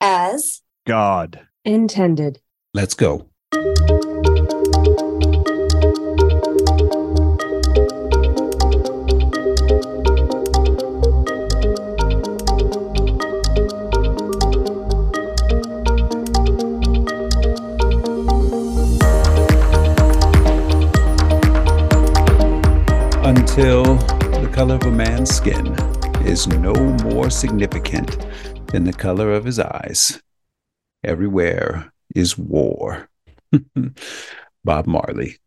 as 0.00 0.62
God 0.86 1.40
intended. 1.64 2.40
Let's 2.72 2.94
go. 2.94 3.26
Until 23.22 23.82
the 24.40 24.50
color 24.52 24.76
of 24.76 24.82
a 24.84 24.90
man's 24.90 25.30
skin 25.34 25.74
is 26.24 26.46
no 26.46 26.72
more 27.04 27.30
significant 27.30 28.26
than 28.70 28.84
the 28.84 28.92
color 28.92 29.32
of 29.32 29.44
his 29.44 29.58
eyes. 29.58 30.22
Everywhere 31.02 31.92
is 32.14 32.38
war. 32.38 33.08
Bob 34.64 34.86
Marley. 34.86 35.38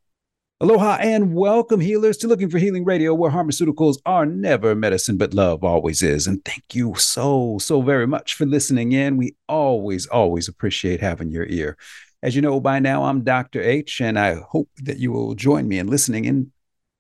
Aloha 0.60 0.98
and 1.00 1.34
welcome, 1.34 1.80
healers, 1.80 2.18
to 2.18 2.28
Looking 2.28 2.50
for 2.50 2.58
Healing 2.58 2.84
Radio, 2.84 3.14
where 3.14 3.32
pharmaceuticals 3.32 3.98
are 4.06 4.26
never 4.26 4.76
medicine, 4.76 5.18
but 5.18 5.34
love 5.34 5.64
always 5.64 6.02
is. 6.02 6.28
And 6.28 6.44
thank 6.44 6.76
you 6.76 6.96
so, 6.96 7.58
so 7.60 7.82
very 7.82 8.08
much 8.08 8.34
for 8.34 8.46
listening 8.46 8.92
in. 8.92 9.16
We 9.16 9.36
always, 9.48 10.06
always 10.08 10.50
appreciate 10.50 11.00
having 11.00 11.32
your 11.32 11.46
ear. 11.46 11.78
As 12.22 12.36
you 12.36 12.42
know 12.42 12.60
by 12.60 12.80
now, 12.80 13.04
I'm 13.04 13.24
Dr. 13.24 13.62
H, 13.62 14.02
and 14.02 14.20
I 14.20 14.36
hope 14.36 14.70
that 14.84 14.98
you 14.98 15.14
will 15.14 15.34
join 15.34 15.68
me 15.68 15.80
in 15.80 15.88
listening 15.88 16.26
in 16.26 16.52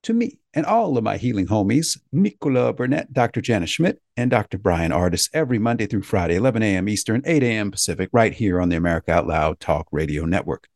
to 0.03 0.13
me 0.13 0.39
and 0.53 0.65
all 0.65 0.97
of 0.97 1.03
my 1.03 1.17
healing 1.17 1.47
homies, 1.47 1.99
Nicola 2.11 2.73
Burnett, 2.73 3.11
Dr. 3.13 3.41
Jana 3.41 3.65
Schmidt, 3.65 4.01
and 4.15 4.29
Dr. 4.29 4.57
Bryan 4.57 4.91
Ardis, 4.91 5.29
every 5.33 5.59
Monday 5.59 5.87
through 5.87 6.03
Friday, 6.03 6.35
11 6.35 6.61
a.m. 6.61 6.87
Eastern, 6.87 7.23
8 7.25 7.43
a.m. 7.43 7.71
Pacific, 7.71 8.09
right 8.13 8.33
here 8.33 8.61
on 8.61 8.69
the 8.69 8.75
America 8.75 9.11
Out 9.11 9.27
Loud 9.27 9.59
Talk 9.59 9.87
Radio 9.91 10.25
Network. 10.25 10.67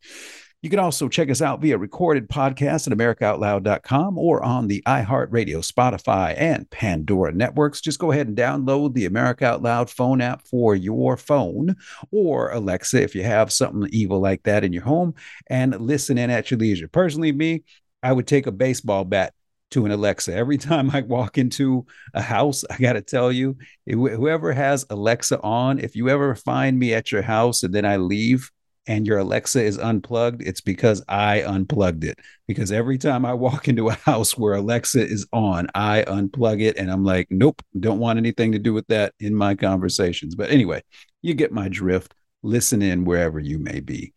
You 0.63 0.71
can 0.71 0.79
also 0.79 1.07
check 1.07 1.29
us 1.29 1.41
out 1.41 1.61
via 1.61 1.77
recorded 1.77 2.27
podcast 2.29 2.91
at 2.91 2.97
americaoutloud.com 2.97 4.17
or 4.17 4.41
on 4.41 4.67
the 4.67 4.81
iHeartRadio, 4.87 5.63
Spotify, 5.63 6.33
and 6.35 6.67
Pandora 6.71 7.31
networks. 7.31 7.79
Just 7.79 7.99
go 7.99 8.11
ahead 8.11 8.27
and 8.27 8.35
download 8.35 8.95
the 8.95 9.05
America 9.05 9.45
Out 9.45 9.61
Loud 9.61 9.87
phone 9.87 10.19
app 10.19 10.47
for 10.47 10.75
your 10.75 11.15
phone 11.15 11.75
or 12.09 12.49
Alexa 12.51 12.99
if 12.99 13.13
you 13.13 13.21
have 13.21 13.53
something 13.53 13.87
evil 13.91 14.19
like 14.19 14.41
that 14.43 14.63
in 14.63 14.73
your 14.73 14.83
home 14.83 15.13
and 15.47 15.79
listen 15.79 16.17
in 16.17 16.31
at 16.31 16.49
your 16.49 16.59
leisure. 16.59 16.87
Personally, 16.87 17.31
me, 17.31 17.63
I 18.03 18.11
would 18.11 18.27
take 18.27 18.47
a 18.47 18.51
baseball 18.51 19.05
bat 19.05 19.33
to 19.71 19.85
an 19.85 19.91
Alexa. 19.91 20.33
Every 20.33 20.57
time 20.57 20.89
I 20.91 21.01
walk 21.01 21.37
into 21.37 21.85
a 22.13 22.21
house, 22.21 22.63
I 22.69 22.77
got 22.77 22.93
to 22.93 23.01
tell 23.01 23.31
you, 23.31 23.57
whoever 23.85 24.53
has 24.53 24.85
Alexa 24.89 25.41
on, 25.41 25.79
if 25.79 25.95
you 25.95 26.09
ever 26.09 26.35
find 26.35 26.79
me 26.79 26.93
at 26.93 27.11
your 27.11 27.21
house 27.21 27.63
and 27.63 27.73
then 27.73 27.85
I 27.85 27.97
leave 27.97 28.49
and 28.89 29.05
your 29.05 29.17
Alexa 29.17 29.61
is 29.61 29.77
unplugged, 29.77 30.41
it's 30.41 30.61
because 30.61 31.03
I 31.09 31.41
unplugged 31.41 32.05
it. 32.05 32.19
Because 32.47 32.71
every 32.71 32.97
time 32.97 33.25
I 33.25 33.33
walk 33.33 33.67
into 33.67 33.89
a 33.89 33.93
house 33.93 34.37
where 34.37 34.53
Alexa 34.53 35.05
is 35.05 35.27
on, 35.33 35.67
I 35.75 36.05
unplug 36.07 36.61
it 36.61 36.77
and 36.77 36.89
I'm 36.89 37.03
like, 37.03 37.27
nope, 37.29 37.61
don't 37.77 37.99
want 37.99 38.17
anything 38.17 38.53
to 38.53 38.59
do 38.59 38.73
with 38.73 38.87
that 38.87 39.13
in 39.19 39.35
my 39.35 39.55
conversations. 39.55 40.35
But 40.35 40.51
anyway, 40.51 40.83
you 41.21 41.33
get 41.33 41.51
my 41.51 41.67
drift. 41.67 42.13
Listen 42.43 42.81
in 42.81 43.03
wherever 43.03 43.39
you 43.39 43.59
may 43.59 43.81
be. 43.81 44.13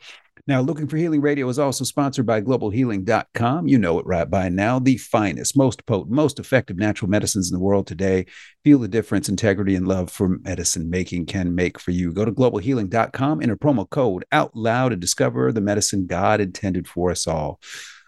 Now, 0.51 0.61
Looking 0.61 0.89
for 0.89 0.97
Healing 0.97 1.21
Radio 1.21 1.49
is 1.49 1.61
also 1.61 1.85
sponsored 1.85 2.27
by 2.27 2.41
globalhealing.com. 2.41 3.69
You 3.69 3.79
know 3.79 4.01
it 4.01 4.07
right 4.07 4.29
by 4.29 4.49
now. 4.49 4.81
The 4.81 4.97
finest, 4.97 5.57
most 5.57 5.87
potent, 5.87 6.11
most 6.11 6.41
effective 6.41 6.77
natural 6.77 7.09
medicines 7.09 7.49
in 7.49 7.57
the 7.57 7.63
world 7.63 7.87
today. 7.87 8.27
Feel 8.65 8.81
the 8.81 8.89
difference 8.89 9.29
integrity 9.29 9.77
and 9.77 9.87
love 9.87 10.11
for 10.11 10.41
medicine 10.41 10.91
making 10.91 11.27
can 11.27 11.55
make 11.55 11.79
for 11.79 11.93
you. 11.93 12.13
Go 12.13 12.25
to 12.25 12.33
globalhealing.com, 12.33 13.41
enter 13.41 13.57
promo 13.57 13.89
code 13.89 14.25
out 14.33 14.57
loud 14.57 14.91
and 14.91 15.01
discover 15.01 15.53
the 15.53 15.61
medicine 15.61 16.09
God 16.09 16.41
intended 16.41 16.89
for 16.89 17.13
us 17.13 17.29
all. 17.29 17.61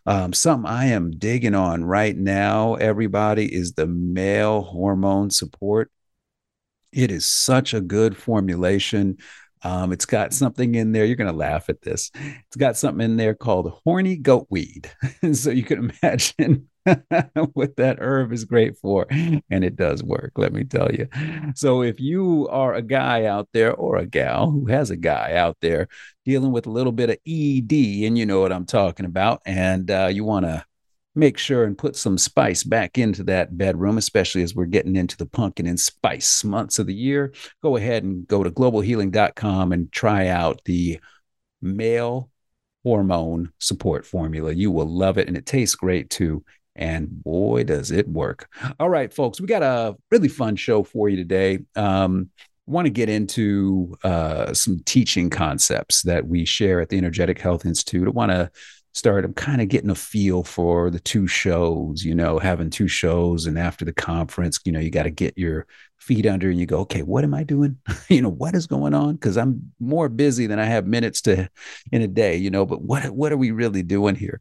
Um, 0.04 0.32
something 0.32 0.68
I 0.68 0.86
am 0.86 1.12
digging 1.12 1.54
on 1.54 1.84
right 1.84 2.16
now, 2.16 2.74
everybody, 2.74 3.54
is 3.54 3.74
the 3.74 3.86
male 3.86 4.62
hormone 4.62 5.30
support. 5.30 5.92
It 6.92 7.12
is 7.12 7.24
such 7.24 7.72
a 7.72 7.80
good 7.80 8.16
formulation. 8.16 9.18
Um, 9.64 9.92
it's 9.92 10.06
got 10.06 10.32
something 10.32 10.74
in 10.74 10.92
there. 10.92 11.04
You're 11.04 11.16
going 11.16 11.30
to 11.30 11.36
laugh 11.36 11.68
at 11.68 11.82
this. 11.82 12.10
It's 12.14 12.56
got 12.56 12.76
something 12.76 13.04
in 13.04 13.16
there 13.16 13.34
called 13.34 13.80
horny 13.84 14.16
goat 14.16 14.46
weed. 14.50 14.90
so 15.32 15.50
you 15.50 15.62
can 15.62 15.90
imagine 16.02 16.68
what 17.52 17.76
that 17.76 17.98
herb 18.00 18.32
is 18.32 18.44
great 18.44 18.76
for. 18.78 19.06
And 19.10 19.64
it 19.64 19.76
does 19.76 20.02
work, 20.02 20.32
let 20.36 20.52
me 20.52 20.64
tell 20.64 20.90
you. 20.92 21.08
So 21.54 21.82
if 21.82 22.00
you 22.00 22.48
are 22.50 22.74
a 22.74 22.82
guy 22.82 23.24
out 23.24 23.48
there 23.52 23.74
or 23.74 23.96
a 23.96 24.06
gal 24.06 24.50
who 24.50 24.66
has 24.66 24.90
a 24.90 24.96
guy 24.96 25.34
out 25.34 25.56
there 25.60 25.88
dealing 26.24 26.52
with 26.52 26.66
a 26.66 26.70
little 26.70 26.92
bit 26.92 27.10
of 27.10 27.16
ED, 27.26 27.72
and 28.06 28.18
you 28.18 28.26
know 28.26 28.40
what 28.40 28.52
I'm 28.52 28.66
talking 28.66 29.06
about, 29.06 29.42
and 29.46 29.90
uh, 29.90 30.08
you 30.10 30.24
want 30.24 30.46
to 30.46 30.64
make 31.14 31.36
sure 31.36 31.64
and 31.64 31.76
put 31.76 31.96
some 31.96 32.16
spice 32.16 32.64
back 32.64 32.96
into 32.96 33.22
that 33.24 33.56
bedroom, 33.56 33.98
especially 33.98 34.42
as 34.42 34.54
we're 34.54 34.64
getting 34.64 34.96
into 34.96 35.16
the 35.16 35.26
pumpkin 35.26 35.66
and 35.66 35.78
spice 35.78 36.42
months 36.42 36.78
of 36.78 36.86
the 36.86 36.94
year. 36.94 37.32
Go 37.62 37.76
ahead 37.76 38.02
and 38.02 38.26
go 38.26 38.42
to 38.42 38.50
globalhealing.com 38.50 39.72
and 39.72 39.92
try 39.92 40.28
out 40.28 40.62
the 40.64 41.00
male 41.60 42.30
hormone 42.82 43.52
support 43.58 44.06
formula. 44.06 44.52
You 44.52 44.70
will 44.70 44.88
love 44.88 45.18
it, 45.18 45.28
and 45.28 45.36
it 45.36 45.46
tastes 45.46 45.74
great 45.74 46.10
too. 46.10 46.44
And 46.74 47.22
boy, 47.22 47.64
does 47.64 47.90
it 47.90 48.08
work. 48.08 48.48
All 48.80 48.88
right, 48.88 49.12
folks, 49.12 49.40
we 49.40 49.46
got 49.46 49.62
a 49.62 49.94
really 50.10 50.28
fun 50.28 50.56
show 50.56 50.82
for 50.82 51.08
you 51.10 51.16
today. 51.16 51.58
Um, 51.76 52.30
want 52.66 52.86
to 52.86 52.90
get 52.90 53.08
into 53.08 53.94
uh, 54.04 54.54
some 54.54 54.80
teaching 54.84 55.28
concepts 55.28 56.02
that 56.02 56.26
we 56.26 56.44
share 56.46 56.80
at 56.80 56.88
the 56.88 56.96
Energetic 56.96 57.38
Health 57.38 57.66
Institute. 57.66 58.06
I 58.06 58.10
want 58.10 58.30
to 58.30 58.50
started 58.92 59.26
I'm 59.26 59.34
kind 59.34 59.60
of 59.60 59.68
getting 59.68 59.90
a 59.90 59.94
feel 59.94 60.42
for 60.42 60.90
the 60.90 61.00
two 61.00 61.26
shows, 61.26 62.04
you 62.04 62.14
know, 62.14 62.38
having 62.38 62.70
two 62.70 62.88
shows. 62.88 63.46
And 63.46 63.58
after 63.58 63.84
the 63.84 63.92
conference, 63.92 64.60
you 64.64 64.72
know, 64.72 64.80
you 64.80 64.90
got 64.90 65.04
to 65.04 65.10
get 65.10 65.36
your 65.36 65.66
feet 65.98 66.26
under 66.26 66.50
and 66.50 66.58
you 66.58 66.66
go, 66.66 66.80
okay, 66.80 67.02
what 67.02 67.24
am 67.24 67.32
I 67.32 67.44
doing? 67.44 67.78
you 68.08 68.20
know, 68.20 68.28
what 68.28 68.54
is 68.54 68.66
going 68.66 68.94
on? 68.94 69.14
Because 69.14 69.36
I'm 69.36 69.72
more 69.80 70.08
busy 70.08 70.46
than 70.46 70.58
I 70.58 70.64
have 70.64 70.86
minutes 70.86 71.22
to 71.22 71.48
in 71.90 72.02
a 72.02 72.08
day, 72.08 72.36
you 72.36 72.50
know, 72.50 72.66
but 72.66 72.82
what 72.82 73.10
what 73.10 73.32
are 73.32 73.36
we 73.36 73.50
really 73.50 73.82
doing 73.82 74.14
here? 74.14 74.40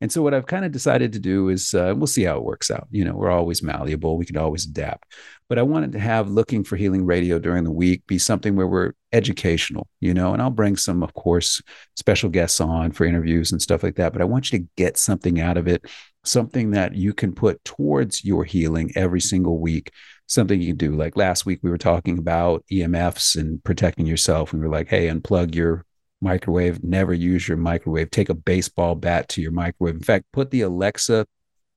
And 0.00 0.12
so 0.12 0.20
what 0.20 0.34
I've 0.34 0.46
kind 0.46 0.64
of 0.64 0.72
decided 0.72 1.14
to 1.14 1.18
do 1.18 1.48
is 1.48 1.72
uh, 1.72 1.94
we'll 1.96 2.06
see 2.06 2.24
how 2.24 2.36
it 2.36 2.44
works 2.44 2.70
out. 2.70 2.86
You 2.90 3.04
know, 3.04 3.14
we're 3.14 3.30
always 3.30 3.62
malleable. 3.62 4.18
We 4.18 4.26
can 4.26 4.36
always 4.36 4.66
adapt. 4.66 5.14
But 5.48 5.58
I 5.58 5.62
wanted 5.62 5.92
to 5.92 5.98
have 5.98 6.28
looking 6.28 6.64
for 6.64 6.76
healing 6.76 7.06
radio 7.06 7.38
during 7.38 7.64
the 7.64 7.70
week 7.70 8.06
be 8.06 8.18
something 8.18 8.56
where 8.56 8.66
we're 8.66 8.92
educational, 9.12 9.88
you 10.00 10.12
know, 10.12 10.34
and 10.34 10.42
I'll 10.42 10.50
bring 10.50 10.76
some, 10.76 11.02
of 11.02 11.14
course, 11.14 11.62
special 11.94 12.28
guests 12.28 12.60
on 12.60 12.92
for 12.92 13.06
interviews 13.06 13.52
and 13.52 13.62
stuff 13.62 13.82
like 13.82 13.96
that. 13.96 14.12
But 14.12 14.20
I 14.20 14.26
want 14.26 14.52
you 14.52 14.58
to 14.58 14.68
get 14.76 14.98
something 14.98 15.40
out 15.40 15.56
of 15.56 15.66
it, 15.66 15.86
something 16.24 16.72
that 16.72 16.94
you 16.94 17.14
can 17.14 17.32
put 17.32 17.64
towards 17.64 18.22
your 18.22 18.44
healing 18.44 18.92
every 18.96 19.20
single 19.20 19.58
week 19.58 19.92
something 20.26 20.60
you 20.60 20.68
can 20.68 20.76
do. 20.76 20.94
Like 20.94 21.16
last 21.16 21.46
week, 21.46 21.60
we 21.62 21.70
were 21.70 21.78
talking 21.78 22.18
about 22.18 22.64
EMFs 22.70 23.36
and 23.36 23.62
protecting 23.62 24.06
yourself. 24.06 24.52
We 24.52 24.58
were 24.58 24.68
like, 24.68 24.88
hey, 24.88 25.08
unplug 25.08 25.54
your 25.54 25.84
microwave. 26.20 26.82
Never 26.82 27.14
use 27.14 27.46
your 27.46 27.56
microwave. 27.56 28.10
Take 28.10 28.28
a 28.28 28.34
baseball 28.34 28.94
bat 28.94 29.28
to 29.30 29.42
your 29.42 29.52
microwave. 29.52 29.96
In 29.96 30.02
fact, 30.02 30.26
put 30.32 30.50
the 30.50 30.62
Alexa 30.62 31.26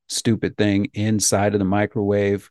stupid 0.08 0.56
thing 0.56 0.88
inside 0.94 1.54
of 1.54 1.58
the 1.58 1.64
microwave 1.64 2.50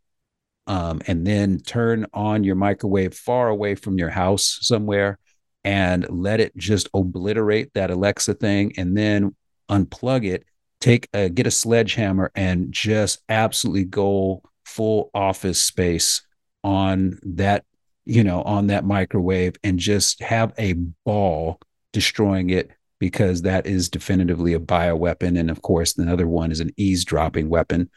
um, 0.67 1.01
and 1.07 1.25
then 1.25 1.59
turn 1.59 2.05
on 2.13 2.43
your 2.43 2.55
microwave 2.55 3.13
far 3.13 3.49
away 3.49 3.75
from 3.75 3.97
your 3.97 4.09
house 4.09 4.59
somewhere 4.61 5.17
and 5.63 6.07
let 6.09 6.39
it 6.39 6.55
just 6.55 6.89
obliterate 6.93 7.73
that 7.73 7.91
Alexa 7.91 8.35
thing 8.35 8.73
and 8.77 8.95
then 8.95 9.35
unplug 9.69 10.25
it. 10.25 10.45
Take 10.79 11.09
a, 11.13 11.27
get 11.27 11.47
a 11.47 11.51
sledgehammer 11.51 12.31
and 12.35 12.71
just 12.71 13.21
absolutely 13.27 13.85
go 13.85 14.43
full 14.63 15.09
office 15.13 15.61
space 15.61 16.21
on 16.63 17.19
that 17.23 17.65
you 18.05 18.23
know 18.23 18.41
on 18.43 18.67
that 18.67 18.85
microwave 18.85 19.55
and 19.63 19.79
just 19.79 20.21
have 20.21 20.53
a 20.57 20.73
ball 21.05 21.59
destroying 21.93 22.49
it 22.49 22.71
because 22.99 23.43
that 23.43 23.65
is 23.65 23.89
definitively 23.89 24.53
a 24.53 24.59
bioweapon. 24.59 25.39
And 25.39 25.49
of 25.49 25.61
course, 25.61 25.97
another 25.97 26.27
one 26.27 26.51
is 26.51 26.59
an 26.59 26.71
eavesdropping 26.77 27.49
weapon 27.49 27.89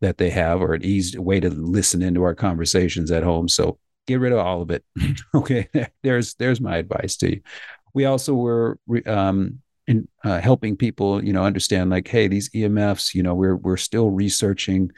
that 0.00 0.18
they 0.18 0.30
have, 0.30 0.60
or 0.60 0.74
an 0.74 0.84
ease 0.84 1.18
way 1.18 1.40
to 1.40 1.50
listen 1.50 2.02
into 2.02 2.22
our 2.22 2.34
conversations 2.34 3.10
at 3.10 3.22
home. 3.22 3.48
So 3.48 3.78
get 4.06 4.20
rid 4.20 4.32
of 4.32 4.38
all 4.38 4.62
of 4.62 4.70
it. 4.70 4.84
okay, 5.34 5.68
there's 6.02 6.34
there's 6.34 6.60
my 6.60 6.76
advice 6.76 7.16
to 7.18 7.30
you. 7.30 7.40
We 7.92 8.04
also 8.04 8.34
were 8.34 8.78
um, 9.06 9.60
in, 9.86 10.08
uh, 10.24 10.40
helping 10.40 10.76
people, 10.76 11.22
you 11.24 11.32
know, 11.32 11.44
understand 11.44 11.90
like, 11.90 12.06
hey, 12.06 12.28
these 12.28 12.48
EMFs, 12.50 13.14
you 13.14 13.22
know, 13.22 13.34
we're 13.34 13.56
we're 13.56 13.76
still 13.76 14.10
researching, 14.10 14.92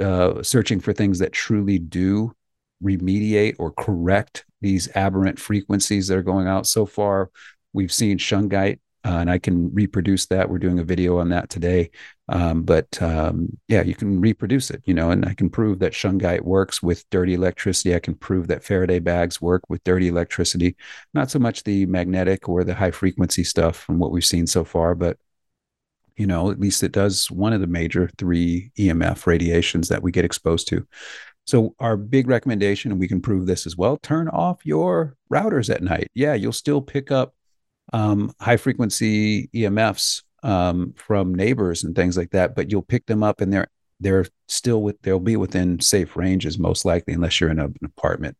uh, 0.00 0.42
searching 0.42 0.80
for 0.80 0.92
things 0.92 1.18
that 1.20 1.32
truly 1.32 1.78
do 1.78 2.34
remediate 2.82 3.56
or 3.58 3.72
correct 3.72 4.44
these 4.60 4.88
aberrant 4.94 5.38
frequencies 5.38 6.08
that 6.08 6.18
are 6.18 6.22
going 6.22 6.46
out. 6.46 6.66
So 6.66 6.86
far, 6.86 7.30
We've 7.78 7.92
seen 7.92 8.18
shungite 8.18 8.80
uh, 9.04 9.18
and 9.18 9.30
I 9.30 9.38
can 9.38 9.72
reproduce 9.72 10.26
that. 10.26 10.50
We're 10.50 10.58
doing 10.58 10.80
a 10.80 10.84
video 10.84 11.18
on 11.18 11.28
that 11.28 11.48
today. 11.48 11.90
Um, 12.28 12.64
but 12.64 13.00
um, 13.00 13.56
yeah, 13.68 13.82
you 13.82 13.94
can 13.94 14.20
reproduce 14.20 14.70
it, 14.70 14.82
you 14.84 14.94
know, 14.94 15.12
and 15.12 15.24
I 15.24 15.34
can 15.34 15.48
prove 15.48 15.78
that 15.78 15.92
shungite 15.92 16.40
works 16.40 16.82
with 16.82 17.08
dirty 17.10 17.34
electricity. 17.34 17.94
I 17.94 18.00
can 18.00 18.16
prove 18.16 18.48
that 18.48 18.64
Faraday 18.64 18.98
bags 18.98 19.40
work 19.40 19.62
with 19.68 19.84
dirty 19.84 20.08
electricity. 20.08 20.74
Not 21.14 21.30
so 21.30 21.38
much 21.38 21.62
the 21.62 21.86
magnetic 21.86 22.48
or 22.48 22.64
the 22.64 22.74
high 22.74 22.90
frequency 22.90 23.44
stuff 23.44 23.76
from 23.76 24.00
what 24.00 24.10
we've 24.10 24.24
seen 24.24 24.48
so 24.48 24.64
far, 24.64 24.96
but 24.96 25.16
you 26.16 26.26
know, 26.26 26.50
at 26.50 26.58
least 26.58 26.82
it 26.82 26.90
does 26.90 27.30
one 27.30 27.52
of 27.52 27.60
the 27.60 27.68
major 27.68 28.10
three 28.18 28.72
EMF 28.76 29.24
radiations 29.24 29.88
that 29.88 30.02
we 30.02 30.10
get 30.10 30.24
exposed 30.24 30.66
to. 30.68 30.84
So 31.46 31.76
our 31.78 31.96
big 31.96 32.28
recommendation, 32.28 32.90
and 32.90 33.00
we 33.00 33.08
can 33.08 33.22
prove 33.22 33.46
this 33.46 33.64
as 33.66 33.76
well, 33.76 33.96
turn 34.02 34.28
off 34.28 34.66
your 34.66 35.16
routers 35.32 35.72
at 35.72 35.82
night. 35.82 36.08
Yeah, 36.12 36.34
you'll 36.34 36.52
still 36.52 36.82
pick 36.82 37.12
up 37.12 37.32
um, 37.92 38.32
high 38.40 38.56
frequency 38.56 39.48
EMFs 39.48 40.22
um, 40.42 40.94
from 40.96 41.34
neighbors 41.34 41.84
and 41.84 41.94
things 41.94 42.16
like 42.16 42.30
that, 42.30 42.54
but 42.54 42.70
you'll 42.70 42.82
pick 42.82 43.06
them 43.06 43.22
up 43.22 43.40
and 43.40 43.52
they're 43.52 43.68
they're 44.00 44.26
still 44.46 44.82
with 44.82 45.00
they'll 45.02 45.18
be 45.18 45.36
within 45.36 45.80
safe 45.80 46.16
ranges 46.16 46.58
most 46.58 46.84
likely, 46.84 47.14
unless 47.14 47.40
you're 47.40 47.50
in 47.50 47.58
a, 47.58 47.64
an 47.64 47.74
apartment. 47.84 48.36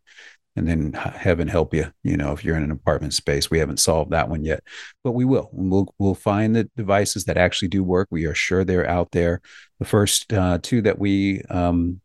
And 0.57 0.67
then 0.67 0.93
heaven 0.93 1.47
help 1.47 1.73
you, 1.73 1.93
you 2.03 2.17
know, 2.17 2.33
if 2.33 2.45
you're 2.45 2.57
in 2.57 2.65
an 2.65 2.73
apartment 2.73 3.15
space, 3.15 3.49
we 3.49 3.61
haven't 3.61 3.79
solved 3.79 4.11
that 4.11 4.29
one 4.29 4.45
yet, 4.45 4.65
but 5.05 5.13
we 5.13 5.25
will. 5.25 5.51
We'll 5.53 5.95
we'll 5.99 6.17
find 6.17 6.55
the 6.55 6.69
devices 6.77 7.25
that 7.25 7.37
actually 7.37 7.69
do 7.69 7.85
work. 7.85 8.09
We 8.11 8.25
are 8.27 8.35
sure 8.35 8.65
they're 8.65 8.89
out 8.89 9.13
there. 9.13 9.41
The 9.79 9.85
first 9.85 10.33
uh, 10.33 10.59
two 10.61 10.83
that 10.83 10.99
we 10.99 11.43
um, 11.43 12.01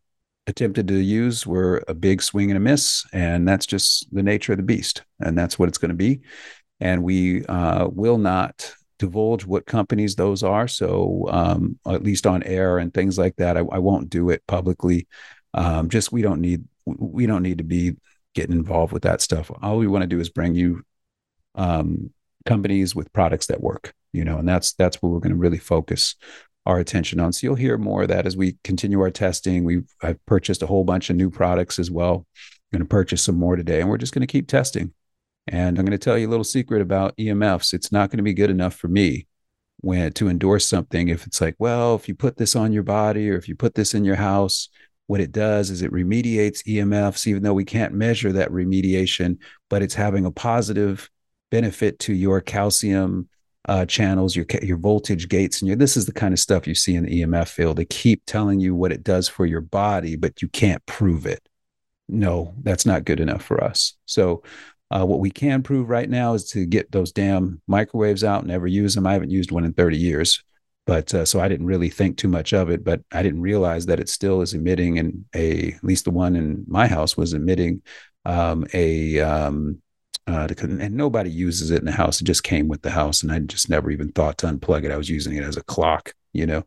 attempted 0.46 0.86
to 0.86 0.94
use 0.94 1.44
were 1.44 1.82
a 1.88 1.94
big 1.94 2.22
swing 2.22 2.50
and 2.50 2.56
a 2.56 2.60
miss, 2.60 3.04
and 3.12 3.48
that's 3.48 3.66
just 3.66 4.12
the 4.14 4.22
nature 4.22 4.52
of 4.52 4.58
the 4.58 4.64
beast, 4.64 5.02
and 5.18 5.36
that's 5.36 5.58
what 5.58 5.68
it's 5.68 5.78
going 5.78 5.90
to 5.90 5.96
be 5.96 6.20
and 6.80 7.02
we 7.02 7.44
uh, 7.46 7.88
will 7.88 8.18
not 8.18 8.72
divulge 8.98 9.44
what 9.44 9.66
companies 9.66 10.14
those 10.14 10.42
are. 10.42 10.68
So 10.68 11.26
um, 11.30 11.78
at 11.86 12.02
least 12.02 12.26
on 12.26 12.42
air 12.42 12.78
and 12.78 12.92
things 12.92 13.18
like 13.18 13.36
that, 13.36 13.56
I, 13.56 13.60
I 13.60 13.78
won't 13.78 14.10
do 14.10 14.30
it 14.30 14.46
publicly. 14.46 15.06
Um, 15.52 15.88
just 15.88 16.12
we 16.12 16.22
don't 16.22 16.40
need 16.40 16.64
we 16.86 17.26
don't 17.26 17.42
need 17.42 17.58
to 17.58 17.64
be 17.64 17.96
getting 18.34 18.56
involved 18.56 18.92
with 18.92 19.04
that 19.04 19.20
stuff. 19.20 19.50
All 19.62 19.78
we 19.78 19.86
want 19.86 20.02
to 20.02 20.08
do 20.08 20.20
is 20.20 20.28
bring 20.28 20.54
you 20.54 20.82
um, 21.54 22.12
companies 22.44 22.94
with 22.94 23.12
products 23.12 23.46
that 23.46 23.62
work. 23.62 23.94
You 24.12 24.24
know, 24.24 24.38
and 24.38 24.48
that's 24.48 24.74
that's 24.74 25.02
where 25.02 25.10
we're 25.10 25.20
going 25.20 25.32
to 25.32 25.38
really 25.38 25.58
focus 25.58 26.14
our 26.66 26.78
attention 26.78 27.20
on. 27.20 27.32
So 27.32 27.46
you'll 27.46 27.56
hear 27.56 27.76
more 27.76 28.02
of 28.02 28.08
that 28.08 28.26
as 28.26 28.36
we 28.36 28.56
continue 28.64 29.00
our 29.00 29.10
testing. 29.10 29.64
We've 29.64 29.88
I've 30.02 30.24
purchased 30.26 30.62
a 30.62 30.66
whole 30.66 30.84
bunch 30.84 31.10
of 31.10 31.16
new 31.16 31.30
products 31.30 31.78
as 31.78 31.90
well. 31.90 32.26
Going 32.72 32.82
to 32.82 32.88
purchase 32.88 33.22
some 33.22 33.36
more 33.36 33.56
today, 33.56 33.80
and 33.80 33.90
we're 33.90 33.98
just 33.98 34.14
going 34.14 34.26
to 34.26 34.32
keep 34.32 34.48
testing. 34.48 34.92
And 35.46 35.78
I'm 35.78 35.84
going 35.84 35.98
to 35.98 36.02
tell 36.02 36.16
you 36.16 36.28
a 36.28 36.30
little 36.30 36.44
secret 36.44 36.80
about 36.80 37.16
EMFs. 37.16 37.74
It's 37.74 37.92
not 37.92 38.10
going 38.10 38.18
to 38.18 38.22
be 38.22 38.34
good 38.34 38.50
enough 38.50 38.74
for 38.74 38.88
me 38.88 39.26
when 39.80 40.12
to 40.14 40.28
endorse 40.28 40.66
something 40.66 41.08
if 41.08 41.26
it's 41.26 41.40
like, 41.40 41.56
well, 41.58 41.94
if 41.94 42.08
you 42.08 42.14
put 42.14 42.36
this 42.36 42.56
on 42.56 42.72
your 42.72 42.82
body 42.82 43.30
or 43.30 43.36
if 43.36 43.48
you 43.48 43.54
put 43.54 43.74
this 43.74 43.94
in 43.94 44.04
your 44.04 44.16
house, 44.16 44.70
what 45.06 45.20
it 45.20 45.32
does 45.32 45.70
is 45.70 45.82
it 45.82 45.92
remediates 45.92 46.64
EMFs, 46.66 47.26
even 47.26 47.42
though 47.42 47.52
we 47.52 47.64
can't 47.64 47.92
measure 47.92 48.32
that 48.32 48.50
remediation, 48.50 49.36
but 49.68 49.82
it's 49.82 49.94
having 49.94 50.24
a 50.24 50.30
positive 50.30 51.10
benefit 51.50 51.98
to 51.98 52.14
your 52.14 52.40
calcium 52.40 53.28
uh, 53.66 53.86
channels, 53.86 54.36
your 54.36 54.46
your 54.62 54.76
voltage 54.76 55.28
gates, 55.28 55.60
and 55.60 55.68
your. 55.68 55.76
This 55.76 55.96
is 55.96 56.06
the 56.06 56.12
kind 56.12 56.34
of 56.34 56.38
stuff 56.38 56.66
you 56.66 56.74
see 56.74 56.94
in 56.94 57.04
the 57.04 57.22
EMF 57.22 57.48
field. 57.48 57.76
They 57.76 57.86
keep 57.86 58.22
telling 58.26 58.60
you 58.60 58.74
what 58.74 58.92
it 58.92 59.02
does 59.02 59.28
for 59.28 59.46
your 59.46 59.62
body, 59.62 60.16
but 60.16 60.42
you 60.42 60.48
can't 60.48 60.84
prove 60.86 61.26
it. 61.26 61.46
No, 62.08 62.54
that's 62.62 62.84
not 62.84 63.04
good 63.04 63.20
enough 63.20 63.42
for 63.42 63.62
us. 63.64 63.94
So 64.04 64.42
uh, 64.94 65.04
what 65.04 65.18
we 65.18 65.30
can 65.30 65.62
prove 65.62 65.88
right 65.88 66.08
now 66.08 66.34
is 66.34 66.48
to 66.50 66.64
get 66.64 66.92
those 66.92 67.10
damn 67.10 67.60
microwaves 67.66 68.22
out 68.22 68.40
and 68.40 68.48
never 68.48 68.66
use 68.66 68.94
them. 68.94 69.06
I 69.06 69.14
haven't 69.14 69.30
used 69.30 69.50
one 69.50 69.64
in 69.64 69.72
30 69.72 69.96
years, 69.96 70.42
but 70.86 71.12
uh, 71.12 71.24
so 71.24 71.40
I 71.40 71.48
didn't 71.48 71.66
really 71.66 71.90
think 71.90 72.16
too 72.16 72.28
much 72.28 72.52
of 72.52 72.70
it. 72.70 72.84
But 72.84 73.02
I 73.10 73.22
didn't 73.22 73.40
realize 73.40 73.86
that 73.86 73.98
it 73.98 74.08
still 74.08 74.40
is 74.40 74.54
emitting, 74.54 74.98
and 74.98 75.24
a 75.34 75.72
at 75.72 75.84
least 75.84 76.04
the 76.04 76.12
one 76.12 76.36
in 76.36 76.64
my 76.68 76.86
house 76.86 77.16
was 77.16 77.34
emitting 77.34 77.82
um, 78.24 78.66
a 78.72 79.18
um, 79.18 79.82
uh, 80.28 80.48
and 80.60 80.94
nobody 80.94 81.30
uses 81.30 81.72
it 81.72 81.80
in 81.80 81.86
the 81.86 81.92
house. 81.92 82.20
It 82.20 82.24
just 82.24 82.44
came 82.44 82.68
with 82.68 82.82
the 82.82 82.90
house, 82.90 83.22
and 83.22 83.32
I 83.32 83.40
just 83.40 83.68
never 83.68 83.90
even 83.90 84.12
thought 84.12 84.38
to 84.38 84.46
unplug 84.46 84.84
it. 84.84 84.92
I 84.92 84.96
was 84.96 85.10
using 85.10 85.36
it 85.36 85.42
as 85.42 85.56
a 85.56 85.64
clock, 85.64 86.14
you 86.32 86.46
know, 86.46 86.64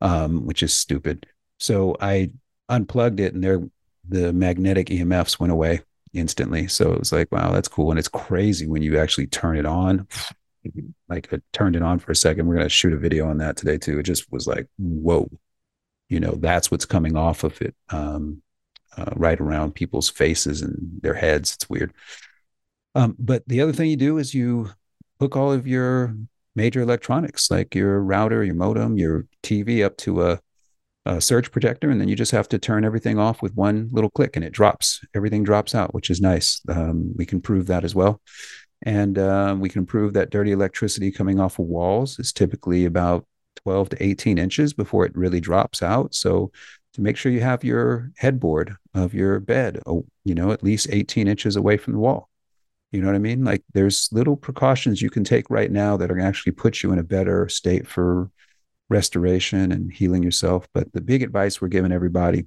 um, 0.00 0.46
which 0.46 0.62
is 0.62 0.72
stupid. 0.72 1.26
So 1.60 1.96
I 2.00 2.30
unplugged 2.70 3.20
it, 3.20 3.34
and 3.34 3.44
there 3.44 3.60
the 4.08 4.32
magnetic 4.32 4.88
EMFs 4.88 5.38
went 5.38 5.52
away 5.52 5.82
instantly. 6.12 6.68
So 6.68 6.92
it 6.92 6.98
was 6.98 7.12
like, 7.12 7.30
wow, 7.32 7.52
that's 7.52 7.68
cool. 7.68 7.90
And 7.90 7.98
it's 7.98 8.08
crazy 8.08 8.66
when 8.66 8.82
you 8.82 8.98
actually 8.98 9.26
turn 9.26 9.56
it 9.56 9.66
on. 9.66 10.06
Like 11.08 11.32
I 11.32 11.40
turned 11.52 11.76
it 11.76 11.82
on 11.82 11.98
for 11.98 12.12
a 12.12 12.16
second. 12.16 12.46
We're 12.46 12.56
going 12.56 12.66
to 12.66 12.70
shoot 12.70 12.92
a 12.92 12.98
video 12.98 13.28
on 13.28 13.38
that 13.38 13.56
today 13.56 13.78
too. 13.78 13.98
It 13.98 14.04
just 14.04 14.30
was 14.30 14.46
like, 14.46 14.66
whoa, 14.78 15.28
you 16.08 16.20
know, 16.20 16.32
that's 16.32 16.70
what's 16.70 16.84
coming 16.84 17.16
off 17.16 17.44
of 17.44 17.60
it, 17.62 17.74
um, 17.88 18.42
uh, 18.96 19.10
right 19.16 19.40
around 19.40 19.74
people's 19.74 20.10
faces 20.10 20.62
and 20.62 20.76
their 21.00 21.14
heads. 21.14 21.54
It's 21.54 21.70
weird. 21.70 21.92
Um, 22.94 23.16
but 23.18 23.42
the 23.48 23.60
other 23.60 23.72
thing 23.72 23.88
you 23.88 23.96
do 23.96 24.18
is 24.18 24.34
you 24.34 24.70
hook 25.18 25.36
all 25.36 25.50
of 25.50 25.66
your 25.66 26.14
major 26.54 26.82
electronics, 26.82 27.50
like 27.50 27.74
your 27.74 28.00
router, 28.00 28.44
your 28.44 28.54
modem, 28.54 28.98
your 28.98 29.26
TV, 29.42 29.84
up 29.84 29.96
to 29.98 30.22
a 30.22 30.40
a 31.04 31.20
surge 31.20 31.50
protector, 31.50 31.90
and 31.90 32.00
then 32.00 32.08
you 32.08 32.16
just 32.16 32.32
have 32.32 32.48
to 32.50 32.58
turn 32.58 32.84
everything 32.84 33.18
off 33.18 33.42
with 33.42 33.54
one 33.54 33.88
little 33.92 34.10
click, 34.10 34.36
and 34.36 34.44
it 34.44 34.52
drops. 34.52 35.04
Everything 35.14 35.42
drops 35.42 35.74
out, 35.74 35.94
which 35.94 36.10
is 36.10 36.20
nice. 36.20 36.60
Um, 36.68 37.12
we 37.16 37.26
can 37.26 37.40
prove 37.40 37.66
that 37.66 37.84
as 37.84 37.94
well, 37.94 38.20
and 38.82 39.18
uh, 39.18 39.56
we 39.58 39.68
can 39.68 39.86
prove 39.86 40.12
that 40.14 40.30
dirty 40.30 40.52
electricity 40.52 41.10
coming 41.10 41.40
off 41.40 41.58
of 41.58 41.66
walls 41.66 42.18
is 42.18 42.32
typically 42.32 42.84
about 42.84 43.26
12 43.64 43.90
to 43.90 44.02
18 44.02 44.38
inches 44.38 44.72
before 44.72 45.04
it 45.04 45.16
really 45.16 45.40
drops 45.40 45.82
out. 45.82 46.14
So 46.14 46.50
to 46.94 47.00
make 47.00 47.16
sure 47.16 47.32
you 47.32 47.40
have 47.40 47.64
your 47.64 48.10
headboard 48.16 48.76
of 48.94 49.14
your 49.14 49.40
bed, 49.40 49.80
oh, 49.86 50.04
you 50.24 50.34
know, 50.34 50.52
at 50.52 50.62
least 50.62 50.88
18 50.90 51.28
inches 51.28 51.56
away 51.56 51.76
from 51.76 51.94
the 51.94 51.98
wall. 51.98 52.28
You 52.90 53.00
know 53.00 53.06
what 53.06 53.16
I 53.16 53.20
mean? 53.20 53.44
Like 53.44 53.62
there's 53.72 54.10
little 54.12 54.36
precautions 54.36 55.00
you 55.00 55.08
can 55.08 55.24
take 55.24 55.48
right 55.48 55.70
now 55.70 55.96
that 55.96 56.10
are 56.10 56.20
actually 56.20 56.52
put 56.52 56.82
you 56.82 56.92
in 56.92 56.98
a 56.98 57.04
better 57.04 57.48
state 57.48 57.86
for 57.86 58.30
restoration 58.92 59.72
and 59.72 59.92
healing 59.92 60.22
yourself. 60.22 60.68
But 60.72 60.92
the 60.92 61.00
big 61.00 61.22
advice 61.22 61.60
we're 61.60 61.68
giving 61.68 61.92
everybody 61.92 62.46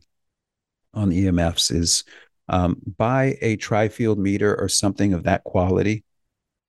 on 0.94 1.09
the 1.09 1.25
EMFs 1.25 1.75
is 1.75 2.03
um, 2.47 2.77
buy 2.97 3.38
a 3.42 3.57
tri-field 3.57 4.19
meter 4.19 4.56
or 4.56 4.69
something 4.69 5.13
of 5.13 5.24
that 5.24 5.44
quality 5.44 6.06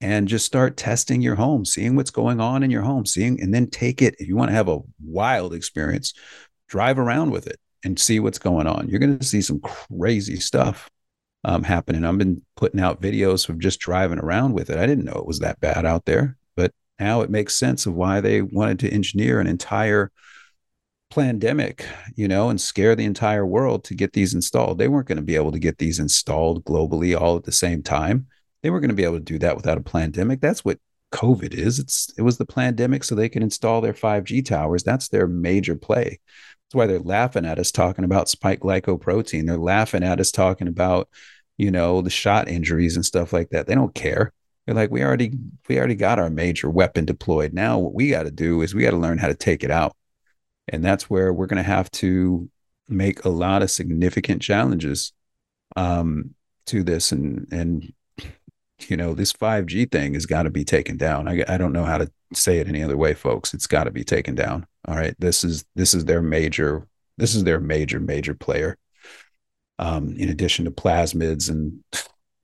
and 0.01 0.27
just 0.27 0.47
start 0.47 0.77
testing 0.77 1.23
your 1.23 1.37
home, 1.37 1.65
seeing 1.65 1.95
what's 1.95 2.11
going 2.11 2.41
on 2.41 2.63
in 2.63 2.71
your 2.71 2.83
home, 2.83 3.07
seeing, 3.07 3.41
and 3.41 3.55
then 3.55 3.69
take 3.69 4.03
it. 4.03 4.17
If 4.19 4.27
you 4.27 4.37
want 4.37 4.49
to 4.51 4.55
have 4.55 4.69
a 4.69 4.81
wild 5.05 5.55
experience, 5.55 6.15
drive 6.69 6.99
around 6.99 7.31
with 7.31 7.47
it 7.47 7.61
and 7.85 7.99
see 7.99 8.19
what's 8.19 8.39
going 8.39 8.67
on. 8.67 8.89
You're 8.89 8.99
going 8.99 9.19
to 9.19 9.25
see 9.25 9.43
some 9.43 9.61
crazy 9.61 10.37
stuff 10.37 10.91
um, 11.45 11.63
happening. 11.63 12.05
I've 12.05 12.19
been 12.19 12.43
putting 12.57 12.81
out 12.81 13.01
videos 13.01 13.49
of 13.49 13.59
just 13.59 13.79
driving 13.79 14.19
around 14.19 14.55
with 14.55 14.71
it. 14.71 14.79
I 14.79 14.87
didn't 14.87 15.05
know 15.05 15.13
it 15.13 15.27
was 15.27 15.39
that 15.41 15.61
bad 15.61 15.87
out 15.87 16.05
there 16.05 16.37
now 16.99 17.21
it 17.21 17.31
makes 17.31 17.55
sense 17.55 17.87
of 17.87 17.95
why 17.95 18.21
they 18.21 18.43
wanted 18.43 18.79
to 18.81 18.91
engineer 18.91 19.41
an 19.41 19.47
entire 19.47 20.11
pandemic, 21.11 21.87
you 22.15 22.29
know, 22.29 22.49
and 22.51 22.61
scare 22.61 22.95
the 22.95 23.05
entire 23.05 23.47
world 23.47 23.85
to 23.85 23.95
get 23.95 24.13
these 24.13 24.35
installed. 24.35 24.79
They 24.79 24.89
weren't 24.89 25.09
going 25.09 25.17
to 25.17 25.23
be 25.23 25.37
able 25.37 25.53
to 25.53 25.59
get 25.59 25.79
these 25.79 25.99
installed 25.99 26.65
globally 26.65 27.19
all 27.19 27.37
at 27.37 27.45
the 27.45 27.53
same 27.53 27.83
time. 27.83 28.27
They 28.63 28.71
weren't 28.71 28.83
going 28.83 28.91
to 28.91 28.95
be 28.97 29.05
able 29.05 29.19
to 29.19 29.21
do 29.21 29.39
that 29.39 29.57
without 29.57 29.79
a 29.79 29.83
pandemic. 29.83 30.41
That's 30.41 30.65
what 30.65 30.79
COVID 31.13 31.55
is. 31.55 31.79
It's 31.79 32.13
it 32.19 32.23
was 32.23 32.39
the 32.39 32.47
pandemic 32.47 33.05
so 33.05 33.15
they 33.15 33.29
can 33.29 33.43
install 33.43 33.81
their 33.81 33.93
5G 33.93 34.45
towers. 34.45 34.83
That's 34.83 35.09
their 35.09 35.27
major 35.27 35.77
play. 35.77 36.21
That's 36.67 36.75
why 36.75 36.87
they're 36.87 36.99
laughing 36.99 37.47
at 37.47 37.59
us 37.59 37.71
talking 37.71 38.05
about 38.05 38.29
spike 38.29 38.61
glycoprotein. 38.61 39.47
They're 39.47 39.57
laughing 39.57 40.03
at 40.03 40.21
us 40.21 40.33
talking 40.33 40.67
about, 40.67 41.09
you 41.57 41.71
know, 41.71 42.03
the 42.03 42.11
shot 42.11 42.49
injuries 42.49 42.97
and 42.97 43.05
stuff 43.05 43.33
like 43.33 43.51
that. 43.51 43.67
They 43.67 43.75
don't 43.75 43.95
care. 43.95 44.33
They're 44.67 44.75
like, 44.75 44.91
we 44.91 45.03
already 45.03 45.33
we 45.69 45.79
already 45.79 45.95
got 45.95 46.19
our 46.19 46.31
major 46.31 46.69
weapon 46.69 47.05
deployed. 47.05 47.53
Now 47.53 47.79
what 47.79 47.95
we 47.95 48.11
got 48.11 48.25
to 48.25 48.31
do 48.31 48.63
is 48.63 48.75
we 48.75 48.83
got 48.83 48.91
to 48.91 48.97
learn 48.97 49.19
how 49.19 49.29
to 49.29 49.35
take 49.35 49.63
it 49.63 49.71
out. 49.71 49.97
And 50.69 50.85
that's 50.85 51.09
where 51.09 51.33
we're 51.33 51.47
going 51.47 51.63
to 51.63 51.71
have 51.71 51.91
to 51.93 52.51
make 52.89 53.25
a 53.25 53.29
lot 53.29 53.63
of 53.63 53.71
significant 53.71 54.43
challenges 54.43 55.13
um, 55.77 56.35
to 56.67 56.83
this. 56.83 57.13
And 57.13 57.47
and 57.53 57.93
you 58.89 58.97
know, 58.97 59.15
this 59.15 59.33
5G 59.33 59.91
thing 59.91 60.15
has 60.15 60.27
got 60.27 60.43
to 60.43 60.51
be 60.51 60.65
taken 60.65 60.97
down. 60.97 61.29
I, 61.29 61.45
I 61.49 61.57
don't 61.57 61.73
know 61.73 61.85
how 61.85 61.99
to 61.99 62.11
say 62.35 62.59
it 62.59 62.69
any 62.69 62.83
other 62.83 62.97
way, 62.97 63.15
folks. 63.15 63.55
It's 63.55 63.67
got 63.67 63.85
to 63.85 63.91
be 63.91 64.05
taken 64.05 64.35
down. 64.35 64.67
All 64.87 64.97
right. 64.97 65.15
This 65.19 65.45
is 65.45 65.65
this 65.75 65.95
is 65.95 66.05
their 66.05 66.23
major, 66.23 66.87
this 67.17 67.35
is 67.35 67.45
their 67.45 67.61
major, 67.61 68.01
major 68.01 68.35
player. 68.35 68.77
Um, 69.79 70.17
in 70.17 70.31
addition 70.31 70.65
to 70.65 70.71
plasmids 70.71 71.51
and 71.51 71.85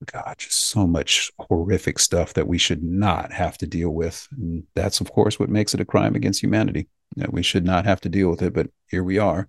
God, 0.06 0.34
just 0.38 0.68
so 0.68 0.86
much 0.86 1.30
horrific 1.38 1.98
stuff 1.98 2.34
that 2.34 2.48
we 2.48 2.58
should 2.58 2.82
not 2.82 3.32
have 3.32 3.58
to 3.58 3.66
deal 3.66 3.90
with. 3.90 4.26
And 4.32 4.64
that's, 4.74 5.00
of 5.00 5.12
course, 5.12 5.38
what 5.38 5.48
makes 5.48 5.74
it 5.74 5.80
a 5.80 5.84
crime 5.84 6.14
against 6.14 6.42
humanity. 6.42 6.88
That 7.16 7.32
we 7.32 7.42
should 7.42 7.66
not 7.66 7.84
have 7.84 8.00
to 8.02 8.08
deal 8.08 8.30
with 8.30 8.40
it, 8.40 8.54
but 8.54 8.70
here 8.88 9.04
we 9.04 9.18
are 9.18 9.46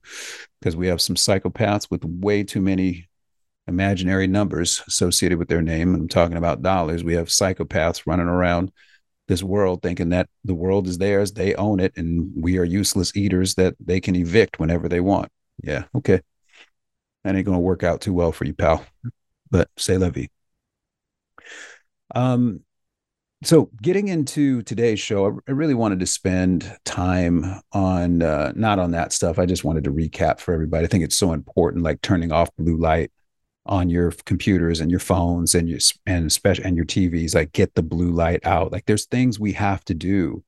because 0.60 0.76
we 0.76 0.88
have 0.88 1.00
some 1.00 1.16
psychopaths 1.16 1.90
with 1.90 2.04
way 2.04 2.44
too 2.44 2.60
many 2.60 3.08
imaginary 3.68 4.28
numbers 4.28 4.84
associated 4.86 5.38
with 5.38 5.48
their 5.48 5.62
name. 5.62 5.96
I'm 5.96 6.10
talking 6.10 6.36
about 6.36 6.62
dollars. 6.62 7.06
We 7.06 7.14
have 7.14 7.28
psychopaths 7.28 8.04
running 8.06 8.28
around 8.28 8.72
this 9.28 9.42
world 9.42 9.82
thinking 9.82 10.10
that 10.10 10.28
the 10.44 10.54
world 10.54 10.88
is 10.88 10.98
theirs, 10.98 11.32
they 11.32 11.56
own 11.56 11.80
it, 11.80 11.94
and 11.96 12.32
we 12.36 12.58
are 12.58 12.66
useless 12.66 13.16
eaters 13.16 13.56
that 13.56 13.76
they 13.80 14.02
can 14.02 14.16
evict 14.16 14.60
whenever 14.60 14.90
they 14.90 15.00
want. 15.00 15.32
Yeah, 15.64 15.86
okay. 15.96 16.20
That 17.24 17.36
ain't 17.36 17.46
gonna 17.46 17.60
work 17.60 17.84
out 17.84 18.02
too 18.02 18.14
well 18.14 18.34
for 18.34 18.44
you, 18.44 18.54
pal. 18.54 18.86
But 19.50 19.70
say 19.78 19.96
vie. 19.98 20.28
Um, 22.14 22.62
so 23.44 23.70
getting 23.82 24.08
into 24.08 24.62
today's 24.62 25.00
show, 25.00 25.40
I 25.48 25.52
really 25.52 25.74
wanted 25.74 26.00
to 26.00 26.06
spend 26.06 26.74
time 26.86 27.62
on 27.74 28.22
uh, 28.22 28.54
not 28.56 28.80
on 28.80 28.92
that 28.92 29.12
stuff. 29.12 29.38
I 29.38 29.46
just 29.46 29.66
wanted 29.66 29.84
to 29.84 29.92
recap 29.92 30.40
for 30.40 30.54
everybody. 30.54 30.86
I 30.86 30.88
think 30.88 31.04
it's 31.04 31.18
so 31.18 31.34
important, 31.34 31.84
like 31.84 32.02
turning 32.02 32.32
off 32.32 32.56
blue 32.58 32.78
light 32.78 33.12
on 33.66 33.90
your 33.90 34.12
computers 34.26 34.80
and 34.80 34.92
your 34.92 35.00
phones 35.00 35.56
and 35.56 35.70
your 35.70 35.80
and 36.06 36.26
especially 36.26 36.66
and 36.66 36.78
your 36.78 36.86
TVs. 36.86 37.36
Like 37.36 37.52
get 37.52 37.76
the 37.76 37.84
blue 37.84 38.12
light 38.12 38.46
out. 38.46 38.72
Like 38.72 38.86
there's 38.86 39.06
things 39.06 39.40
we 39.40 39.52
have 39.54 39.84
to 39.86 39.94
do 39.94 40.44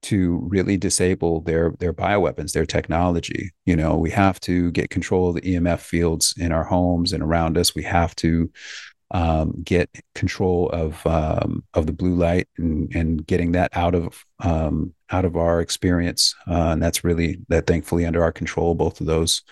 to 0.00 0.46
really 0.48 0.76
disable 0.76 1.40
their 1.42 1.72
their 1.80 1.92
bioweapons, 1.92 2.52
their 2.52 2.66
technology. 2.66 3.50
You 3.66 3.76
know, 3.76 3.96
we 3.96 4.10
have 4.10 4.40
to 4.40 4.70
get 4.70 4.90
control 4.90 5.28
of 5.28 5.34
the 5.34 5.40
EMF 5.42 5.80
fields 5.80 6.34
in 6.38 6.52
our 6.52 6.64
homes 6.64 7.12
and 7.12 7.22
around 7.22 7.58
us. 7.58 7.74
We 7.74 7.82
have 7.82 8.14
to 8.16 8.50
um, 9.10 9.62
get 9.64 9.88
control 10.14 10.68
of 10.70 11.04
um, 11.06 11.64
of 11.74 11.86
the 11.86 11.92
blue 11.92 12.14
light 12.14 12.48
and, 12.58 12.94
and 12.94 13.26
getting 13.26 13.52
that 13.52 13.74
out 13.76 13.94
of 13.94 14.24
um, 14.40 14.94
out 15.10 15.24
of 15.24 15.36
our 15.36 15.60
experience, 15.60 16.34
uh, 16.46 16.70
and 16.72 16.82
that's 16.82 17.04
really 17.04 17.38
that 17.48 17.66
thankfully 17.66 18.04
under 18.04 18.22
our 18.22 18.32
control. 18.32 18.74
Both 18.74 19.00
of 19.00 19.06
those, 19.06 19.42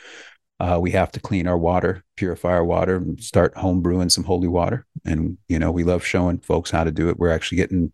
uh, 0.61 0.79
we 0.81 0.91
have 0.93 1.11
to 1.13 1.21
clean 1.21 1.47
our 1.47 1.59
water, 1.59 2.05
purify 2.17 2.51
our 2.51 2.65
water, 2.65 2.97
and 2.97 3.23
start 3.23 3.57
home 3.57 3.81
brewing 3.81 4.11
some 4.11 4.25
holy 4.25 4.49
water. 4.49 4.87
And 5.05 5.39
you 5.49 5.59
know, 5.59 5.71
we 5.71 5.85
love 5.85 6.05
showing 6.05 6.39
folks 6.39 6.71
how 6.71 6.85
to 6.85 6.93
do 6.93 7.09
it. 7.09 7.19
We're 7.19 7.31
actually 7.31 7.57
getting 7.57 7.93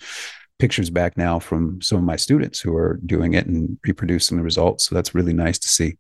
pictures 0.59 0.91
back 0.91 1.17
now 1.17 1.39
from 1.39 1.81
some 1.81 1.99
of 1.99 2.05
my 2.05 2.17
students 2.17 2.61
who 2.61 2.77
are 2.77 3.01
doing 3.05 3.35
it 3.35 3.47
and 3.47 3.79
reproducing 3.85 4.37
the 4.37 4.45
results. 4.45 4.89
So 4.89 4.95
that's 4.95 5.15
really 5.15 5.33
nice 5.33 5.59
to 5.59 5.69
see. 5.69 5.97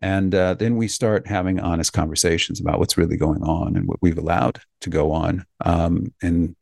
And 0.00 0.34
uh, 0.34 0.54
then 0.54 0.76
we 0.76 0.88
start 0.88 1.26
having 1.26 1.60
honest 1.60 1.92
conversations 1.92 2.60
about 2.60 2.78
what's 2.78 2.96
really 2.96 3.16
going 3.16 3.42
on 3.42 3.76
and 3.76 3.86
what 3.86 4.00
we've 4.00 4.18
allowed 4.18 4.60
to 4.82 4.90
go 4.90 5.12
on 5.12 5.44
um, 5.64 6.12
and 6.22 6.54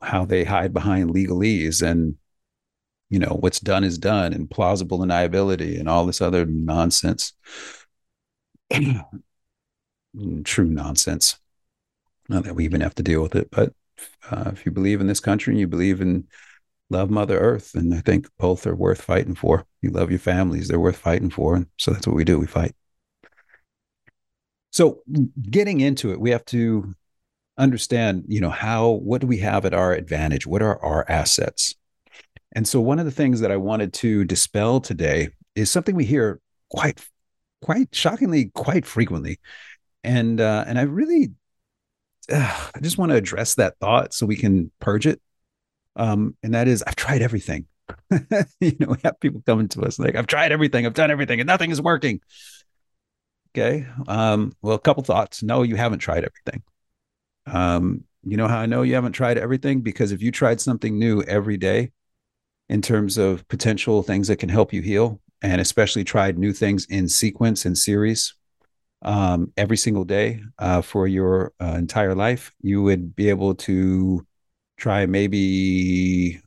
how 0.00 0.24
they 0.24 0.44
hide 0.44 0.72
behind 0.72 1.10
legalese 1.10 1.82
and, 1.82 2.16
you 3.10 3.18
know, 3.18 3.36
what's 3.40 3.60
done 3.60 3.84
is 3.84 3.98
done 3.98 4.32
and 4.32 4.50
plausible 4.50 4.98
deniability 4.98 5.78
and 5.78 5.88
all 5.88 6.06
this 6.06 6.20
other 6.20 6.46
nonsense. 6.46 7.32
True 10.44 10.64
nonsense. 10.64 11.38
Not 12.28 12.44
that 12.44 12.54
we 12.54 12.64
even 12.64 12.80
have 12.80 12.94
to 12.96 13.02
deal 13.02 13.22
with 13.22 13.34
it, 13.34 13.50
but 13.50 13.72
uh, 14.30 14.50
if 14.52 14.64
you 14.64 14.72
believe 14.72 15.00
in 15.00 15.06
this 15.06 15.20
country 15.20 15.52
and 15.52 15.60
you 15.60 15.66
believe 15.66 16.00
in 16.00 16.26
love 16.90 17.10
Mother 17.10 17.38
Earth, 17.38 17.74
and 17.74 17.94
I 17.94 18.00
think 18.00 18.28
both 18.38 18.66
are 18.66 18.74
worth 18.74 19.02
fighting 19.02 19.34
for. 19.34 19.66
You 19.82 19.90
love 19.90 20.10
your 20.10 20.20
families; 20.20 20.68
they're 20.68 20.80
worth 20.80 20.96
fighting 20.96 21.30
for, 21.30 21.56
and 21.56 21.66
so 21.78 21.90
that's 21.90 22.06
what 22.06 22.16
we 22.16 22.24
do. 22.24 22.38
We 22.38 22.46
fight. 22.46 22.74
So 24.74 25.02
getting 25.40 25.80
into 25.80 26.10
it, 26.10 26.18
we 26.18 26.30
have 26.30 26.44
to 26.46 26.96
understand, 27.56 28.24
you 28.26 28.40
know, 28.40 28.50
how 28.50 28.90
what 28.90 29.20
do 29.20 29.28
we 29.28 29.38
have 29.38 29.64
at 29.64 29.72
our 29.72 29.92
advantage? 29.92 30.48
What 30.48 30.62
are 30.62 30.84
our 30.84 31.08
assets? 31.08 31.76
And 32.56 32.66
so 32.66 32.80
one 32.80 32.98
of 32.98 33.04
the 33.04 33.12
things 33.12 33.38
that 33.38 33.52
I 33.52 33.56
wanted 33.56 33.92
to 33.92 34.24
dispel 34.24 34.80
today 34.80 35.28
is 35.54 35.70
something 35.70 35.94
we 35.94 36.04
hear 36.04 36.40
quite 36.72 37.00
quite 37.62 37.94
shockingly 37.94 38.46
quite 38.46 38.84
frequently. 38.84 39.38
And 40.02 40.40
uh, 40.40 40.64
and 40.66 40.76
I 40.76 40.82
really 40.82 41.30
uh, 42.32 42.68
I 42.74 42.80
just 42.80 42.98
want 42.98 43.12
to 43.12 43.16
address 43.16 43.54
that 43.54 43.78
thought 43.78 44.12
so 44.12 44.26
we 44.26 44.34
can 44.34 44.72
purge 44.80 45.06
it. 45.06 45.22
Um, 45.94 46.36
and 46.42 46.52
that 46.54 46.66
is 46.66 46.82
I've 46.82 46.96
tried 46.96 47.22
everything. 47.22 47.66
you 48.10 48.72
know, 48.80 48.88
we 48.88 48.96
have 49.04 49.20
people 49.20 49.40
coming 49.46 49.68
to 49.68 49.82
us 49.82 50.00
like, 50.00 50.16
I've 50.16 50.26
tried 50.26 50.50
everything, 50.50 50.84
I've 50.84 50.94
done 50.94 51.12
everything, 51.12 51.38
and 51.38 51.46
nothing 51.46 51.70
is 51.70 51.80
working. 51.80 52.20
Okay. 53.56 53.86
Um, 54.08 54.52
well, 54.62 54.74
a 54.74 54.80
couple 54.80 55.04
thoughts. 55.04 55.42
No, 55.42 55.62
you 55.62 55.76
haven't 55.76 56.00
tried 56.00 56.24
everything. 56.24 56.62
Um, 57.46 58.04
you 58.24 58.36
know 58.36 58.48
how 58.48 58.58
I 58.58 58.66
know 58.66 58.82
you 58.82 58.94
haven't 58.94 59.12
tried 59.12 59.38
everything? 59.38 59.80
Because 59.80 60.10
if 60.10 60.22
you 60.22 60.32
tried 60.32 60.60
something 60.60 60.98
new 60.98 61.22
every 61.22 61.56
day 61.56 61.92
in 62.68 62.82
terms 62.82 63.16
of 63.16 63.46
potential 63.48 64.02
things 64.02 64.28
that 64.28 64.36
can 64.36 64.48
help 64.48 64.72
you 64.72 64.82
heal, 64.82 65.20
and 65.42 65.60
especially 65.60 66.02
tried 66.02 66.38
new 66.38 66.52
things 66.52 66.86
in 66.86 67.08
sequence 67.08 67.64
and 67.64 67.76
series 67.78 68.34
um, 69.02 69.52
every 69.56 69.76
single 69.76 70.04
day 70.04 70.42
uh, 70.58 70.80
for 70.80 71.06
your 71.06 71.52
uh, 71.60 71.76
entire 71.78 72.14
life, 72.14 72.52
you 72.60 72.82
would 72.82 73.14
be 73.14 73.28
able 73.28 73.54
to 73.54 74.26
try 74.78 75.06
maybe 75.06 76.40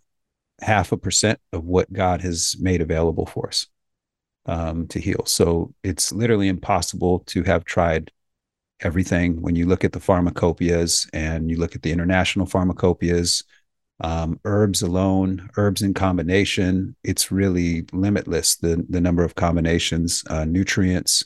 half 0.60 0.92
a 0.92 0.98
percent 0.98 1.40
of 1.54 1.64
what 1.64 1.94
God 1.94 2.22
has 2.22 2.58
made 2.60 2.82
available 2.82 3.28
for 3.28 3.48
us 3.48 3.68
um, 4.48 4.88
to 4.88 5.00
heal. 5.00 5.24
So 5.26 5.74
it's 5.84 6.12
literally 6.12 6.48
impossible 6.48 7.20
to 7.28 7.44
have 7.44 7.66
tried 7.66 8.12
everything. 8.82 9.42
When 9.42 9.56
you 9.56 9.66
look 9.66 9.84
at 9.84 9.92
the 9.92 10.00
pharmacopoeias 10.00 11.10
and 11.14 11.50
you 11.50 11.58
look 11.58 11.76
at 11.76 11.82
the 11.82 11.92
international 11.92 12.46
pharmacopoeias, 12.46 13.44
um, 14.00 14.40
herbs 14.46 14.84
alone, 14.84 15.50
herbs 15.58 15.82
in 15.82 15.94
combination, 15.94 16.96
it's 17.04 17.32
really 17.32 17.86
limitless 17.92 18.56
the 18.58 18.86
the 18.90 19.02
number 19.02 19.24
of 19.24 19.34
combinations, 19.36 20.24
uh, 20.30 20.46
nutrients, 20.46 21.26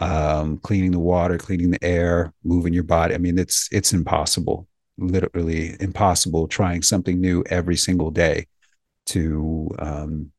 um, 0.00 0.58
cleaning 0.58 0.92
the 0.92 0.98
water, 0.98 1.36
cleaning 1.36 1.70
the 1.70 1.84
air, 1.84 2.32
moving 2.42 2.72
your 2.72 2.84
body. 2.84 3.14
I 3.14 3.18
mean, 3.18 3.38
it's 3.38 3.68
it's 3.70 3.92
impossible, 3.92 4.66
literally 4.96 5.76
impossible. 5.78 6.48
Trying 6.48 6.82
something 6.82 7.20
new 7.20 7.44
every 7.50 7.76
single 7.76 8.10
day 8.10 8.46
to 9.06 9.68
um, 9.78 10.32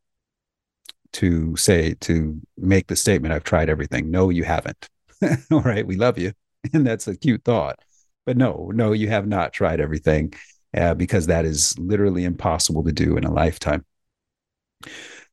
to 1.14 1.56
say 1.56 1.94
to 1.96 2.40
make 2.58 2.88
the 2.88 2.96
statement 2.96 3.34
i've 3.34 3.44
tried 3.44 3.70
everything. 3.70 4.10
No 4.12 4.30
you 4.30 4.44
haven't. 4.44 4.90
All 5.52 5.62
right 5.62 5.86
we 5.86 5.96
love 5.96 6.18
you. 6.18 6.34
And 6.74 6.86
that's 6.86 7.08
a 7.08 7.18
cute 7.18 7.44
thought. 7.44 7.80
But 8.26 8.38
no 8.38 8.72
no 8.74 8.92
you 8.92 9.10
have 9.10 9.28
not 9.28 9.54
tried 9.54 9.80
everything 9.80 10.34
uh, 10.76 10.94
because 10.94 11.28
that 11.28 11.46
is 11.46 11.78
literally 11.80 12.24
impossible 12.24 12.84
to 12.84 12.92
do 12.92 13.18
in 13.18 13.24
a 13.24 13.34
lifetime. 13.34 13.86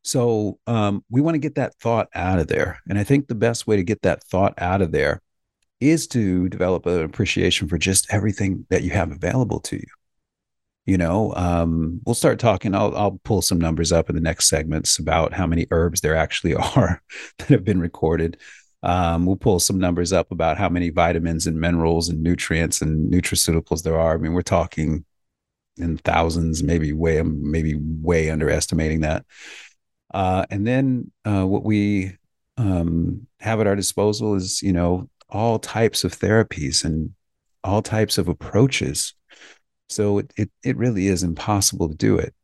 So 0.02 0.58
um, 0.66 1.04
we 1.10 1.20
want 1.20 1.34
to 1.34 1.38
get 1.38 1.56
that 1.56 1.74
thought 1.74 2.08
out 2.14 2.38
of 2.38 2.48
there. 2.48 2.80
And 2.88 2.98
i 2.98 3.04
think 3.04 3.28
the 3.28 3.34
best 3.34 3.66
way 3.66 3.76
to 3.76 3.84
get 3.84 4.02
that 4.02 4.24
thought 4.24 4.54
out 4.58 4.82
of 4.82 4.92
there 4.92 5.20
is 5.80 6.06
to 6.08 6.48
develop 6.48 6.86
an 6.86 7.02
appreciation 7.02 7.68
for 7.68 7.78
just 7.78 8.12
everything 8.12 8.66
that 8.70 8.82
you 8.82 8.90
have 8.90 9.12
available 9.12 9.60
to 9.60 9.76
you 9.76 9.97
you 10.88 10.96
know 10.96 11.34
um, 11.36 12.00
we'll 12.06 12.14
start 12.14 12.38
talking. 12.38 12.74
I'll, 12.74 12.96
I'll 12.96 13.20
pull 13.22 13.42
some 13.42 13.58
numbers 13.58 13.92
up 13.92 14.08
in 14.08 14.16
the 14.16 14.22
next 14.22 14.48
segments 14.48 14.98
about 14.98 15.34
how 15.34 15.46
many 15.46 15.66
herbs 15.70 16.00
there 16.00 16.16
actually 16.16 16.54
are 16.76 17.02
that 17.36 17.48
have 17.48 17.62
been 17.62 17.78
recorded. 17.78 18.38
Um, 18.82 19.26
we'll 19.26 19.36
pull 19.36 19.60
some 19.60 19.78
numbers 19.78 20.14
up 20.14 20.32
about 20.32 20.56
how 20.56 20.70
many 20.70 20.88
vitamins 20.88 21.46
and 21.46 21.60
minerals 21.60 22.08
and 22.08 22.22
nutrients 22.22 22.80
and 22.80 23.12
nutraceuticals 23.12 23.82
there 23.82 24.00
are. 24.00 24.14
I 24.14 24.16
mean 24.16 24.32
we're 24.32 24.40
talking 24.40 25.04
in 25.76 25.98
thousands 25.98 26.62
maybe 26.62 26.94
way 26.94 27.20
maybe 27.22 27.74
way 27.78 28.30
underestimating 28.30 29.02
that. 29.02 29.26
Uh, 30.14 30.46
and 30.50 30.66
then 30.66 31.12
uh, 31.26 31.44
what 31.46 31.64
we 31.64 32.16
um, 32.56 33.26
have 33.40 33.60
at 33.60 33.66
our 33.66 33.76
disposal 33.76 34.36
is 34.36 34.62
you 34.62 34.72
know 34.72 35.10
all 35.28 35.58
types 35.58 36.02
of 36.02 36.18
therapies 36.18 36.82
and 36.82 37.12
all 37.62 37.82
types 37.82 38.16
of 38.16 38.28
approaches 38.28 39.12
so 39.88 40.18
it, 40.18 40.32
it, 40.36 40.50
it 40.64 40.76
really 40.76 41.06
is 41.06 41.22
impossible 41.22 41.88
to 41.88 41.94
do 41.94 42.18
it. 42.18 42.34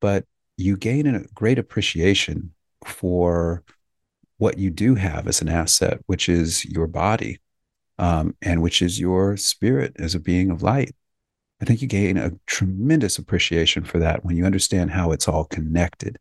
But 0.00 0.24
you 0.56 0.76
gain 0.76 1.06
a 1.06 1.24
great 1.34 1.58
appreciation 1.58 2.52
for 2.84 3.62
what 4.38 4.58
you 4.58 4.70
do 4.70 4.94
have 4.94 5.26
as 5.26 5.40
an 5.40 5.48
asset, 5.48 6.00
which 6.06 6.28
is 6.28 6.64
your 6.64 6.86
body 6.86 7.38
um, 7.98 8.36
and 8.42 8.62
which 8.62 8.82
is 8.82 8.98
your 8.98 9.36
spirit 9.36 9.94
as 9.98 10.14
a 10.14 10.20
being 10.20 10.50
of 10.50 10.62
light. 10.62 10.94
I 11.60 11.64
think 11.64 11.80
you 11.80 11.88
gain 11.88 12.16
a 12.16 12.32
tremendous 12.46 13.18
appreciation 13.18 13.84
for 13.84 13.98
that 14.00 14.24
when 14.24 14.36
you 14.36 14.44
understand 14.44 14.90
how 14.90 15.12
it's 15.12 15.28
all 15.28 15.44
connected. 15.44 16.18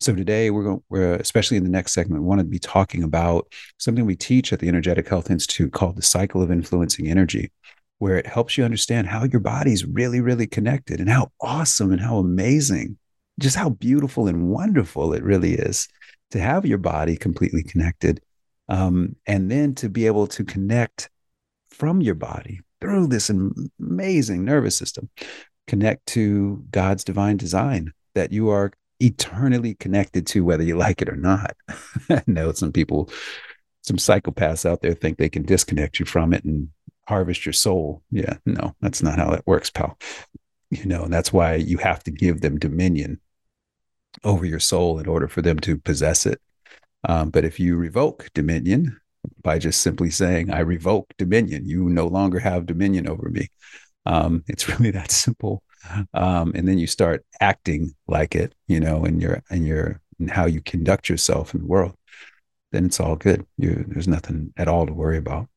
So 0.00 0.14
today 0.14 0.50
we're 0.50 0.64
going, 0.64 0.82
we're 0.90 1.14
especially 1.14 1.56
in 1.56 1.64
the 1.64 1.70
next 1.70 1.92
segment, 1.92 2.22
we 2.22 2.28
want 2.28 2.40
to 2.40 2.44
be 2.44 2.58
talking 2.58 3.02
about 3.02 3.50
something 3.78 4.04
we 4.04 4.16
teach 4.16 4.52
at 4.52 4.58
the 4.58 4.68
Energetic 4.68 5.08
Health 5.08 5.30
Institute 5.30 5.72
called 5.72 5.96
the 5.96 6.02
cycle 6.02 6.42
of 6.42 6.50
influencing 6.50 7.08
energy 7.08 7.52
where 8.02 8.18
it 8.18 8.26
helps 8.26 8.58
you 8.58 8.64
understand 8.64 9.06
how 9.06 9.22
your 9.22 9.38
body's 9.38 9.84
really, 9.84 10.20
really 10.20 10.48
connected 10.48 10.98
and 10.98 11.08
how 11.08 11.30
awesome 11.40 11.92
and 11.92 12.00
how 12.00 12.16
amazing, 12.16 12.98
just 13.38 13.54
how 13.54 13.68
beautiful 13.68 14.26
and 14.26 14.48
wonderful 14.48 15.12
it 15.12 15.22
really 15.22 15.54
is 15.54 15.86
to 16.32 16.40
have 16.40 16.66
your 16.66 16.78
body 16.78 17.16
completely 17.16 17.62
connected. 17.62 18.20
Um, 18.68 19.14
and 19.24 19.48
then 19.48 19.76
to 19.76 19.88
be 19.88 20.06
able 20.06 20.26
to 20.26 20.42
connect 20.42 21.10
from 21.70 22.00
your 22.00 22.16
body 22.16 22.58
through 22.80 23.06
this 23.06 23.30
amazing 23.78 24.44
nervous 24.44 24.76
system, 24.76 25.08
connect 25.68 26.04
to 26.06 26.64
God's 26.72 27.04
divine 27.04 27.36
design 27.36 27.92
that 28.16 28.32
you 28.32 28.48
are 28.48 28.72
eternally 28.98 29.74
connected 29.76 30.26
to, 30.26 30.44
whether 30.44 30.64
you 30.64 30.76
like 30.76 31.02
it 31.02 31.08
or 31.08 31.14
not. 31.14 31.54
I 32.10 32.24
know 32.26 32.50
some 32.50 32.72
people, 32.72 33.10
some 33.82 33.98
psychopaths 33.98 34.68
out 34.68 34.82
there 34.82 34.94
think 34.94 35.18
they 35.18 35.28
can 35.28 35.44
disconnect 35.44 36.00
you 36.00 36.04
from 36.04 36.34
it 36.34 36.42
and 36.42 36.68
harvest 37.06 37.44
your 37.44 37.52
soul. 37.52 38.02
Yeah, 38.10 38.36
no, 38.46 38.74
that's 38.80 39.02
not 39.02 39.18
how 39.18 39.30
that 39.30 39.46
works, 39.46 39.70
pal. 39.70 39.98
you 40.70 40.86
know, 40.86 41.04
and 41.04 41.12
that's 41.12 41.32
why 41.32 41.56
you 41.56 41.78
have 41.78 42.02
to 42.04 42.10
give 42.10 42.40
them 42.40 42.58
dominion 42.58 43.20
over 44.24 44.44
your 44.44 44.60
soul 44.60 44.98
in 44.98 45.06
order 45.06 45.28
for 45.28 45.42
them 45.42 45.58
to 45.60 45.78
possess 45.78 46.26
it. 46.26 46.40
Um, 47.08 47.30
but 47.30 47.44
if 47.44 47.58
you 47.58 47.76
revoke 47.76 48.30
dominion 48.34 49.00
by 49.42 49.58
just 49.58 49.80
simply 49.80 50.10
saying, 50.10 50.50
I 50.50 50.60
revoke 50.60 51.12
dominion, 51.18 51.68
you 51.68 51.88
no 51.88 52.06
longer 52.06 52.38
have 52.38 52.66
dominion 52.66 53.08
over 53.08 53.28
me. 53.28 53.48
Um, 54.06 54.44
it's 54.48 54.68
really 54.68 54.90
that 54.92 55.10
simple. 55.10 55.62
Um, 56.14 56.52
and 56.54 56.68
then 56.68 56.78
you 56.78 56.86
start 56.86 57.24
acting 57.40 57.94
like 58.06 58.36
it, 58.36 58.54
you 58.68 58.78
know, 58.78 59.04
in 59.04 59.20
your 59.20 59.42
in 59.50 59.66
your 59.66 60.00
in 60.20 60.28
how 60.28 60.46
you 60.46 60.60
conduct 60.60 61.08
yourself 61.08 61.54
in 61.54 61.60
the 61.60 61.66
world. 61.66 61.96
Then 62.70 62.86
it's 62.86 63.00
all 63.00 63.16
good. 63.16 63.44
You, 63.58 63.84
there's 63.88 64.06
nothing 64.08 64.52
at 64.56 64.68
all 64.68 64.86
to 64.86 64.92
worry 64.92 65.18
about. 65.18 65.48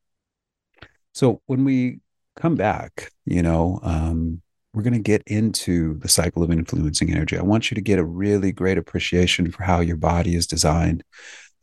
So 1.16 1.40
when 1.46 1.64
we 1.64 2.00
come 2.34 2.56
back, 2.56 3.10
you 3.24 3.40
know, 3.40 3.80
um, 3.82 4.42
we're 4.74 4.82
going 4.82 4.92
to 4.92 4.98
get 4.98 5.22
into 5.26 5.98
the 6.00 6.10
cycle 6.10 6.42
of 6.42 6.50
influencing 6.50 7.10
energy. 7.10 7.38
I 7.38 7.42
want 7.42 7.70
you 7.70 7.74
to 7.74 7.80
get 7.80 7.98
a 7.98 8.04
really 8.04 8.52
great 8.52 8.76
appreciation 8.76 9.50
for 9.50 9.62
how 9.62 9.80
your 9.80 9.96
body 9.96 10.34
is 10.34 10.46
designed, 10.46 11.02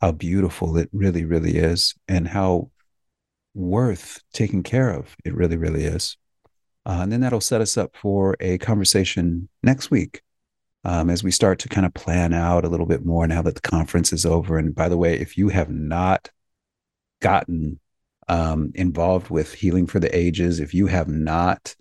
how 0.00 0.10
beautiful 0.10 0.76
it 0.76 0.88
really, 0.92 1.24
really 1.24 1.56
is, 1.56 1.94
and 2.08 2.26
how 2.26 2.72
worth 3.54 4.20
taking 4.32 4.64
care 4.64 4.90
of 4.90 5.14
it 5.24 5.32
really, 5.32 5.56
really 5.56 5.84
is. 5.84 6.16
Uh, 6.84 6.98
and 7.02 7.12
then 7.12 7.20
that'll 7.20 7.40
set 7.40 7.60
us 7.60 7.78
up 7.78 7.94
for 7.94 8.36
a 8.40 8.58
conversation 8.58 9.48
next 9.62 9.88
week 9.88 10.22
um, 10.82 11.08
as 11.08 11.22
we 11.22 11.30
start 11.30 11.60
to 11.60 11.68
kind 11.68 11.86
of 11.86 11.94
plan 11.94 12.32
out 12.32 12.64
a 12.64 12.68
little 12.68 12.86
bit 12.86 13.06
more 13.06 13.28
now 13.28 13.40
that 13.40 13.54
the 13.54 13.60
conference 13.60 14.12
is 14.12 14.26
over. 14.26 14.58
And 14.58 14.74
by 14.74 14.88
the 14.88 14.98
way, 14.98 15.14
if 15.14 15.38
you 15.38 15.50
have 15.50 15.70
not 15.70 16.28
gotten 17.20 17.78
um, 18.28 18.72
involved 18.74 19.30
with 19.30 19.52
Healing 19.54 19.86
for 19.86 20.00
the 20.00 20.14
Ages, 20.16 20.60
if 20.60 20.74
you 20.74 20.86
have 20.86 21.08
not 21.08 21.74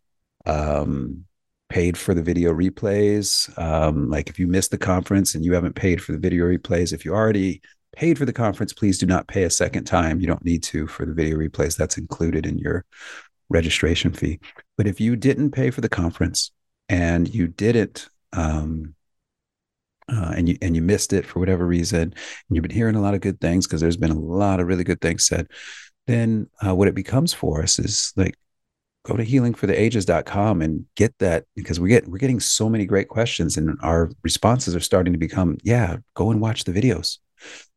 um, 0.46 1.26
paid 1.70 1.98
for 1.98 2.14
the 2.14 2.22
video 2.22 2.54
replays, 2.54 3.58
um, 3.58 4.10
like 4.10 4.30
if 4.30 4.40
you 4.40 4.48
missed 4.48 4.72
the 4.72 4.78
conference 4.78 5.36
and 5.36 5.44
you 5.44 5.54
haven't 5.54 5.76
paid 5.76 6.02
for 6.02 6.12
the 6.12 6.18
video 6.18 6.46
replays, 6.46 6.94
if 6.94 7.06
you 7.06 7.14
already 7.14 7.62
paid 7.96 8.18
for 8.18 8.26
the 8.26 8.34
conference, 8.34 8.74
please 8.74 8.98
do 8.98 9.06
not 9.06 9.28
pay 9.28 9.44
a 9.44 9.50
second 9.50 9.86
time. 9.86 10.20
You 10.20 10.28
don't 10.28 10.46
need 10.46 10.64
to 10.64 10.88
for 10.88 11.06
the 11.06 11.14
video 11.14 11.38
replays. 11.38 11.78
That's 11.78 11.98
included 11.98 12.46
in 12.46 12.58
your 12.58 12.86
registration 13.50 14.12
fee. 14.14 14.40
But 14.78 14.88
if 14.88 15.00
you 15.00 15.16
didn't 15.16 15.52
pay 15.52 15.70
for 15.70 15.82
the 15.82 15.90
conference 15.90 16.52
and 16.90 17.34
you 17.34 17.48
didn't, 17.48 18.10
um, 18.34 18.96
uh, 20.10 20.34
and 20.36 20.50
you 20.50 20.58
and 20.62 20.76
you 20.76 20.82
missed 20.82 21.14
it 21.14 21.26
for 21.26 21.40
whatever 21.40 21.66
reason, 21.66 22.02
and 22.02 22.14
you've 22.50 22.64
been 22.64 22.72
hearing 22.72 22.96
a 22.96 23.02
lot 23.02 23.14
of 23.14 23.22
good 23.22 23.40
things 23.40 23.66
because 23.66 23.80
there's 23.80 23.96
been 23.96 24.12
a 24.12 24.20
lot 24.20 24.60
of 24.60 24.68
really 24.68 24.84
good 24.84 25.00
things 25.00 25.26
said, 25.26 25.48
then 26.08 26.50
uh, 26.66 26.76
what 26.76 26.88
it 26.88 26.96
becomes 26.96 27.34
for 27.34 27.62
us 27.62 27.80
is 27.80 28.14
like 28.16 28.36
go 29.06 29.16
to 29.16 29.26
healingfortheages.com 29.26 30.62
and 30.62 30.86
get 30.96 31.14
that 31.20 31.46
because 31.56 31.80
we 31.80 31.90
get 31.90 32.08
we're 32.08 32.18
getting 32.18 32.40
so 32.40 32.70
many 32.70 32.86
great 32.86 33.10
questions 33.10 33.58
and 33.58 33.78
our 33.82 34.10
responses 34.24 34.76
are 34.76 34.80
starting 34.80 35.14
to 35.14 35.20
become 35.20 35.58
yeah 35.64 35.98
go 36.14 36.32
and 36.32 36.42
watch 36.42 36.64
the 36.64 36.72
videos. 36.72 37.20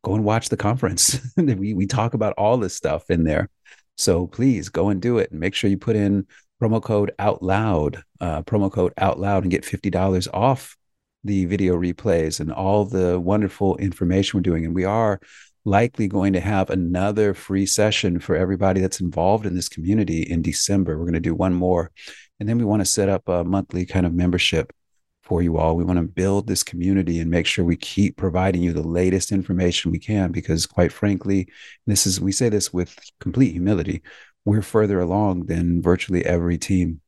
Go 0.03 0.15
and 0.15 0.23
watch 0.23 0.49
the 0.49 0.57
conference. 0.57 1.19
We 1.37 1.73
we 1.73 1.85
talk 1.85 2.13
about 2.13 2.33
all 2.37 2.57
this 2.57 2.75
stuff 2.75 3.09
in 3.09 3.23
there. 3.23 3.49
So 3.97 4.27
please 4.27 4.69
go 4.69 4.89
and 4.89 5.01
do 5.01 5.17
it 5.17 5.31
and 5.31 5.39
make 5.39 5.55
sure 5.55 5.69
you 5.69 5.77
put 5.77 5.95
in 5.95 6.27
promo 6.61 6.81
code 6.81 7.11
out 7.19 7.41
loud, 7.43 8.03
uh, 8.21 8.43
promo 8.43 8.71
code 8.71 8.93
out 8.97 9.19
loud 9.19 9.43
and 9.43 9.51
get 9.51 9.63
$50 9.63 10.27
off 10.33 10.77
the 11.23 11.45
video 11.45 11.75
replays 11.75 12.39
and 12.39 12.51
all 12.51 12.85
the 12.85 13.19
wonderful 13.19 13.75
information 13.77 14.37
we're 14.37 14.43
doing. 14.43 14.65
And 14.65 14.75
we 14.75 14.85
are 14.85 15.19
likely 15.67 16.07
going 16.07 16.31
to 16.31 16.39
have 16.39 16.69
another 16.69 17.33
free 17.33 17.65
session 17.65 18.19
for 18.21 18.37
everybody 18.37 18.79
that's 18.79 19.01
involved 19.01 19.45
in 19.45 19.53
this 19.53 19.67
community 19.67 20.21
in 20.21 20.41
December. 20.41 20.97
We're 20.97 21.03
going 21.03 21.13
to 21.15 21.19
do 21.19 21.35
one 21.35 21.53
more. 21.53 21.91
And 22.39 22.47
then 22.47 22.57
we 22.57 22.63
want 22.63 22.79
to 22.79 22.85
set 22.85 23.09
up 23.09 23.27
a 23.27 23.43
monthly 23.43 23.85
kind 23.85 24.05
of 24.05 24.13
membership 24.13 24.71
for 25.23 25.41
you 25.41 25.57
all. 25.57 25.75
We 25.75 25.83
want 25.83 25.99
to 25.99 26.03
build 26.03 26.47
this 26.47 26.63
community 26.63 27.19
and 27.19 27.29
make 27.29 27.45
sure 27.45 27.65
we 27.65 27.75
keep 27.75 28.15
providing 28.15 28.63
you 28.63 28.71
the 28.71 28.87
latest 28.87 29.33
information 29.33 29.91
we 29.91 29.99
can 29.99 30.31
because 30.31 30.65
quite 30.65 30.93
frankly, 30.93 31.49
this 31.85 32.07
is 32.07 32.21
we 32.21 32.31
say 32.31 32.47
this 32.47 32.71
with 32.71 32.97
complete 33.19 33.51
humility, 33.51 34.01
we're 34.45 34.61
further 34.61 35.01
along 35.01 35.47
than 35.47 35.81
virtually 35.81 36.25
every 36.25 36.57
team 36.57 37.01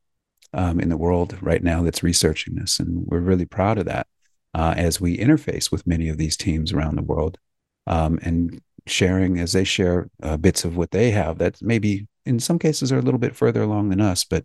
um, 0.52 0.80
in 0.80 0.90
the 0.90 0.98
world 0.98 1.34
right 1.40 1.62
now 1.62 1.82
that's 1.82 2.02
researching 2.02 2.56
this 2.56 2.78
and 2.78 3.06
we're 3.06 3.20
really 3.20 3.46
proud 3.46 3.78
of 3.78 3.86
that 3.86 4.06
uh, 4.52 4.74
as 4.76 5.00
we 5.00 5.16
interface 5.16 5.72
with 5.72 5.86
many 5.86 6.08
of 6.10 6.18
these 6.18 6.36
teams 6.36 6.72
around 6.72 6.96
the 6.96 7.02
world 7.02 7.38
um, 7.86 8.18
and 8.22 8.60
sharing 8.86 9.38
as 9.38 9.52
they 9.52 9.64
share 9.64 10.08
uh, 10.22 10.36
bits 10.36 10.64
of 10.64 10.76
what 10.76 10.90
they 10.90 11.10
have 11.10 11.38
that 11.38 11.60
maybe 11.62 12.06
in 12.26 12.38
some 12.38 12.58
cases 12.58 12.90
are 12.90 12.98
a 12.98 13.02
little 13.02 13.18
bit 13.18 13.36
further 13.36 13.62
along 13.62 13.88
than 13.88 14.00
us 14.00 14.24
but 14.24 14.44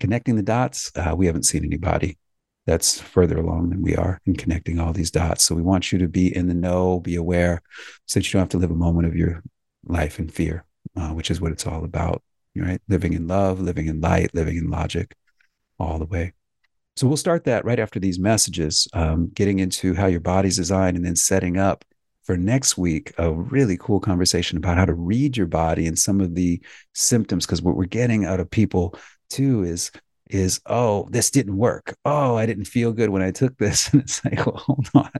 connecting 0.00 0.36
the 0.36 0.42
dots 0.42 0.90
uh, 0.96 1.14
we 1.16 1.26
haven't 1.26 1.44
seen 1.44 1.64
anybody 1.64 2.16
that's 2.66 3.00
further 3.00 3.38
along 3.38 3.70
than 3.70 3.80
we 3.80 3.96
are 3.96 4.20
in 4.26 4.34
connecting 4.34 4.80
all 4.80 4.92
these 4.92 5.10
dots. 5.10 5.44
So 5.44 5.54
we 5.54 5.62
want 5.62 5.92
you 5.92 5.98
to 5.98 6.08
be 6.08 6.34
in 6.34 6.48
the 6.48 6.54
know, 6.54 7.00
be 7.00 7.14
aware, 7.14 7.62
so 8.06 8.18
that 8.18 8.26
you 8.26 8.32
don't 8.32 8.42
have 8.42 8.48
to 8.50 8.58
live 8.58 8.72
a 8.72 8.74
moment 8.74 9.06
of 9.06 9.16
your 9.16 9.42
life 9.84 10.18
in 10.18 10.28
fear, 10.28 10.64
uh, 10.96 11.10
which 11.10 11.30
is 11.30 11.40
what 11.40 11.52
it's 11.52 11.66
all 11.66 11.84
about, 11.84 12.22
right? 12.56 12.80
Living 12.88 13.12
in 13.12 13.28
love, 13.28 13.60
living 13.60 13.86
in 13.86 14.00
light, 14.00 14.34
living 14.34 14.56
in 14.56 14.68
logic, 14.68 15.14
all 15.78 15.98
the 15.98 16.06
way. 16.06 16.32
So 16.96 17.06
we'll 17.06 17.16
start 17.16 17.44
that 17.44 17.64
right 17.64 17.78
after 17.78 18.00
these 18.00 18.18
messages, 18.18 18.88
um, 18.94 19.30
getting 19.32 19.60
into 19.60 19.94
how 19.94 20.06
your 20.06 20.20
body's 20.20 20.56
designed, 20.56 20.96
and 20.96 21.06
then 21.06 21.16
setting 21.16 21.56
up 21.58 21.84
for 22.26 22.36
next 22.36 22.76
week 22.76 23.12
a 23.18 23.32
really 23.32 23.76
cool 23.78 24.00
conversation 24.00 24.58
about 24.58 24.76
how 24.76 24.84
to 24.84 24.94
read 24.94 25.36
your 25.36 25.46
body 25.46 25.86
and 25.86 25.98
some 25.98 26.20
of 26.20 26.34
the 26.34 26.60
symptoms. 26.92 27.46
Because 27.46 27.62
what 27.62 27.76
we're 27.76 27.84
getting 27.84 28.24
out 28.24 28.40
of 28.40 28.50
people 28.50 28.98
too 29.30 29.62
is 29.62 29.90
is 30.28 30.60
oh 30.66 31.08
this 31.10 31.30
didn't 31.30 31.56
work. 31.56 31.96
Oh 32.04 32.36
i 32.36 32.46
didn't 32.46 32.64
feel 32.64 32.92
good 32.92 33.10
when 33.10 33.22
i 33.22 33.30
took 33.30 33.56
this. 33.58 33.88
And 33.92 34.02
it's 34.02 34.24
like 34.24 34.44
well 34.44 34.56
hold 34.56 34.90
on. 34.94 35.10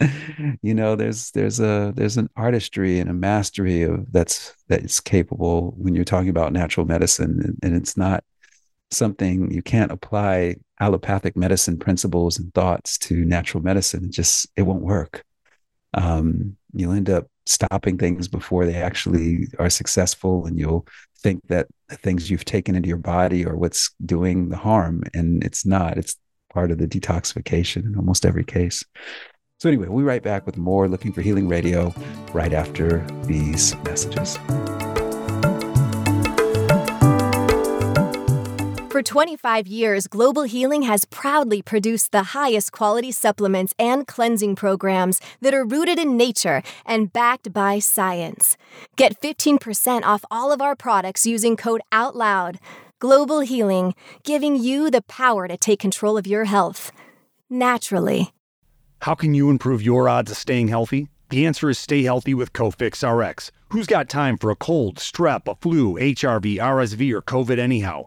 You 0.62 0.74
know 0.74 0.96
there's 0.96 1.30
there's 1.30 1.60
a 1.60 1.92
there's 1.94 2.16
an 2.16 2.28
artistry 2.36 2.98
and 2.98 3.08
a 3.08 3.12
mastery 3.12 3.82
of 3.82 4.10
that's 4.12 4.54
that's 4.68 4.98
capable 5.00 5.74
when 5.76 5.94
you're 5.94 6.04
talking 6.04 6.28
about 6.28 6.52
natural 6.52 6.86
medicine 6.86 7.40
and, 7.44 7.58
and 7.62 7.76
it's 7.76 7.96
not 7.96 8.24
something 8.90 9.50
you 9.52 9.62
can't 9.62 9.92
apply 9.92 10.56
allopathic 10.80 11.36
medicine 11.36 11.78
principles 11.78 12.38
and 12.38 12.52
thoughts 12.52 12.98
to 12.98 13.24
natural 13.24 13.62
medicine. 13.62 14.04
It 14.06 14.10
just 14.10 14.48
it 14.56 14.62
won't 14.62 14.82
work 14.82 15.24
um, 15.94 16.56
you'll 16.72 16.92
end 16.92 17.10
up 17.10 17.26
stopping 17.46 17.98
things 17.98 18.28
before 18.28 18.66
they 18.66 18.76
actually 18.76 19.48
are 19.58 19.70
successful 19.70 20.46
and 20.46 20.58
you'll 20.58 20.86
think 21.18 21.40
that 21.48 21.66
the 21.88 21.96
things 21.96 22.30
you've 22.30 22.44
taken 22.44 22.74
into 22.74 22.88
your 22.88 22.98
body 22.98 23.44
are 23.44 23.56
what's 23.56 23.90
doing 24.04 24.48
the 24.48 24.56
harm 24.56 25.02
and 25.14 25.44
it's 25.44 25.66
not. 25.66 25.98
It's 25.98 26.16
part 26.52 26.70
of 26.70 26.78
the 26.78 26.86
detoxification 26.86 27.84
in 27.84 27.96
almost 27.96 28.24
every 28.24 28.44
case. 28.44 28.84
So 29.60 29.68
anyway 29.68 29.88
we'll 29.88 29.98
be 29.98 30.04
right 30.04 30.22
back 30.22 30.46
with 30.46 30.56
more 30.56 30.88
looking 30.88 31.12
for 31.12 31.22
healing 31.22 31.48
radio 31.48 31.94
right 32.32 32.52
after 32.52 33.06
these 33.26 33.76
messages 33.84 34.38
For 39.02 39.14
25 39.14 39.66
years, 39.66 40.06
Global 40.06 40.44
Healing 40.44 40.82
has 40.82 41.06
proudly 41.06 41.60
produced 41.60 42.12
the 42.12 42.22
highest 42.38 42.70
quality 42.70 43.10
supplements 43.10 43.74
and 43.76 44.06
cleansing 44.06 44.54
programs 44.54 45.20
that 45.40 45.52
are 45.52 45.64
rooted 45.64 45.98
in 45.98 46.16
nature 46.16 46.62
and 46.86 47.12
backed 47.12 47.52
by 47.52 47.80
science. 47.80 48.56
Get 48.94 49.20
15% 49.20 50.04
off 50.04 50.24
all 50.30 50.52
of 50.52 50.62
our 50.62 50.76
products 50.76 51.26
using 51.26 51.56
code 51.56 51.80
OUTLOUD. 51.90 52.60
Global 53.00 53.40
Healing, 53.40 53.96
giving 54.22 54.54
you 54.54 54.88
the 54.88 55.02
power 55.02 55.48
to 55.48 55.56
take 55.56 55.80
control 55.80 56.16
of 56.16 56.28
your 56.28 56.44
health 56.44 56.92
naturally. 57.50 58.30
How 59.00 59.16
can 59.16 59.34
you 59.34 59.50
improve 59.50 59.82
your 59.82 60.08
odds 60.08 60.30
of 60.30 60.36
staying 60.36 60.68
healthy? 60.68 61.08
The 61.30 61.44
answer 61.44 61.68
is 61.68 61.76
stay 61.76 62.04
healthy 62.04 62.34
with 62.34 62.52
Cofix 62.52 63.02
RX. 63.02 63.50
Who's 63.70 63.88
got 63.88 64.08
time 64.08 64.38
for 64.38 64.52
a 64.52 64.56
cold, 64.56 64.98
strep, 64.98 65.48
a 65.48 65.56
flu, 65.56 65.94
HRV, 65.94 66.58
RSV, 66.58 67.12
or 67.12 67.22
COVID 67.22 67.58
anyhow? 67.58 68.06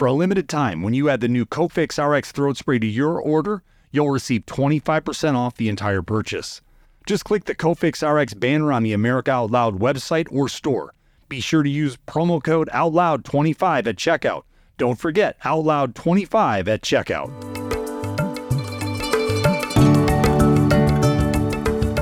For 0.00 0.06
a 0.06 0.14
limited 0.14 0.48
time, 0.48 0.80
when 0.80 0.94
you 0.94 1.10
add 1.10 1.20
the 1.20 1.28
new 1.28 1.44
Cofix 1.44 2.02
RX 2.02 2.32
throat 2.32 2.56
spray 2.56 2.78
to 2.78 2.86
your 2.86 3.20
order, 3.20 3.62
you'll 3.90 4.08
receive 4.08 4.46
25% 4.46 5.34
off 5.34 5.56
the 5.56 5.68
entire 5.68 6.00
purchase. 6.00 6.62
Just 7.04 7.26
click 7.26 7.44
the 7.44 7.54
Cofix 7.54 8.02
RX 8.02 8.32
banner 8.32 8.72
on 8.72 8.82
the 8.82 8.94
America 8.94 9.30
Out 9.30 9.50
Loud 9.50 9.78
website 9.78 10.26
or 10.32 10.48
store. 10.48 10.94
Be 11.28 11.40
sure 11.40 11.62
to 11.62 11.68
use 11.68 11.98
promo 12.08 12.42
code 12.42 12.70
OUTLOUD25 12.72 13.88
at 13.88 13.96
checkout. 13.96 14.44
Don't 14.78 14.98
forget 14.98 15.38
OUTLOUD25 15.42 16.66
at 16.66 16.80
checkout. 16.80 17.69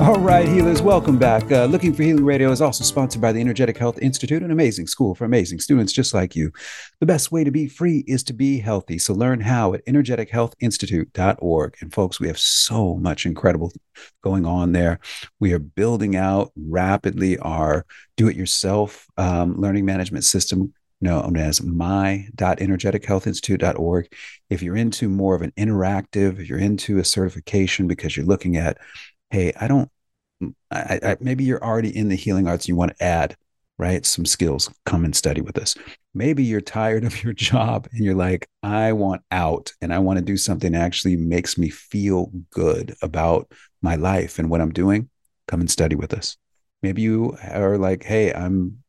All 0.09 0.19
right, 0.19 0.47
healers, 0.47 0.81
welcome 0.81 1.19
back. 1.19 1.51
Uh, 1.51 1.65
Looking 1.65 1.93
for 1.93 2.01
Healing 2.01 2.25
Radio 2.25 2.49
is 2.49 2.61
also 2.61 2.83
sponsored 2.83 3.21
by 3.21 3.31
the 3.31 3.39
Energetic 3.39 3.77
Health 3.77 3.99
Institute, 4.01 4.41
an 4.41 4.49
amazing 4.49 4.87
school 4.87 5.13
for 5.13 5.23
amazing 5.23 5.59
students 5.59 5.93
just 5.93 6.15
like 6.15 6.35
you. 6.35 6.51
The 6.99 7.05
best 7.05 7.31
way 7.31 7.43
to 7.43 7.51
be 7.51 7.67
free 7.67 8.03
is 8.07 8.23
to 8.23 8.33
be 8.33 8.57
healthy. 8.57 8.97
So 8.97 9.13
learn 9.13 9.39
how 9.39 9.75
at 9.75 9.85
energetichealthinstitute.org. 9.85 11.75
And 11.79 11.93
folks, 11.93 12.19
we 12.19 12.25
have 12.25 12.39
so 12.39 12.95
much 12.95 13.27
incredible 13.27 13.71
going 14.23 14.47
on 14.47 14.71
there. 14.71 14.99
We 15.39 15.53
are 15.53 15.59
building 15.59 16.15
out 16.15 16.51
rapidly 16.55 17.37
our 17.37 17.85
do 18.17 18.29
it 18.29 18.35
yourself 18.35 19.05
um, 19.17 19.61
learning 19.61 19.85
management 19.85 20.23
system 20.23 20.73
known 21.01 21.37
as 21.37 21.61
my.energetichealthinstitute.org. 21.61 24.11
If 24.49 24.63
you're 24.63 24.75
into 24.75 25.07
more 25.07 25.35
of 25.35 25.43
an 25.43 25.53
interactive, 25.55 26.39
if 26.39 26.49
you're 26.49 26.57
into 26.57 26.97
a 26.97 27.05
certification 27.05 27.87
because 27.87 28.17
you're 28.17 28.25
looking 28.25 28.57
at 28.57 28.79
hey, 29.31 29.53
I 29.59 29.67
don't, 29.67 29.89
I, 30.71 30.99
I, 31.03 31.17
maybe 31.19 31.43
you're 31.43 31.63
already 31.63 31.95
in 31.95 32.09
the 32.09 32.15
healing 32.15 32.47
arts 32.47 32.65
and 32.65 32.69
you 32.69 32.75
want 32.75 32.95
to 32.97 33.03
add, 33.03 33.35
right, 33.77 34.05
some 34.05 34.25
skills, 34.25 34.69
come 34.85 35.05
and 35.05 35.15
study 35.15 35.41
with 35.41 35.57
us. 35.57 35.75
Maybe 36.13 36.43
you're 36.43 36.61
tired 36.61 37.03
of 37.03 37.23
your 37.23 37.33
job 37.49 37.87
and 37.91 38.03
you're 38.03 38.15
like, 38.15 38.47
I 38.63 38.93
want 38.93 39.21
out 39.31 39.71
and 39.81 39.93
I 39.93 39.99
want 39.99 40.19
to 40.19 40.25
do 40.25 40.37
something 40.37 40.73
that 40.73 40.81
actually 40.81 41.17
makes 41.17 41.57
me 41.57 41.69
feel 41.69 42.31
good 42.51 42.95
about 43.01 43.51
my 43.81 43.95
life 43.95 44.39
and 44.39 44.49
what 44.49 44.61
I'm 44.61 44.71
doing. 44.71 45.09
Come 45.47 45.61
and 45.61 45.71
study 45.71 45.95
with 45.95 46.13
us. 46.13 46.37
Maybe 46.81 47.01
you 47.01 47.37
are 47.43 47.77
like, 47.77 48.03
hey, 48.03 48.33
I'm 48.33 48.83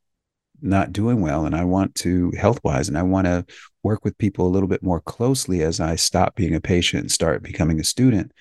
not 0.62 0.92
doing 0.92 1.20
well 1.20 1.46
and 1.46 1.56
I 1.56 1.64
want 1.64 1.94
to 1.96 2.30
health 2.32 2.60
wise 2.62 2.88
and 2.88 2.98
I 2.98 3.02
want 3.02 3.26
to 3.26 3.46
work 3.82 4.04
with 4.04 4.18
people 4.18 4.46
a 4.46 4.50
little 4.50 4.68
bit 4.68 4.82
more 4.82 5.00
closely 5.00 5.62
as 5.62 5.80
I 5.80 5.96
stop 5.96 6.36
being 6.36 6.54
a 6.54 6.60
patient 6.60 7.02
and 7.02 7.10
start 7.10 7.42
becoming 7.42 7.80
a 7.80 7.84
student. 7.84 8.32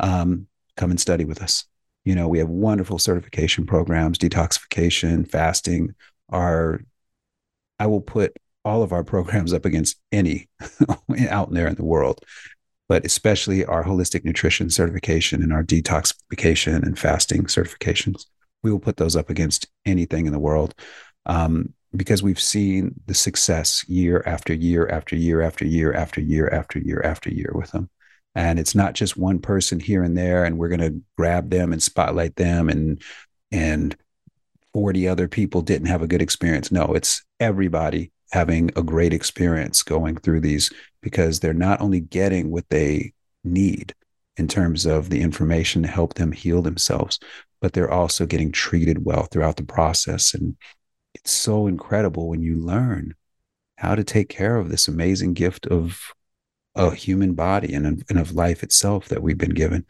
Um, 0.00 0.46
come 0.76 0.90
and 0.90 1.00
study 1.00 1.24
with 1.24 1.42
us. 1.42 1.66
You 2.06 2.14
know, 2.14 2.28
we 2.28 2.38
have 2.38 2.48
wonderful 2.48 3.00
certification 3.00 3.66
programs, 3.66 4.16
detoxification, 4.16 5.28
fasting. 5.28 5.96
Our, 6.30 6.80
I 7.80 7.88
will 7.88 8.00
put 8.00 8.36
all 8.64 8.84
of 8.84 8.92
our 8.92 9.02
programs 9.02 9.52
up 9.52 9.64
against 9.64 10.00
any 10.12 10.48
out 11.28 11.52
there 11.52 11.66
in 11.66 11.74
the 11.74 11.84
world, 11.84 12.24
but 12.88 13.04
especially 13.04 13.64
our 13.64 13.82
holistic 13.82 14.24
nutrition 14.24 14.70
certification 14.70 15.42
and 15.42 15.52
our 15.52 15.64
detoxification 15.64 16.84
and 16.84 16.96
fasting 16.96 17.46
certifications. 17.46 18.26
We 18.62 18.70
will 18.70 18.78
put 18.78 18.98
those 18.98 19.16
up 19.16 19.28
against 19.28 19.66
anything 19.84 20.26
in 20.26 20.32
the 20.32 20.38
world 20.38 20.76
um, 21.26 21.74
because 21.94 22.22
we've 22.22 22.40
seen 22.40 22.94
the 23.06 23.14
success 23.14 23.84
year 23.88 24.22
after 24.26 24.54
year 24.54 24.86
after 24.88 25.16
year 25.16 25.42
after 25.42 25.66
year 25.66 25.92
after 25.92 26.20
year 26.20 26.48
after 26.48 26.78
year 26.78 27.02
after 27.04 27.30
year 27.30 27.50
with 27.52 27.72
them 27.72 27.90
and 28.36 28.58
it's 28.58 28.74
not 28.74 28.94
just 28.94 29.16
one 29.16 29.40
person 29.40 29.80
here 29.80 30.04
and 30.04 30.16
there 30.16 30.44
and 30.44 30.58
we're 30.58 30.68
going 30.68 30.80
to 30.80 31.00
grab 31.16 31.50
them 31.50 31.72
and 31.72 31.82
spotlight 31.82 32.36
them 32.36 32.68
and 32.68 33.02
and 33.50 33.96
40 34.72 35.08
other 35.08 35.26
people 35.26 35.62
didn't 35.62 35.88
have 35.88 36.02
a 36.02 36.06
good 36.06 36.22
experience. 36.22 36.70
No 36.70 36.92
it's 36.94 37.24
everybody 37.40 38.12
having 38.30 38.70
a 38.76 38.82
great 38.82 39.12
experience 39.12 39.82
going 39.82 40.16
through 40.16 40.40
these 40.40 40.70
because 41.02 41.40
they're 41.40 41.54
not 41.54 41.80
only 41.80 42.00
getting 42.00 42.50
what 42.50 42.68
they 42.68 43.12
need 43.42 43.94
in 44.36 44.46
terms 44.48 44.84
of 44.84 45.08
the 45.08 45.22
information 45.22 45.82
to 45.82 45.88
help 45.88 46.14
them 46.14 46.32
heal 46.32 46.60
themselves 46.60 47.18
but 47.60 47.72
they're 47.72 47.90
also 47.90 48.26
getting 48.26 48.52
treated 48.52 49.04
well 49.04 49.24
throughout 49.24 49.56
the 49.56 49.64
process. 49.64 50.34
And 50.34 50.56
it's 51.14 51.30
so 51.30 51.66
incredible 51.66 52.28
when 52.28 52.42
you 52.42 52.56
learn 52.56 53.14
how 53.76 53.94
to 53.94 54.04
take 54.04 54.28
care 54.28 54.56
of 54.56 54.68
this 54.68 54.88
amazing 54.88 55.34
gift 55.34 55.66
of 55.66 56.12
a 56.76 56.94
human 56.94 57.34
body 57.34 57.74
and, 57.74 58.04
and 58.08 58.18
of 58.18 58.32
life 58.32 58.62
itself 58.62 59.08
that 59.08 59.22
we've 59.22 59.38
been 59.38 59.54
given. 59.54 59.84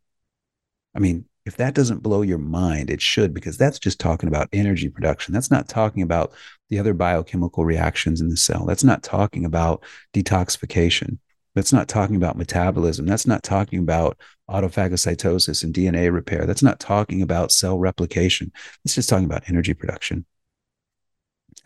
I 0.95 0.99
mean, 0.99 1.27
if 1.45 1.57
that 1.57 1.75
doesn't 1.75 2.03
blow 2.03 2.23
your 2.23 2.39
mind, 2.39 2.89
it 2.91 3.03
should, 3.03 3.35
because 3.35 3.59
that's 3.59 3.79
just 3.79 3.99
talking 3.99 4.29
about 4.29 4.49
energy 4.53 4.89
production. 4.89 5.35
That's 5.35 5.51
not 5.51 5.69
talking 5.69 6.03
about 6.03 6.33
the 6.71 6.79
other 6.79 6.95
biochemical 6.95 7.65
reactions 7.65 8.21
in 8.21 8.29
the 8.29 8.37
cell. 8.37 8.65
That's 8.65 8.85
not 8.85 9.03
talking 9.03 9.45
about 9.45 9.83
detoxification. 10.15 11.19
That's 11.55 11.73
not 11.73 11.89
talking 11.89 12.17
about 12.17 12.39
metabolism. 12.39 13.07
That's 13.07 13.27
not 13.27 13.43
talking 13.43 13.81
about 13.81 14.19
autophagocytosis 14.49 15.65
and 15.65 15.75
DNA 15.75 16.13
repair. 16.13 16.47
That's 16.47 16.63
not 16.63 16.81
talking 16.81 17.23
about 17.23 17.53
cell 17.53 17.79
replication. 17.79 18.53
It's 18.85 18.95
just 18.95 19.09
talking 19.09 19.27
about 19.27 19.49
energy 19.49 19.75
production. 19.75 20.25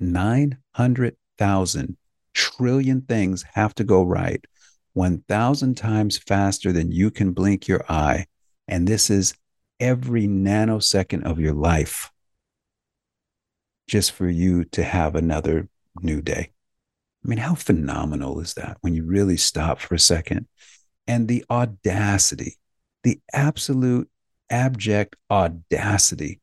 900,000 0.01 1.97
trillion 2.35 3.01
things 3.03 3.45
have 3.55 3.75
to 3.75 3.85
go 3.85 4.03
right 4.03 4.45
1,000 4.95 5.77
times 5.77 6.17
faster 6.19 6.73
than 6.73 6.91
you 6.91 7.11
can 7.11 7.33
blink 7.33 7.69
your 7.69 7.85
eye. 7.89 8.27
And 8.67 8.87
this 8.87 9.11
is 9.11 9.35
every 9.81 10.27
nanosecond 10.27 11.25
of 11.25 11.39
your 11.39 11.53
life 11.53 12.11
just 13.87 14.13
for 14.13 14.29
you 14.29 14.65
to 14.65 14.83
have 14.83 15.15
another 15.15 15.69
new 16.01 16.21
day. 16.21 16.51
I 17.25 17.29
mean, 17.29 17.39
how 17.39 17.55
phenomenal 17.55 18.41
is 18.41 18.55
that 18.55 18.79
when 18.81 18.95
you 18.95 19.05
really 19.05 19.37
stop 19.37 19.81
for 19.81 19.95
a 19.95 19.99
second? 19.99 20.47
And 21.07 21.29
the 21.29 21.45
audacity, 21.51 22.57
the 23.03 23.21
absolute 23.33 24.09
abject 24.51 25.17
audacity 25.31 26.41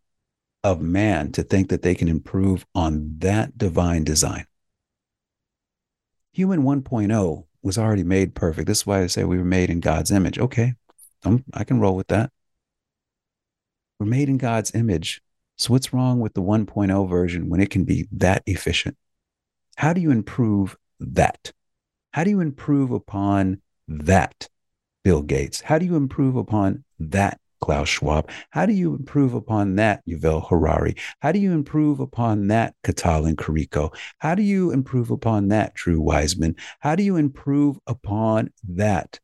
of 0.63 0.81
man 0.81 1.31
to 1.33 1.43
think 1.43 1.69
that 1.69 1.81
they 1.81 1.95
can 1.95 2.07
improve 2.07 2.65
on 2.73 3.15
that 3.19 3.57
divine 3.57 4.03
design. 4.03 4.45
Human 6.33 6.63
1.0 6.63 7.45
was 7.61 7.77
already 7.77 8.03
made 8.03 8.35
perfect. 8.35 8.67
This 8.67 8.79
is 8.79 8.87
why 8.87 9.03
I 9.03 9.07
say 9.07 9.23
we 9.23 9.37
were 9.37 9.45
made 9.45 9.69
in 9.69 9.79
God's 9.79 10.11
image. 10.11 10.39
Okay, 10.39 10.73
I'm, 11.23 11.43
I 11.53 11.63
can 11.63 11.79
roll 11.79 11.95
with 11.95 12.07
that. 12.07 12.31
We're 13.99 14.05
made 14.05 14.29
in 14.29 14.37
God's 14.37 14.73
image. 14.75 15.21
So, 15.57 15.71
what's 15.71 15.93
wrong 15.93 16.19
with 16.19 16.33
the 16.33 16.41
1.0 16.41 17.09
version 17.09 17.49
when 17.49 17.61
it 17.61 17.69
can 17.69 17.83
be 17.83 18.07
that 18.11 18.43
efficient? 18.45 18.97
How 19.75 19.93
do 19.93 20.01
you 20.01 20.11
improve 20.11 20.77
that? 20.99 21.51
How 22.11 22.23
do 22.23 22.29
you 22.29 22.39
improve 22.39 22.91
upon 22.91 23.61
that? 23.87 24.47
Bill 25.03 25.21
Gates? 25.21 25.61
How 25.61 25.77
do 25.77 25.85
you 25.85 25.95
improve 25.95 26.35
upon 26.35 26.83
that 26.99 27.39
Klaus 27.61 27.89
Schwab? 27.89 28.29
How 28.51 28.65
do 28.65 28.73
you 28.73 28.95
improve 28.95 29.33
upon 29.33 29.75
that, 29.75 30.01
Yuval 30.07 30.47
Harari? 30.47 30.95
How 31.19 31.31
do 31.31 31.39
you 31.39 31.51
improve 31.51 31.99
upon 31.99 32.47
that, 32.47 32.75
Katalin 32.83 33.35
Karikó? 33.35 33.93
How 34.19 34.35
do 34.35 34.43
you 34.43 34.71
improve 34.71 35.11
upon 35.11 35.49
that, 35.49 35.73
Drew 35.73 35.99
Weissman? 35.99 36.55
How 36.79 36.95
do 36.95 37.03
you 37.03 37.17
improve 37.17 37.79
upon 37.85 38.51
that? 38.69 39.19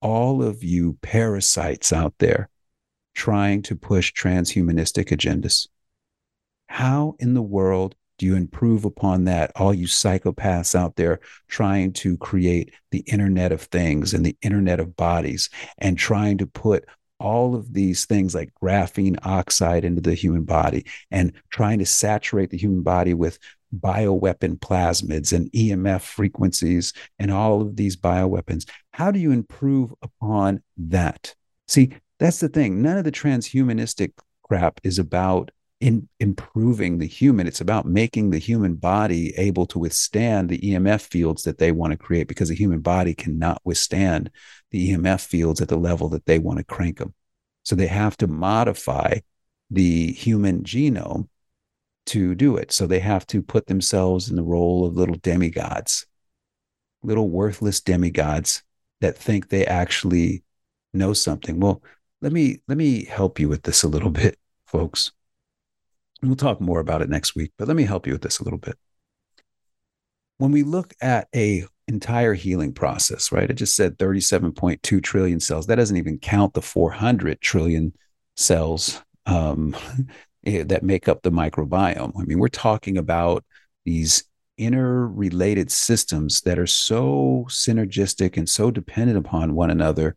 All 0.00 0.42
of 0.42 0.62
you 0.62 0.96
parasites 1.02 1.92
out 1.92 2.14
there 2.18 2.48
trying 3.18 3.60
to 3.60 3.74
push 3.74 4.12
transhumanistic 4.12 5.08
agendas. 5.08 5.66
How 6.68 7.16
in 7.18 7.34
the 7.34 7.42
world 7.42 7.96
do 8.16 8.26
you 8.26 8.36
improve 8.36 8.84
upon 8.84 9.24
that? 9.24 9.50
All 9.56 9.74
you 9.74 9.88
psychopaths 9.88 10.76
out 10.76 10.94
there 10.94 11.18
trying 11.48 11.92
to 11.94 12.16
create 12.18 12.72
the 12.92 13.00
Internet 13.00 13.50
of 13.50 13.62
Things 13.62 14.14
and 14.14 14.24
the 14.24 14.36
Internet 14.40 14.78
of 14.78 14.94
Bodies 14.94 15.50
and 15.78 15.98
trying 15.98 16.38
to 16.38 16.46
put 16.46 16.84
all 17.18 17.56
of 17.56 17.74
these 17.74 18.06
things 18.06 18.36
like 18.36 18.52
graphene 18.62 19.18
oxide 19.24 19.84
into 19.84 20.00
the 20.00 20.14
human 20.14 20.44
body 20.44 20.86
and 21.10 21.32
trying 21.50 21.80
to 21.80 21.86
saturate 21.86 22.50
the 22.50 22.56
human 22.56 22.84
body 22.84 23.14
with 23.14 23.40
bioweapon 23.76 24.60
plasmids 24.60 25.32
and 25.32 25.50
EMF 25.50 26.02
frequencies 26.02 26.92
and 27.18 27.32
all 27.32 27.60
of 27.60 27.74
these 27.74 27.96
bioweapons. 27.96 28.68
How 28.92 29.10
do 29.10 29.18
you 29.18 29.32
improve 29.32 29.92
upon 30.02 30.62
that? 30.76 31.34
See, 31.66 31.92
that's 32.18 32.40
the 32.40 32.48
thing. 32.48 32.82
None 32.82 32.98
of 32.98 33.04
the 33.04 33.12
transhumanistic 33.12 34.12
crap 34.42 34.80
is 34.82 34.98
about 34.98 35.50
in 35.80 36.08
improving 36.18 36.98
the 36.98 37.06
human. 37.06 37.46
It's 37.46 37.60
about 37.60 37.86
making 37.86 38.30
the 38.30 38.38
human 38.38 38.74
body 38.74 39.32
able 39.36 39.66
to 39.66 39.78
withstand 39.78 40.48
the 40.48 40.58
EMF 40.58 41.02
fields 41.02 41.44
that 41.44 41.58
they 41.58 41.70
want 41.70 41.92
to 41.92 41.96
create 41.96 42.26
because 42.26 42.48
the 42.48 42.56
human 42.56 42.80
body 42.80 43.14
cannot 43.14 43.60
withstand 43.64 44.30
the 44.70 44.92
EMF 44.92 45.24
fields 45.24 45.60
at 45.60 45.68
the 45.68 45.76
level 45.76 46.08
that 46.08 46.26
they 46.26 46.38
want 46.38 46.58
to 46.58 46.64
crank 46.64 46.98
them. 46.98 47.14
So 47.62 47.76
they 47.76 47.86
have 47.86 48.16
to 48.16 48.26
modify 48.26 49.18
the 49.70 50.12
human 50.12 50.64
genome 50.64 51.28
to 52.06 52.34
do 52.34 52.56
it. 52.56 52.72
So 52.72 52.86
they 52.86 53.00
have 53.00 53.26
to 53.28 53.42
put 53.42 53.66
themselves 53.66 54.30
in 54.30 54.36
the 54.36 54.42
role 54.42 54.84
of 54.84 54.96
little 54.96 55.16
demigods, 55.16 56.06
little 57.02 57.28
worthless 57.28 57.80
demigods 57.80 58.62
that 59.00 59.16
think 59.16 59.48
they 59.48 59.66
actually 59.66 60.42
know 60.92 61.12
something. 61.12 61.60
Well, 61.60 61.82
let 62.20 62.32
me 62.32 62.58
let 62.68 62.78
me 62.78 63.04
help 63.04 63.38
you 63.38 63.48
with 63.48 63.62
this 63.62 63.82
a 63.82 63.88
little 63.88 64.10
bit, 64.22 64.38
folks. 64.66 65.12
We'll 66.22 66.36
talk 66.36 66.60
more 66.60 66.80
about 66.80 67.02
it 67.02 67.08
next 67.08 67.36
week, 67.36 67.52
but 67.56 67.68
let 67.68 67.76
me 67.76 67.84
help 67.84 68.06
you 68.06 68.12
with 68.12 68.22
this 68.22 68.40
a 68.40 68.44
little 68.44 68.58
bit. 68.58 68.76
When 70.38 70.50
we 70.50 70.62
look 70.62 70.94
at 71.00 71.28
a 71.34 71.64
entire 71.88 72.34
healing 72.34 72.72
process, 72.72 73.32
right? 73.32 73.50
It 73.50 73.54
just 73.54 73.74
said 73.74 73.98
37.2 73.98 75.02
trillion 75.02 75.40
cells. 75.40 75.66
That 75.66 75.76
doesn't 75.76 75.96
even 75.96 76.18
count 76.18 76.54
the 76.54 76.62
400 76.62 77.40
trillion 77.40 77.94
cells 78.36 79.02
um, 79.26 79.74
eh, 80.46 80.64
that 80.64 80.82
make 80.82 81.08
up 81.08 81.22
the 81.22 81.32
microbiome. 81.32 82.12
I 82.18 82.24
mean, 82.24 82.38
we're 82.38 82.48
talking 82.48 82.98
about 82.98 83.44
these 83.84 84.24
interrelated 84.58 85.70
systems 85.70 86.42
that 86.42 86.58
are 86.58 86.66
so 86.66 87.46
synergistic 87.48 88.36
and 88.36 88.48
so 88.48 88.70
dependent 88.70 89.18
upon 89.18 89.54
one 89.54 89.70
another 89.70 90.16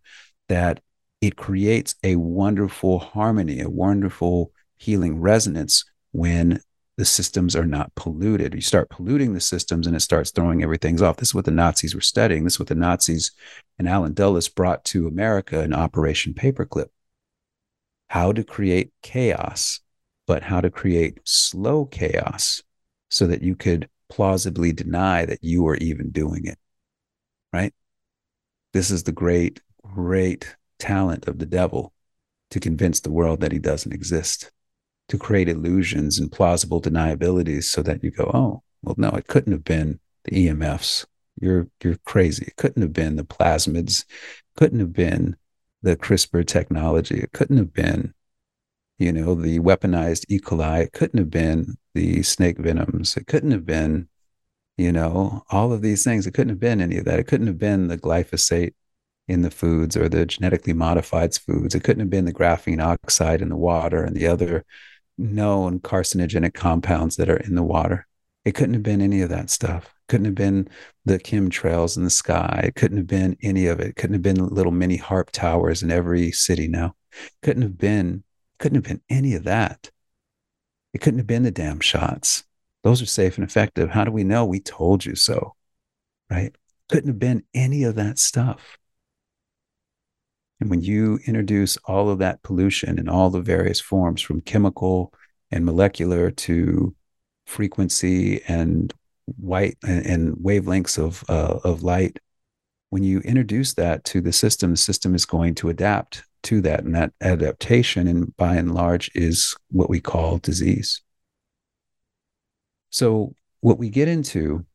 that 0.50 0.82
it 1.22 1.36
creates 1.36 1.96
a 2.04 2.16
wonderful 2.16 3.00
harmony, 3.00 3.62
a 3.62 3.70
wonderful 3.70 4.52
healing 4.78 5.20
resonance 5.20 5.86
when 6.12 6.60
the 6.98 7.06
systems 7.06 7.56
are 7.56 7.66
not 7.66 7.94
polluted. 7.96 8.54
You 8.54 8.62
start 8.62 8.90
polluting 8.90 9.34
the 9.34 9.40
systems 9.40 9.88
and 9.88 9.96
it 9.96 10.02
starts 10.02 10.32
throwing 10.32 10.64
everything 10.64 11.02
off. 11.02 11.18
This 11.18 11.30
is 11.30 11.36
what 11.36 11.46
the 11.46 11.52
Nazis 11.52 11.96
were 11.96 12.02
studying. 12.02 12.44
This 12.44 12.54
is 12.54 12.60
what 12.60 12.68
the 12.68 12.76
Nazis 12.76 13.32
and 13.78 13.88
Allen 13.88 14.14
Dulles 14.14 14.50
brought 14.50 14.84
to 14.86 15.08
America 15.08 15.64
in 15.64 15.74
Operation 15.74 16.34
Paperclip. 16.34 16.88
How 18.10 18.34
to 18.34 18.44
create 18.44 18.92
chaos, 19.04 19.80
but 20.28 20.44
how 20.44 20.60
to 20.60 20.70
create 20.70 21.20
slow 21.24 21.86
chaos 21.86 22.62
so 23.10 23.28
that 23.28 23.42
you 23.42 23.56
could 23.56 23.88
plausibly 24.10 24.74
deny 24.74 25.26
that 25.26 25.44
you 25.44 25.68
are 25.68 25.78
even 25.78 26.10
doing 26.10 26.46
it. 26.46 26.58
Right? 27.54 27.74
This 28.74 28.92
is 28.92 29.04
the 29.04 29.12
great, 29.12 29.62
great 29.82 30.56
talent 30.82 31.28
of 31.28 31.40
the 31.40 31.46
devil 31.46 31.94
to 32.50 32.60
convince 32.60 33.00
the 33.00 33.12
world 33.12 33.40
that 33.40 33.52
he 33.52 33.60
doesn't 33.60 33.94
exist 33.94 34.52
to 35.08 35.18
create 35.18 35.48
illusions 35.48 36.20
and 36.20 36.32
plausible 36.32 36.82
deniabilities 36.82 37.66
so 37.66 37.82
that 37.84 38.04
you 38.04 38.12
go, 38.12 38.32
oh, 38.34 38.64
well, 38.82 38.96
no, 38.98 39.10
it 39.10 39.28
couldn't 39.28 39.54
have 39.54 39.64
been 39.64 40.00
the 40.24 40.48
EMFs. 40.48 41.06
You're 41.40 41.68
you're 41.84 41.98
crazy. 42.06 42.46
It 42.48 42.56
couldn't 42.56 42.82
have 42.82 42.94
been 42.94 43.16
the 43.16 43.24
plasmids. 43.24 44.06
Couldn't 44.58 44.80
have 44.80 44.94
been 44.94 45.36
the 45.82 45.96
CRISPR 45.96 46.46
technology. 46.46 47.20
It 47.20 47.32
couldn't 47.32 47.58
have 47.58 47.74
been, 47.74 48.14
you 49.00 49.12
know, 49.12 49.36
the 49.36 49.60
weaponized 49.60 50.26
E. 50.30 50.40
coli. 50.40 50.84
It 50.84 50.94
couldn't 50.94 51.20
have 51.20 51.30
been 51.30 51.76
the 51.94 52.24
snake 52.24 52.58
venoms. 52.58 53.18
It 53.18 53.28
couldn't 53.28 53.52
have 53.52 53.66
been, 53.66 54.08
you 54.78 54.92
know, 54.92 55.44
all 55.50 55.74
of 55.74 55.82
these 55.82 56.04
things. 56.04 56.28
It 56.28 56.34
couldn't 56.34 56.50
have 56.50 56.60
been 56.60 56.82
any 56.82 56.98
of 56.98 57.06
that. 57.06 57.20
It 57.20 57.28
couldn't 57.28 57.48
have 57.48 57.60
been 57.60 57.88
the 57.88 57.98
glyphosate 57.98 58.74
in 59.28 59.42
the 59.42 59.52
foods 59.52 59.96
or 59.96 60.10
the 60.10 60.26
genetically 60.26 60.74
modified 60.74 61.34
foods. 61.36 61.76
It 61.76 61.84
couldn't 61.84 62.02
have 62.02 62.10
been 62.10 62.26
the 62.26 62.34
graphene 62.34 62.84
oxide 62.84 63.42
in 63.42 63.50
the 63.50 63.56
water 63.56 64.04
and 64.04 64.16
the 64.16 64.28
other 64.28 64.66
known 65.18 65.80
carcinogenic 65.80 66.54
compounds 66.54 67.16
that 67.16 67.30
are 67.30 67.38
in 67.38 67.56
the 67.56 67.64
water. 67.64 68.08
It 68.44 68.54
couldn't 68.54 68.74
have 68.74 68.84
been 68.84 69.02
any 69.02 69.22
of 69.22 69.30
that 69.30 69.50
stuff. 69.50 69.94
Couldn't 70.08 70.26
have 70.26 70.36
been 70.36 70.68
the 71.06 71.20
chemtrails 71.20 71.96
in 71.96 72.04
the 72.04 72.10
sky. 72.10 72.62
It 72.66 72.76
couldn't 72.76 72.98
have 72.98 73.08
been 73.08 73.38
any 73.42 73.68
of 73.68 73.80
it. 73.80 73.96
Couldn't 73.96 74.16
have 74.16 74.24
been 74.24 74.44
little 74.48 74.72
mini 74.72 74.98
HAARP 74.98 75.30
towers 75.32 75.84
in 75.84 75.92
every 75.92 76.32
city 76.32 76.68
now. 76.68 76.96
Couldn't 77.44 77.62
have 77.62 77.78
been, 77.78 78.24
couldn't 78.58 78.78
have 78.78 78.84
been 78.84 79.02
any 79.10 79.36
of 79.36 79.44
that. 79.44 79.92
It 80.94 81.00
couldn't 81.02 81.20
have 81.20 81.28
been 81.28 81.44
the 81.44 81.52
damn 81.52 81.80
shots. 81.80 82.44
Those 82.84 83.02
are 83.02 83.06
safe 83.06 83.38
and 83.38 83.48
effective. 83.48 83.92
How 83.92 84.04
do 84.04 84.12
we 84.12 84.24
know? 84.24 84.44
We 84.44 84.60
told 84.60 85.06
you 85.06 85.16
so, 85.16 85.56
right? 86.30 86.54
Couldn't 86.90 87.10
have 87.10 87.20
been 87.20 87.44
any 87.54 87.84
of 87.84 87.96
that 87.96 88.18
stuff. 88.18 88.78
And 90.62 90.70
when 90.70 90.82
you 90.82 91.20
introduce 91.26 91.76
all 91.86 92.12
of 92.12 92.20
that 92.20 92.44
pollution 92.44 93.00
in 93.00 93.10
all 93.10 93.32
the 93.32 93.42
various 93.42 93.82
forms, 93.82 94.22
from 94.22 94.42
chemical 94.42 95.12
and 95.50 95.66
molecular 95.66 96.30
to 96.30 96.96
frequency 97.48 98.44
and 98.48 98.94
white 99.26 99.78
and, 99.84 100.06
and 100.06 100.36
wavelengths 100.38 101.00
of 101.00 101.26
uh, 101.28 101.60
of 101.64 101.82
light, 101.82 102.20
when 102.92 103.02
you 103.02 103.22
introduce 103.22 103.74
that 103.74 104.04
to 104.04 104.22
the 104.22 104.32
system, 104.32 104.72
the 104.72 104.78
system 104.78 105.16
is 105.16 105.26
going 105.26 105.56
to 105.56 105.70
adapt 105.70 106.24
to 106.44 106.62
that, 106.62 106.84
and 106.84 106.94
that 106.94 107.12
adaptation, 107.22 108.08
and 108.08 108.36
by 108.38 108.56
and 108.56 108.76
large, 108.76 109.10
is 109.16 109.56
what 109.72 109.90
we 109.90 110.00
call 110.00 110.38
disease. 110.38 111.02
So, 112.92 113.34
what 113.62 113.80
we 113.80 113.90
get 113.90 114.08
into 114.08 114.66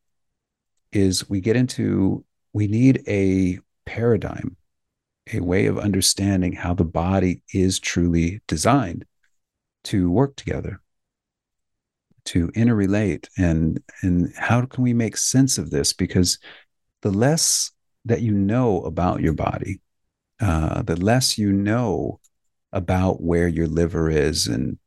is 0.91 1.31
we 1.31 1.41
get 1.41 1.55
into 1.55 2.25
we 2.53 2.67
need 2.67 3.05
a 3.07 3.61
paradigm 3.85 4.57
a 5.33 5.41
way 5.41 5.67
of 5.67 5.79
understanding 5.79 6.53
how 6.53 6.75
the 6.75 6.85
body 6.85 7.43
is 7.53 7.79
truly 7.79 8.41
designed 8.47 9.05
to 9.85 10.11
work 10.11 10.37
together 10.37 10.81
to 12.25 12.49
interrelate 12.49 13.29
and 13.39 13.83
and 14.03 14.33
how 14.37 14.65
can 14.67 14.83
we 14.83 14.93
make 14.93 15.17
sense 15.17 15.59
of 15.59 15.71
this? 15.71 15.93
Because 15.93 16.39
the 17.03 17.11
less 17.11 17.71
that 18.05 18.21
you 18.21 18.33
know 18.33 18.83
about 18.83 19.21
your 19.21 19.33
body 19.33 19.81
uh, 20.41 20.83
the 20.83 20.97
less 20.97 21.39
you 21.39 21.53
know 21.53 22.21
about 22.73 23.23
where 23.23 23.49
your 23.49 23.67
liver 23.67 24.11
is 24.11 24.47
and, 24.47 24.79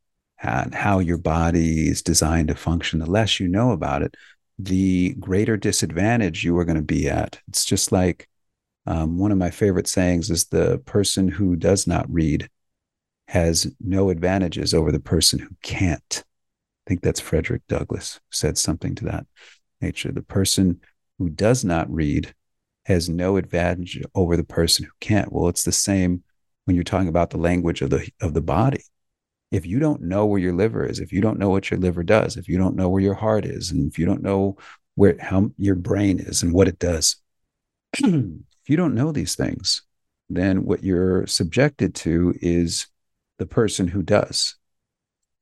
and 0.41 0.75
how 0.75 0.99
your 0.99 1.17
body 1.17 1.88
is 1.88 2.02
designed 2.02 2.47
to 2.47 2.56
function 2.56 2.99
the 2.99 3.10
less 3.10 3.39
you 3.39 3.47
know 3.47 3.71
about 3.71 4.02
it 4.02 4.15
the 4.62 5.15
greater 5.19 5.56
disadvantage 5.56 6.43
you 6.43 6.58
are 6.58 6.65
going 6.65 6.75
to 6.75 6.82
be 6.82 7.10
at. 7.10 7.39
It's 7.47 7.63
just 7.63 7.93
like 7.93 8.29
um, 8.89 9.19
one 9.19 9.32
of 9.32 9.38
my 9.38 9.52
favorite 9.52 9.88
sayings 9.88 10.32
is 10.32 10.45
the 10.45 10.80
person 10.80 11.28
who 11.28 11.56
does 11.56 11.86
not 11.86 12.12
read 12.12 12.49
has 13.28 13.71
no 13.80 14.10
advantages 14.10 14.73
over 14.73 14.91
the 14.91 14.99
person 14.99 15.38
who 15.38 15.56
can't. 15.62 16.23
I 16.23 16.89
think 16.89 17.02
that's 17.02 17.19
Frederick 17.19 17.62
Douglass 17.67 18.19
said 18.32 18.58
something 18.58 18.95
to 18.95 19.06
that 19.06 19.28
nature. 19.80 20.12
The 20.12 20.23
person 20.23 20.82
who 21.19 21.30
does 21.30 21.63
not 21.63 21.88
read 21.93 22.34
has 22.86 23.08
no 23.08 23.38
advantage 23.38 24.02
over 24.15 24.36
the 24.36 24.43
person 24.43 24.86
who 24.86 24.91
can't. 24.99 25.32
Well, 25.32 25.49
it's 25.49 25.63
the 25.63 25.71
same 25.71 26.23
when 26.65 26.75
you're 26.75 26.84
talking 26.84 27.10
about 27.10 27.30
the 27.30 27.38
language 27.38 27.82
of 27.82 27.91
the 27.91 28.10
of 28.19 28.34
the 28.34 28.41
body. 28.41 28.82
If 29.52 29.67
you 29.67 29.78
don't 29.78 30.02
know 30.02 30.25
where 30.25 30.39
your 30.39 30.54
liver 30.54 30.84
is, 30.84 30.99
if 30.99 31.13
you 31.13 31.21
don't 31.21 31.38
know 31.38 31.49
what 31.49 31.69
your 31.69 31.80
liver 31.80 32.02
does, 32.02 32.38
if 32.38 32.47
you 32.47 32.58
don't 32.58 32.75
know 32.75 32.89
where 32.89 33.04
your 33.04 33.13
heart 33.13 33.45
is, 33.45 33.69
and 33.69 33.88
if 33.88 33.99
you 33.99 34.08
don't 34.08 34.23
know 34.23 34.58
where 34.95 35.15
how 35.19 35.52
your 35.60 35.75
brain 35.75 36.19
is 36.19 36.41
and 36.41 36.54
what 36.54 36.67
it 36.67 36.80
does, 36.80 37.17
you 38.69 38.77
don't 38.77 38.95
know 38.95 39.12
these 39.12 39.36
things, 39.36 39.84
then 40.29 40.65
what 40.65 40.84
you're 40.84 41.25
subjected 41.27 41.95
to 41.95 42.34
is 42.41 42.88
the 43.38 43.45
person 43.45 43.88
who 43.88 44.03
does. 44.03 44.55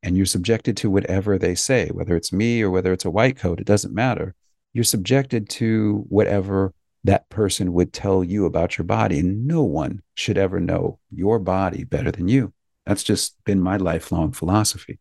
And 0.03 0.15
you're 0.15 0.25
subjected 0.25 0.77
to 0.77 0.89
whatever 0.89 1.37
they 1.37 1.55
say, 1.55 1.89
whether 1.89 2.15
it's 2.15 2.31
me 2.31 2.61
or 2.61 2.69
whether 2.69 2.93
it's 2.93 3.05
a 3.05 3.09
white 3.09 3.37
coat, 3.37 3.59
it 3.59 3.67
doesn't 3.67 3.93
matter. 3.93 4.35
You're 4.73 4.83
subjected 4.83 5.49
to 5.49 6.05
whatever 6.07 6.73
that 7.03 7.27
person 7.29 7.73
would 7.73 7.93
tell 7.93 8.23
you 8.23 8.45
about 8.45 8.77
your 8.77 8.85
body. 8.85 9.19
And 9.19 9.47
no 9.47 9.63
one 9.63 10.01
should 10.13 10.37
ever 10.37 10.59
know 10.59 10.99
your 11.11 11.39
body 11.39 11.83
better 11.83 12.11
than 12.11 12.27
you. 12.27 12.53
That's 12.85 13.03
just 13.03 13.35
been 13.43 13.59
my 13.59 13.77
lifelong 13.77 14.31
philosophy. 14.31 14.99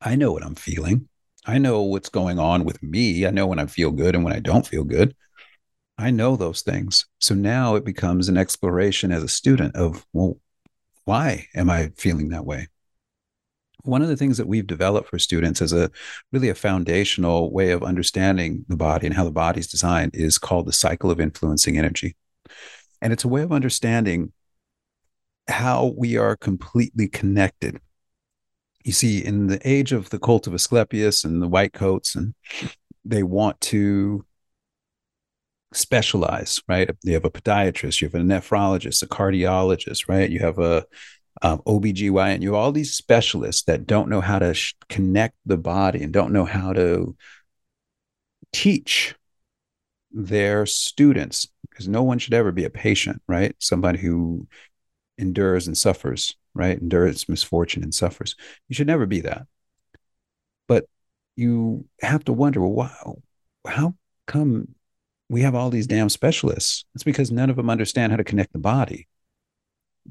I 0.00 0.16
know 0.16 0.32
what 0.32 0.44
I'm 0.44 0.54
feeling. 0.54 1.09
I 1.46 1.58
know 1.58 1.82
what's 1.82 2.08
going 2.08 2.38
on 2.38 2.64
with 2.64 2.82
me. 2.82 3.26
I 3.26 3.30
know 3.30 3.46
when 3.46 3.58
I 3.58 3.66
feel 3.66 3.90
good 3.90 4.14
and 4.14 4.24
when 4.24 4.34
I 4.34 4.40
don't 4.40 4.66
feel 4.66 4.84
good. 4.84 5.14
I 5.98 6.10
know 6.10 6.36
those 6.36 6.62
things. 6.62 7.06
So 7.18 7.34
now 7.34 7.74
it 7.74 7.84
becomes 7.84 8.28
an 8.28 8.36
exploration 8.36 9.12
as 9.12 9.22
a 9.22 9.28
student 9.28 9.76
of, 9.76 10.06
well, 10.12 10.38
why 11.04 11.46
am 11.54 11.70
I 11.70 11.92
feeling 11.96 12.30
that 12.30 12.44
way? 12.44 12.68
One 13.82 14.02
of 14.02 14.08
the 14.08 14.16
things 14.16 14.36
that 14.36 14.46
we've 14.46 14.66
developed 14.66 15.08
for 15.08 15.18
students 15.18 15.62
as 15.62 15.72
a 15.72 15.90
really 16.32 16.50
a 16.50 16.54
foundational 16.54 17.50
way 17.52 17.70
of 17.70 17.82
understanding 17.82 18.64
the 18.68 18.76
body 18.76 19.06
and 19.06 19.16
how 19.16 19.24
the 19.24 19.30
body's 19.30 19.66
designed 19.66 20.14
is 20.14 20.38
called 20.38 20.66
the 20.66 20.72
cycle 20.72 21.10
of 21.10 21.20
influencing 21.20 21.78
energy. 21.78 22.16
And 23.00 23.12
it's 23.12 23.24
a 23.24 23.28
way 23.28 23.42
of 23.42 23.52
understanding 23.52 24.32
how 25.48 25.94
we 25.96 26.16
are 26.16 26.36
completely 26.36 27.08
connected 27.08 27.80
you 28.84 28.92
see 28.92 29.24
in 29.24 29.46
the 29.48 29.60
age 29.68 29.92
of 29.92 30.10
the 30.10 30.18
cult 30.18 30.46
of 30.46 30.54
Asclepius 30.54 31.24
and 31.24 31.42
the 31.42 31.48
white 31.48 31.72
coats, 31.72 32.14
and 32.14 32.34
they 33.04 33.22
want 33.22 33.60
to 33.60 34.24
specialize, 35.72 36.60
right? 36.68 36.90
You 37.02 37.14
have 37.14 37.24
a 37.24 37.30
podiatrist, 37.30 38.00
you 38.00 38.08
have 38.08 38.14
a 38.14 38.24
nephrologist, 38.24 39.02
a 39.02 39.06
cardiologist, 39.06 40.08
right? 40.08 40.30
You 40.30 40.40
have 40.40 40.58
a 40.58 40.84
um, 41.42 41.60
OBGYN, 41.66 42.42
you 42.42 42.52
have 42.52 42.60
all 42.60 42.72
these 42.72 42.94
specialists 42.94 43.62
that 43.64 43.86
don't 43.86 44.08
know 44.08 44.20
how 44.20 44.38
to 44.38 44.52
sh- 44.52 44.74
connect 44.88 45.36
the 45.46 45.56
body 45.56 46.02
and 46.02 46.12
don't 46.12 46.32
know 46.32 46.44
how 46.44 46.72
to 46.72 47.16
teach 48.52 49.14
their 50.10 50.66
students 50.66 51.46
because 51.68 51.86
no 51.86 52.02
one 52.02 52.18
should 52.18 52.34
ever 52.34 52.50
be 52.50 52.64
a 52.64 52.70
patient, 52.70 53.22
right? 53.28 53.54
Somebody 53.58 54.00
who 54.00 54.48
endures 55.18 55.66
and 55.66 55.78
suffers 55.78 56.34
right? 56.54 56.78
Endures 56.80 57.28
misfortune 57.28 57.82
and 57.82 57.94
suffers. 57.94 58.36
You 58.68 58.74
should 58.74 58.86
never 58.86 59.06
be 59.06 59.20
that. 59.22 59.46
But 60.66 60.86
you 61.36 61.86
have 62.00 62.24
to 62.24 62.32
wonder, 62.32 62.60
well, 62.60 62.72
wow, 62.72 63.22
how 63.66 63.94
come 64.26 64.74
we 65.28 65.42
have 65.42 65.54
all 65.54 65.70
these 65.70 65.86
damn 65.86 66.08
specialists? 66.08 66.84
It's 66.94 67.04
because 67.04 67.30
none 67.30 67.50
of 67.50 67.56
them 67.56 67.70
understand 67.70 68.12
how 68.12 68.16
to 68.16 68.24
connect 68.24 68.52
the 68.52 68.58
body. 68.58 69.08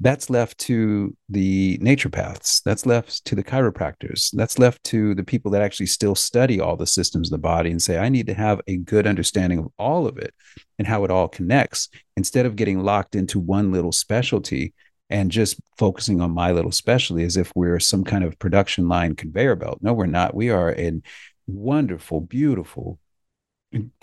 That's 0.02 0.30
left 0.30 0.56
to 0.58 1.14
the 1.28 1.76
naturopaths. 1.78 2.62
That's 2.62 2.86
left 2.86 3.24
to 3.26 3.34
the 3.34 3.44
chiropractors. 3.44 4.30
That's 4.32 4.58
left 4.58 4.82
to 4.84 5.14
the 5.14 5.24
people 5.24 5.50
that 5.50 5.62
actually 5.62 5.86
still 5.86 6.14
study 6.14 6.60
all 6.60 6.76
the 6.76 6.86
systems 6.86 7.28
of 7.28 7.32
the 7.32 7.42
body 7.42 7.70
and 7.70 7.82
say, 7.82 7.98
I 7.98 8.08
need 8.08 8.28
to 8.28 8.34
have 8.34 8.60
a 8.66 8.76
good 8.76 9.06
understanding 9.06 9.58
of 9.58 9.68
all 9.78 10.06
of 10.06 10.16
it 10.16 10.32
and 10.78 10.86
how 10.86 11.04
it 11.04 11.10
all 11.10 11.28
connects 11.28 11.88
instead 12.16 12.46
of 12.46 12.56
getting 12.56 12.82
locked 12.82 13.14
into 13.14 13.40
one 13.40 13.72
little 13.72 13.92
specialty 13.92 14.74
and 15.10 15.30
just 15.30 15.60
focusing 15.76 16.20
on 16.20 16.30
my 16.30 16.52
little 16.52 16.70
specialty 16.70 17.24
as 17.24 17.36
if 17.36 17.50
we're 17.54 17.80
some 17.80 18.04
kind 18.04 18.24
of 18.24 18.38
production 18.38 18.88
line 18.88 19.16
conveyor 19.16 19.56
belt. 19.56 19.78
No, 19.82 19.92
we're 19.92 20.06
not. 20.06 20.34
We 20.34 20.50
are 20.50 20.72
a 20.72 21.02
wonderful, 21.48 22.20
beautiful, 22.20 23.00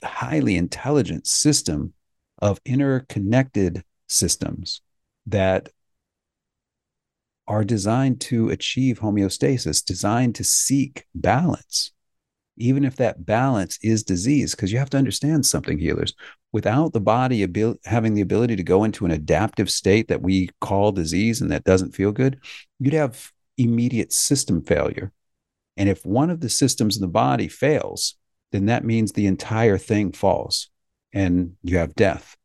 highly 0.04 0.58
intelligent 0.58 1.26
system 1.26 1.94
of 2.40 2.60
interconnected 2.66 3.84
systems 4.08 4.82
that 5.26 5.70
are 7.48 7.64
designed 7.64 8.20
to 8.20 8.50
achieve 8.50 9.00
homeostasis, 9.00 9.84
designed 9.84 10.36
to 10.36 10.44
seek 10.44 11.06
balance, 11.16 11.92
even 12.58 12.84
if 12.84 12.96
that 12.98 13.26
balance 13.26 13.78
is 13.82 14.04
disease. 14.04 14.54
Because 14.56 14.72
you 14.72 14.80
have 14.80 14.90
to 14.92 14.98
understand 14.98 15.46
something, 15.46 15.78
healers 15.78 16.14
without 16.52 16.94
the 16.94 17.02
body 17.02 17.44
abil- 17.44 17.78
having 17.86 18.14
the 18.14 18.22
ability 18.22 18.56
to 18.56 18.64
go 18.64 18.84
into 18.84 19.06
an 19.06 19.12
adaptive 19.12 19.70
state 19.70 20.08
that 20.08 20.22
we 20.22 20.50
call 20.62 20.92
disease 20.92 21.42
and 21.42 21.52
that 21.52 21.64
doesn't 21.64 21.96
feel 21.96 22.12
good, 22.12 22.40
you'd 22.80 22.94
have 22.94 23.32
immediate 23.58 24.14
system 24.14 24.62
failure. 24.64 25.12
And 25.76 25.90
if 25.90 26.06
one 26.06 26.30
of 26.30 26.40
the 26.40 26.50
systems 26.50 26.96
in 26.96 27.02
the 27.02 27.08
body 27.08 27.48
fails, 27.48 28.16
then 28.52 28.68
that 28.68 28.86
means 28.86 29.12
the 29.12 29.28
entire 29.28 29.78
thing 29.78 30.12
falls 30.12 30.70
and 31.14 31.54
you 31.64 31.78
have 31.78 31.96
death. 31.96 32.36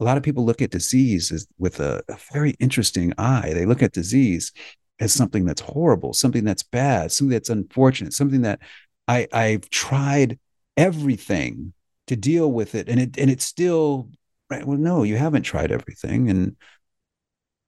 A 0.00 0.04
lot 0.04 0.16
of 0.16 0.22
people 0.22 0.44
look 0.44 0.60
at 0.60 0.70
disease 0.70 1.30
as, 1.30 1.46
with 1.58 1.80
a, 1.80 2.02
a 2.08 2.16
very 2.32 2.56
interesting 2.58 3.12
eye. 3.18 3.52
They 3.54 3.66
look 3.66 3.82
at 3.82 3.92
disease 3.92 4.52
as 4.98 5.12
something 5.12 5.44
that's 5.44 5.60
horrible, 5.60 6.12
something 6.12 6.44
that's 6.44 6.62
bad, 6.62 7.12
something 7.12 7.32
that's 7.32 7.50
unfortunate, 7.50 8.12
something 8.12 8.42
that 8.42 8.60
I, 9.06 9.28
I've 9.32 9.68
tried 9.70 10.38
everything 10.76 11.72
to 12.06 12.16
deal 12.16 12.50
with 12.50 12.74
it 12.74 12.88
and 12.88 13.00
it 13.00 13.18
and 13.18 13.30
it's 13.30 13.44
still 13.44 14.08
right 14.50 14.66
well 14.66 14.76
no 14.76 15.04
you 15.04 15.16
haven't 15.16 15.42
tried 15.42 15.72
everything 15.72 16.28
and 16.28 16.56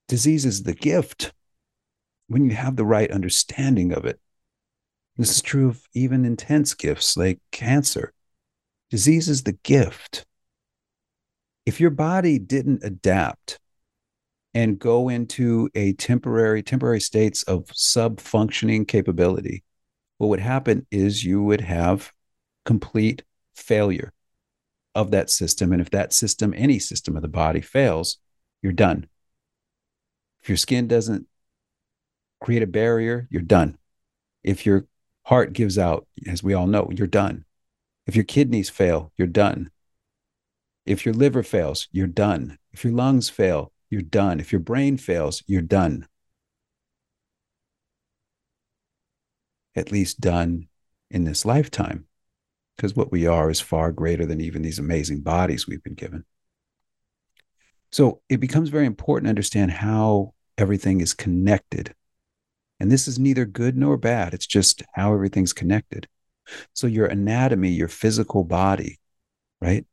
disease 0.08 0.44
is 0.44 0.62
the 0.62 0.74
gift 0.74 1.32
when 2.28 2.44
you 2.44 2.54
have 2.56 2.76
the 2.76 2.84
right 2.84 3.10
understanding 3.10 3.92
of 3.92 4.04
it. 4.04 4.20
This 5.16 5.30
is 5.30 5.42
true 5.42 5.68
of 5.68 5.82
even 5.94 6.24
intense 6.24 6.74
gifts 6.74 7.16
like 7.16 7.40
cancer. 7.50 8.12
Disease 8.90 9.28
is 9.28 9.42
the 9.44 9.52
gift. 9.52 10.26
If 11.64 11.80
your 11.80 11.90
body 11.90 12.38
didn't 12.38 12.84
adapt 12.84 13.58
and 14.54 14.78
go 14.78 15.08
into 15.08 15.68
a 15.74 15.94
temporary 15.94 16.62
temporary 16.62 17.00
states 17.00 17.42
of 17.44 17.70
sub 17.72 18.20
functioning 18.20 18.84
capability 18.84 19.64
what 20.18 20.28
would 20.28 20.40
happen 20.40 20.86
is 20.90 21.24
you 21.24 21.42
would 21.42 21.60
have 21.60 22.12
complete 22.64 23.22
failure 23.54 24.12
of 24.94 25.10
that 25.10 25.30
system. 25.30 25.72
And 25.72 25.80
if 25.80 25.90
that 25.90 26.12
system, 26.12 26.54
any 26.56 26.78
system 26.78 27.16
of 27.16 27.22
the 27.22 27.28
body 27.28 27.60
fails, 27.60 28.18
you're 28.62 28.72
done. 28.72 29.06
If 30.42 30.48
your 30.48 30.56
skin 30.56 30.88
doesn't 30.88 31.26
create 32.40 32.62
a 32.62 32.66
barrier, 32.66 33.28
you're 33.30 33.42
done. 33.42 33.78
If 34.42 34.64
your 34.64 34.86
heart 35.24 35.52
gives 35.52 35.76
out, 35.76 36.06
as 36.26 36.42
we 36.42 36.54
all 36.54 36.66
know, 36.66 36.90
you're 36.92 37.06
done. 37.06 37.44
If 38.06 38.14
your 38.14 38.24
kidneys 38.24 38.70
fail, 38.70 39.12
you're 39.16 39.26
done. 39.26 39.70
If 40.84 41.04
your 41.04 41.14
liver 41.14 41.42
fails, 41.42 41.88
you're 41.90 42.06
done. 42.06 42.58
If 42.72 42.84
your 42.84 42.92
lungs 42.92 43.28
fail, 43.28 43.72
you're 43.90 44.02
done. 44.02 44.38
If 44.38 44.52
your 44.52 44.60
brain 44.60 44.96
fails, 44.96 45.42
you're 45.46 45.62
done. 45.62 46.06
At 49.76 49.92
least 49.92 50.20
done 50.20 50.66
in 51.10 51.24
this 51.24 51.44
lifetime 51.44 52.06
because 52.76 52.94
what 52.94 53.10
we 53.12 53.26
are 53.26 53.50
is 53.50 53.60
far 53.60 53.92
greater 53.92 54.26
than 54.26 54.40
even 54.40 54.62
these 54.62 54.78
amazing 54.78 55.20
bodies 55.20 55.66
we've 55.66 55.82
been 55.82 55.94
given. 55.94 56.24
So 57.90 58.20
it 58.28 58.38
becomes 58.38 58.68
very 58.68 58.86
important 58.86 59.26
to 59.26 59.30
understand 59.30 59.70
how 59.70 60.34
everything 60.58 61.00
is 61.00 61.14
connected. 61.14 61.94
And 62.78 62.90
this 62.90 63.08
is 63.08 63.18
neither 63.18 63.46
good 63.46 63.76
nor 63.76 63.96
bad, 63.96 64.34
it's 64.34 64.46
just 64.46 64.82
how 64.94 65.14
everything's 65.14 65.54
connected. 65.54 66.06
So 66.74 66.86
your 66.86 67.06
anatomy, 67.06 67.70
your 67.70 67.88
physical 67.88 68.44
body, 68.44 68.98
right? 69.60 69.86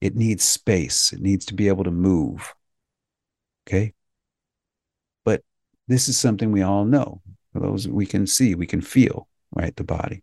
It 0.00 0.14
needs 0.14 0.44
space, 0.44 1.12
it 1.12 1.20
needs 1.20 1.46
to 1.46 1.54
be 1.54 1.68
able 1.68 1.84
to 1.84 1.90
move. 1.90 2.54
Okay. 3.66 3.94
But 5.24 5.42
this 5.86 6.08
is 6.08 6.18
something 6.18 6.52
we 6.52 6.62
all 6.62 6.84
know. 6.84 7.22
Those 7.58 7.88
we 7.88 8.06
can 8.06 8.26
see, 8.26 8.54
we 8.54 8.66
can 8.66 8.80
feel, 8.80 9.28
right? 9.54 9.74
The 9.74 9.84
body. 9.84 10.22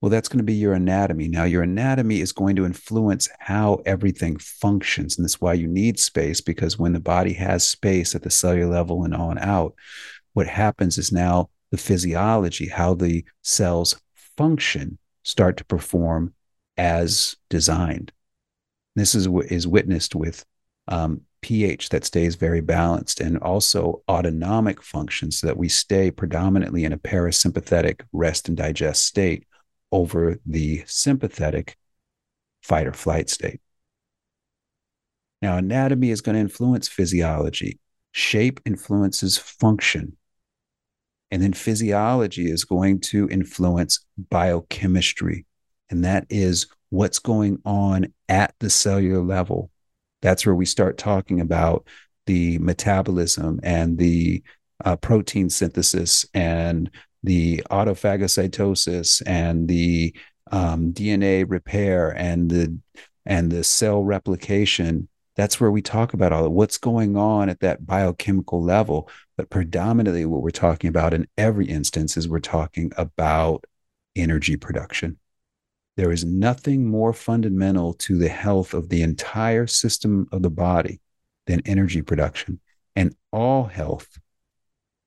Well, 0.00 0.10
that's 0.10 0.28
going 0.28 0.38
to 0.38 0.44
be 0.44 0.54
your 0.54 0.74
anatomy. 0.74 1.28
Now, 1.28 1.44
your 1.44 1.62
anatomy 1.62 2.20
is 2.20 2.32
going 2.32 2.56
to 2.56 2.66
influence 2.66 3.28
how 3.38 3.82
everything 3.86 4.36
functions. 4.36 5.16
And 5.16 5.24
that's 5.24 5.40
why 5.40 5.54
you 5.54 5.68
need 5.68 6.00
space, 6.00 6.40
because 6.40 6.76
when 6.76 6.92
the 6.92 7.00
body 7.00 7.32
has 7.34 7.66
space 7.66 8.16
at 8.16 8.22
the 8.22 8.30
cellular 8.30 8.72
level 8.72 9.04
and 9.04 9.14
on 9.14 9.38
out, 9.38 9.74
what 10.32 10.48
happens 10.48 10.98
is 10.98 11.12
now 11.12 11.50
the 11.70 11.76
physiology, 11.76 12.66
how 12.66 12.94
the 12.94 13.24
cells 13.42 14.00
function, 14.36 14.98
start 15.22 15.56
to 15.58 15.64
perform 15.64 16.34
as 16.76 17.36
designed. 17.48 18.10
This 18.96 19.14
is 19.14 19.28
is 19.48 19.68
witnessed 19.68 20.16
with 20.16 20.44
um, 20.88 21.20
pH 21.42 21.90
that 21.90 22.04
stays 22.04 22.36
very 22.36 22.60
balanced 22.60 23.20
and 23.20 23.36
also 23.38 24.02
autonomic 24.08 24.82
functions 24.82 25.38
so 25.38 25.46
that 25.46 25.56
we 25.56 25.68
stay 25.68 26.10
predominantly 26.10 26.84
in 26.84 26.92
a 26.92 26.98
parasympathetic 26.98 28.02
rest 28.12 28.48
and 28.48 28.56
digest 28.56 29.04
state 29.04 29.44
over 29.90 30.38
the 30.46 30.82
sympathetic 30.86 31.76
fight 32.62 32.86
or 32.86 32.92
flight 32.92 33.28
state. 33.28 33.60
Now, 35.42 35.56
anatomy 35.56 36.10
is 36.10 36.20
going 36.20 36.36
to 36.36 36.40
influence 36.40 36.86
physiology, 36.86 37.80
shape 38.12 38.60
influences 38.64 39.36
function. 39.36 40.16
And 41.32 41.42
then 41.42 41.52
physiology 41.52 42.48
is 42.48 42.64
going 42.64 43.00
to 43.00 43.28
influence 43.28 44.04
biochemistry. 44.30 45.46
And 45.90 46.04
that 46.04 46.26
is 46.30 46.68
what's 46.90 47.18
going 47.18 47.58
on 47.64 48.12
at 48.28 48.54
the 48.60 48.70
cellular 48.70 49.24
level. 49.24 49.71
That's 50.22 50.46
where 50.46 50.54
we 50.54 50.64
start 50.64 50.96
talking 50.96 51.40
about 51.40 51.86
the 52.26 52.58
metabolism 52.58 53.60
and 53.62 53.98
the 53.98 54.42
uh, 54.84 54.96
protein 54.96 55.50
synthesis 55.50 56.24
and 56.34 56.90
the 57.22 57.62
autophagocytosis 57.70 59.22
and 59.26 59.68
the 59.68 60.14
um, 60.50 60.92
DNA 60.92 61.44
repair 61.48 62.10
and 62.10 62.50
the 62.50 62.78
and 63.24 63.50
the 63.50 63.62
cell 63.62 64.02
replication. 64.02 65.08
That's 65.36 65.60
where 65.60 65.70
we 65.70 65.80
talk 65.80 66.12
about 66.12 66.32
all 66.32 66.44
of 66.44 66.52
what's 66.52 66.76
going 66.78 67.16
on 67.16 67.48
at 67.48 67.60
that 67.60 67.86
biochemical 67.86 68.62
level. 68.62 69.08
But 69.36 69.48
predominantly, 69.50 70.26
what 70.26 70.42
we're 70.42 70.50
talking 70.50 70.88
about 70.88 71.14
in 71.14 71.26
every 71.38 71.66
instance 71.66 72.16
is 72.16 72.28
we're 72.28 72.40
talking 72.40 72.92
about 72.96 73.64
energy 74.14 74.56
production. 74.56 75.18
There 75.96 76.12
is 76.12 76.24
nothing 76.24 76.86
more 76.86 77.12
fundamental 77.12 77.92
to 77.94 78.16
the 78.16 78.28
health 78.28 78.72
of 78.72 78.88
the 78.88 79.02
entire 79.02 79.66
system 79.66 80.26
of 80.32 80.42
the 80.42 80.50
body 80.50 81.00
than 81.46 81.62
energy 81.66 82.02
production. 82.02 82.60
And 82.96 83.14
all 83.32 83.64
health, 83.64 84.08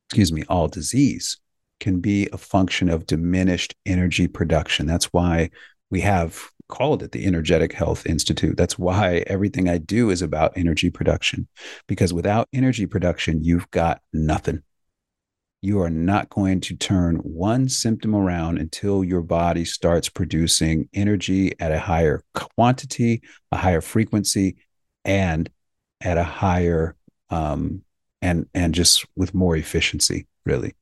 excuse 0.10 0.32
me, 0.32 0.44
all 0.48 0.68
disease 0.68 1.40
can 1.80 2.00
be 2.00 2.30
a 2.32 2.38
function 2.38 2.90
of 2.90 3.06
diminished 3.06 3.76
energy 3.86 4.28
production. 4.28 4.86
That's 4.86 5.06
why 5.06 5.50
we 5.90 6.02
have 6.02 6.50
called 6.68 7.04
it 7.04 7.12
the 7.12 7.26
Energetic 7.26 7.74
Health 7.74 8.06
Institute. 8.06 8.58
That's 8.58 8.80
why 8.80 9.24
everything 9.28 9.70
I 9.70 9.78
do 9.78 10.10
is 10.10 10.22
about 10.22 10.58
energy 10.58 10.90
production, 10.90 11.48
because 11.88 12.14
without 12.14 12.48
energy 12.54 12.86
production, 12.86 13.44
you've 13.44 13.70
got 13.72 14.02
nothing. 14.14 14.64
You 15.62 15.82
are 15.82 15.90
not 15.90 16.30
going 16.30 16.62
to 16.62 16.76
turn 16.76 17.16
one 17.18 17.70
symptom 17.70 18.16
around 18.16 18.60
until 18.60 19.04
your 19.04 19.22
body 19.22 19.66
starts 19.66 20.10
producing 20.10 20.90
energy 20.94 21.60
at 21.60 21.72
a 21.72 21.80
higher 21.80 22.22
quantity, 22.34 23.24
a 23.52 23.58
higher 23.58 23.82
frequency, 23.82 24.58
and 25.04 25.50
at 26.02 26.18
a 26.18 26.24
higher 26.24 26.96
um, 27.30 27.82
and 28.22 28.48
and 28.54 28.74
just 28.74 29.06
with 29.16 29.34
more 29.34 29.56
efficiency, 29.56 30.28
really. 30.46 30.74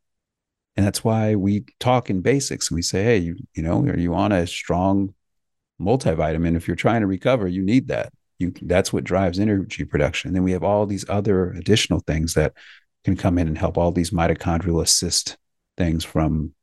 And 0.76 0.86
that's 0.86 1.04
why 1.04 1.36
we 1.36 1.66
talk 1.80 2.10
in 2.10 2.22
basics. 2.22 2.72
We 2.72 2.82
say, 2.82 3.04
hey, 3.04 3.18
you, 3.18 3.36
you 3.54 3.64
know, 3.64 3.86
are 3.86 3.98
you 3.98 4.16
on 4.16 4.32
a 4.32 4.48
strong 4.48 5.14
multivitamin? 5.80 6.56
If 6.56 6.68
you're 6.68 6.76
trying 6.76 7.02
to 7.02 7.08
recover, 7.08 7.48
you 7.48 7.62
need 7.62 7.88
that. 7.90 8.12
You 8.40 8.54
that's 8.64 8.92
what 8.92 9.04
drives 9.04 9.40
energy 9.40 9.86
production. 9.86 10.30
And 10.30 10.36
then 10.36 10.44
we 10.44 10.54
have 10.54 10.64
all 10.64 10.86
these 10.86 11.08
other 11.08 11.52
additional 11.52 12.00
things 12.00 12.34
that 12.34 12.54
can 13.04 13.16
come 13.16 13.38
in 13.38 13.48
and 13.48 13.58
help 13.58 13.78
all 13.78 13.92
these 13.92 14.12
mitochondrial 14.12 14.82
assist 14.82 15.38
things 15.78 16.04
from, 16.04 16.54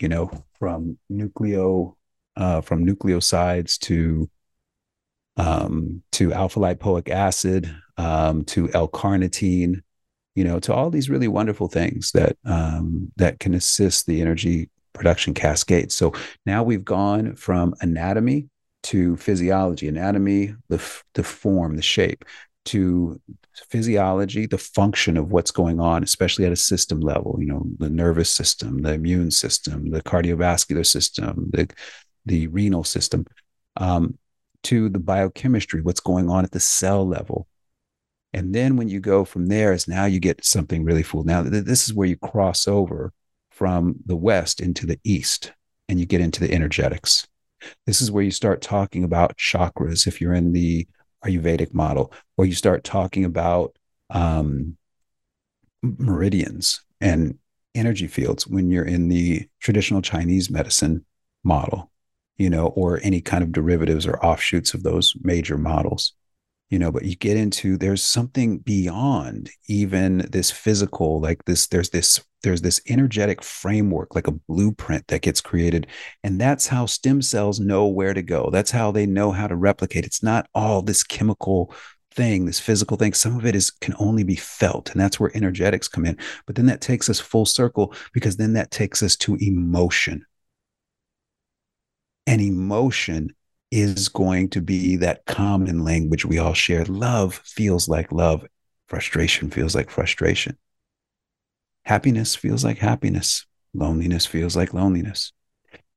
you 0.00 0.08
know, 0.08 0.30
from 0.58 0.98
nucleo 1.10 1.94
uh, 2.36 2.60
from 2.60 2.86
nucleosides 2.86 3.78
to 3.78 4.28
um, 5.36 6.02
to 6.12 6.32
alpha 6.32 6.58
lipoic 6.60 7.08
acid 7.08 7.74
um, 7.96 8.44
to 8.44 8.70
L-carnitine, 8.72 9.82
you 10.34 10.44
know, 10.44 10.58
to 10.60 10.74
all 10.74 10.90
these 10.90 11.10
really 11.10 11.28
wonderful 11.28 11.68
things 11.68 12.12
that 12.12 12.36
um, 12.44 13.12
that 13.16 13.40
can 13.40 13.54
assist 13.54 14.06
the 14.06 14.20
energy 14.20 14.70
production 14.92 15.34
cascade. 15.34 15.92
So 15.92 16.12
now 16.46 16.62
we've 16.62 16.84
gone 16.84 17.36
from 17.36 17.74
anatomy 17.80 18.48
to 18.84 19.16
physiology, 19.16 19.88
anatomy, 19.88 20.54
the 20.68 20.82
the 21.14 21.24
form, 21.24 21.76
the 21.76 21.82
shape, 21.82 22.24
to 22.66 23.20
physiology, 23.70 24.46
the 24.46 24.58
function 24.58 25.16
of 25.16 25.32
what's 25.32 25.50
going 25.50 25.80
on, 25.80 26.02
especially 26.02 26.44
at 26.44 26.52
a 26.52 26.56
system 26.56 27.00
level. 27.00 27.36
You 27.40 27.46
know, 27.46 27.66
the 27.78 27.90
nervous 27.90 28.30
system, 28.30 28.82
the 28.82 28.94
immune 28.94 29.30
system, 29.30 29.90
the 29.90 30.02
cardiovascular 30.02 30.86
system, 30.86 31.50
the 31.52 31.68
the 32.26 32.48
renal 32.48 32.84
system, 32.84 33.26
um, 33.76 34.18
to 34.64 34.88
the 34.88 34.98
biochemistry, 34.98 35.80
what's 35.80 36.00
going 36.00 36.28
on 36.28 36.44
at 36.44 36.50
the 36.50 36.60
cell 36.60 37.06
level, 37.06 37.46
and 38.32 38.54
then 38.54 38.76
when 38.76 38.88
you 38.88 39.00
go 39.00 39.24
from 39.24 39.46
there, 39.46 39.72
is 39.72 39.88
now 39.88 40.04
you 40.04 40.20
get 40.20 40.44
something 40.44 40.84
really 40.84 41.02
cool. 41.02 41.24
Now 41.24 41.42
th- 41.42 41.64
this 41.64 41.88
is 41.88 41.94
where 41.94 42.06
you 42.06 42.16
cross 42.16 42.68
over 42.68 43.12
from 43.50 43.96
the 44.06 44.16
west 44.16 44.60
into 44.60 44.86
the 44.86 45.00
east, 45.04 45.52
and 45.88 45.98
you 45.98 46.06
get 46.06 46.20
into 46.20 46.40
the 46.40 46.52
energetics. 46.52 47.26
This 47.86 48.00
is 48.00 48.10
where 48.10 48.24
you 48.24 48.30
start 48.30 48.62
talking 48.62 49.04
about 49.04 49.36
chakras 49.36 50.06
if 50.06 50.20
you're 50.20 50.34
in 50.34 50.52
the 50.52 50.86
Ayurvedic 51.24 51.74
model, 51.74 52.12
or 52.36 52.46
you 52.46 52.54
start 52.54 52.84
talking 52.84 53.24
about 53.24 53.76
um, 54.10 54.76
meridians 55.82 56.82
and 57.00 57.38
energy 57.74 58.06
fields 58.06 58.46
when 58.46 58.70
you're 58.70 58.84
in 58.84 59.08
the 59.08 59.48
traditional 59.60 60.02
Chinese 60.02 60.50
medicine 60.50 61.04
model, 61.44 61.90
you 62.36 62.50
know, 62.50 62.66
or 62.68 63.00
any 63.02 63.20
kind 63.20 63.42
of 63.42 63.52
derivatives 63.52 64.06
or 64.06 64.24
offshoots 64.24 64.74
of 64.74 64.82
those 64.82 65.14
major 65.22 65.56
models 65.56 66.14
you 66.70 66.78
know 66.78 66.90
but 66.90 67.04
you 67.04 67.16
get 67.16 67.36
into 67.36 67.76
there's 67.76 68.02
something 68.02 68.58
beyond 68.58 69.50
even 69.68 70.18
this 70.30 70.50
physical 70.50 71.20
like 71.20 71.44
this 71.44 71.66
there's 71.66 71.90
this 71.90 72.24
there's 72.42 72.62
this 72.62 72.80
energetic 72.88 73.42
framework 73.42 74.14
like 74.14 74.26
a 74.26 74.32
blueprint 74.32 75.06
that 75.08 75.22
gets 75.22 75.40
created 75.40 75.86
and 76.24 76.40
that's 76.40 76.66
how 76.66 76.86
stem 76.86 77.22
cells 77.22 77.60
know 77.60 77.86
where 77.86 78.14
to 78.14 78.22
go. 78.22 78.50
That's 78.50 78.70
how 78.70 78.90
they 78.90 79.06
know 79.06 79.32
how 79.32 79.46
to 79.46 79.56
replicate. 79.56 80.04
It's 80.04 80.22
not 80.22 80.48
all 80.54 80.82
this 80.82 81.02
chemical 81.02 81.72
thing 82.12 82.44
this 82.44 82.60
physical 82.60 82.96
thing. 82.96 83.14
Some 83.14 83.36
of 83.36 83.46
it 83.46 83.54
is 83.54 83.70
can 83.70 83.94
only 83.98 84.24
be 84.24 84.36
felt 84.36 84.90
and 84.90 85.00
that's 85.00 85.20
where 85.20 85.34
energetics 85.36 85.88
come 85.88 86.04
in. 86.04 86.18
But 86.46 86.56
then 86.56 86.66
that 86.66 86.80
takes 86.80 87.08
us 87.08 87.20
full 87.20 87.46
circle 87.46 87.94
because 88.12 88.36
then 88.36 88.54
that 88.54 88.70
takes 88.70 89.02
us 89.02 89.16
to 89.16 89.36
emotion. 89.36 90.24
And 92.26 92.40
emotion 92.40 93.34
is 93.70 94.08
going 94.08 94.50
to 94.50 94.60
be 94.60 94.96
that 94.96 95.24
common 95.26 95.84
language 95.84 96.24
we 96.24 96.38
all 96.38 96.54
share. 96.54 96.84
Love 96.84 97.34
feels 97.44 97.88
like 97.88 98.12
love, 98.12 98.44
frustration 98.88 99.50
feels 99.50 99.74
like 99.74 99.90
frustration. 99.90 100.58
Happiness 101.90 102.36
feels 102.36 102.64
like 102.64 102.78
happiness, 102.78 103.46
loneliness 103.74 104.24
feels 104.24 104.54
like 104.54 104.72
loneliness. 104.72 105.32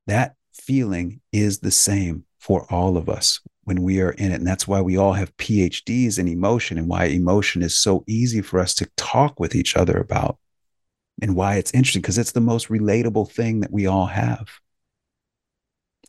That 0.07 0.33
feeling 0.51 1.21
is 1.31 1.59
the 1.59 1.69
same 1.69 2.25
for 2.39 2.65
all 2.73 2.97
of 2.97 3.09
us 3.09 3.39
when 3.65 3.83
we 3.83 4.01
are 4.01 4.09
in 4.09 4.31
it. 4.31 4.37
And 4.37 4.47
that's 4.47 4.67
why 4.67 4.81
we 4.81 4.97
all 4.97 5.13
have 5.13 5.37
PhDs 5.37 6.17
in 6.17 6.27
emotion 6.27 6.79
and 6.79 6.87
why 6.87 7.05
emotion 7.05 7.61
is 7.61 7.77
so 7.77 8.03
easy 8.07 8.41
for 8.41 8.59
us 8.59 8.73
to 8.73 8.89
talk 8.97 9.39
with 9.39 9.53
each 9.53 9.77
other 9.77 9.95
about 9.99 10.39
and 11.21 11.35
why 11.35 11.57
it's 11.57 11.75
interesting 11.75 12.01
because 12.01 12.17
it's 12.17 12.31
the 12.31 12.41
most 12.41 12.69
relatable 12.69 13.31
thing 13.31 13.59
that 13.59 13.71
we 13.71 13.85
all 13.85 14.07
have. 14.07 14.49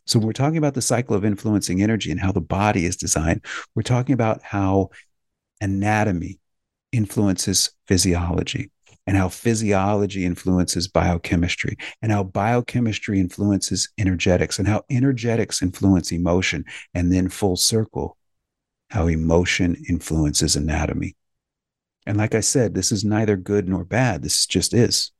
So 0.07 0.17
we're 0.17 0.33
talking 0.33 0.57
about 0.57 0.73
the 0.73 0.81
cycle 0.81 1.15
of 1.15 1.23
influencing 1.23 1.83
energy 1.83 2.09
and 2.09 2.19
how 2.19 2.31
the 2.31 2.41
body 2.41 2.85
is 2.85 2.95
designed. 2.95 3.45
We're 3.75 3.83
talking 3.83 4.13
about 4.13 4.41
how 4.41 4.89
anatomy 5.61 6.39
influences 6.91 7.69
physiology 7.85 8.71
and 9.07 9.15
how 9.15 9.29
physiology 9.29 10.25
influences 10.25 10.87
biochemistry 10.87 11.77
and 12.01 12.11
how 12.11 12.23
biochemistry 12.23 13.19
influences 13.19 13.89
energetics 13.97 14.57
and 14.59 14.67
how 14.67 14.83
energetics 14.89 15.61
influence 15.61 16.11
emotion 16.11 16.65
and 16.93 17.11
then 17.11 17.29
full 17.29 17.55
circle 17.55 18.17
how 18.89 19.07
emotion 19.07 19.75
influences 19.89 20.55
anatomy. 20.55 21.15
And 22.05 22.17
like 22.17 22.35
I 22.35 22.39
said, 22.39 22.75
this 22.75 22.91
is 22.91 23.03
neither 23.03 23.35
good 23.35 23.67
nor 23.67 23.83
bad. 23.83 24.21
This 24.21 24.45
just 24.45 24.73
is. 24.73 25.11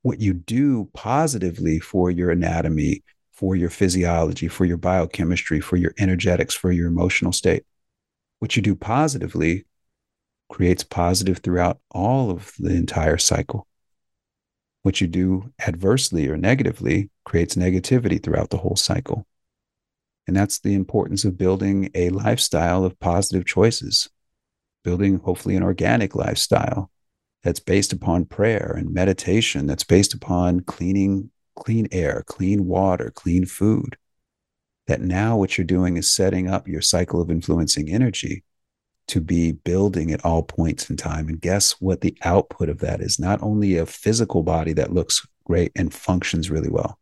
What 0.00 0.20
you 0.20 0.32
do 0.32 0.88
positively 0.94 1.78
for 1.78 2.10
your 2.10 2.30
anatomy 2.30 3.02
for 3.42 3.56
your 3.56 3.70
physiology, 3.70 4.46
for 4.46 4.64
your 4.64 4.76
biochemistry, 4.76 5.58
for 5.58 5.76
your 5.76 5.92
energetics, 5.98 6.54
for 6.54 6.70
your 6.70 6.86
emotional 6.86 7.32
state. 7.32 7.64
What 8.38 8.54
you 8.54 8.62
do 8.62 8.76
positively 8.76 9.64
creates 10.52 10.84
positive 10.84 11.38
throughout 11.38 11.80
all 11.90 12.30
of 12.30 12.52
the 12.58 12.74
entire 12.74 13.16
cycle. 13.16 13.66
What 14.82 15.00
you 15.00 15.06
do 15.06 15.50
adversely 15.66 16.28
or 16.28 16.36
negatively 16.36 17.08
creates 17.24 17.54
negativity 17.54 18.22
throughout 18.22 18.50
the 18.50 18.58
whole 18.58 18.76
cycle. 18.76 19.26
And 20.26 20.36
that's 20.36 20.60
the 20.60 20.74
importance 20.74 21.24
of 21.24 21.38
building 21.38 21.90
a 21.94 22.10
lifestyle 22.10 22.84
of 22.84 23.00
positive 23.00 23.46
choices, 23.46 24.10
building 24.84 25.20
hopefully 25.20 25.56
an 25.56 25.62
organic 25.62 26.14
lifestyle 26.14 26.90
that's 27.42 27.60
based 27.60 27.94
upon 27.94 28.26
prayer 28.26 28.74
and 28.76 28.92
meditation, 28.92 29.66
that's 29.66 29.84
based 29.84 30.12
upon 30.12 30.60
cleaning 30.60 31.30
clean 31.56 31.88
air, 31.92 32.24
clean 32.26 32.66
water, 32.66 33.10
clean 33.14 33.46
food. 33.46 33.96
That 34.86 35.00
now 35.00 35.38
what 35.38 35.56
you're 35.56 35.64
doing 35.64 35.96
is 35.96 36.12
setting 36.12 36.50
up 36.50 36.68
your 36.68 36.82
cycle 36.82 37.22
of 37.22 37.30
influencing 37.30 37.88
energy 37.88 38.44
to 39.12 39.20
be 39.20 39.52
building 39.52 40.10
at 40.10 40.24
all 40.24 40.42
points 40.42 40.88
in 40.88 40.96
time. 40.96 41.28
And 41.28 41.38
guess 41.38 41.72
what 41.72 42.00
the 42.00 42.16
output 42.22 42.70
of 42.70 42.78
that 42.78 43.02
is? 43.02 43.18
Not 43.18 43.42
only 43.42 43.76
a 43.76 43.84
physical 43.84 44.42
body 44.42 44.72
that 44.72 44.94
looks 44.94 45.26
great 45.44 45.70
and 45.76 45.92
functions 45.92 46.50
really 46.50 46.70
well, 46.70 46.98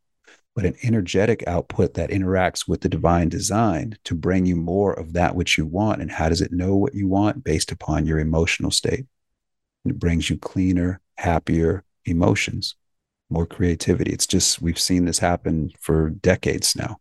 but 0.57 0.65
an 0.65 0.75
energetic 0.83 1.45
output 1.47 1.95
that 1.95 2.11
interacts 2.11 2.67
with 2.67 2.81
the 2.81 2.89
divine 2.89 3.29
design 3.29 3.97
to 4.03 4.17
bring 4.17 4.45
you 4.45 4.57
more 4.57 4.93
of 4.93 5.13
that 5.13 5.37
which 5.37 5.57
you 5.57 5.65
want. 5.65 6.03
And 6.03 6.11
how 6.11 6.29
does 6.29 6.41
it 6.41 6.51
know 6.51 6.75
what 6.75 6.95
you 6.95 7.07
want? 7.07 7.45
Based 7.45 7.71
upon 7.71 8.07
your 8.07 8.19
emotional 8.19 8.73
state. 8.73 9.07
And 9.85 9.95
it 9.95 10.01
brings 10.01 10.29
you 10.29 10.37
cleaner, 10.37 11.01
happier 11.17 11.85
emotions 12.05 12.75
more 13.33 13.47
creativity. 13.47 14.13
It's 14.13 14.27
just, 14.27 14.61
we've 14.61 14.81
seen 14.81 15.05
this 15.05 15.21
happen 15.21 15.71
for 15.79 16.11
decades 16.11 16.75
now 16.75 16.99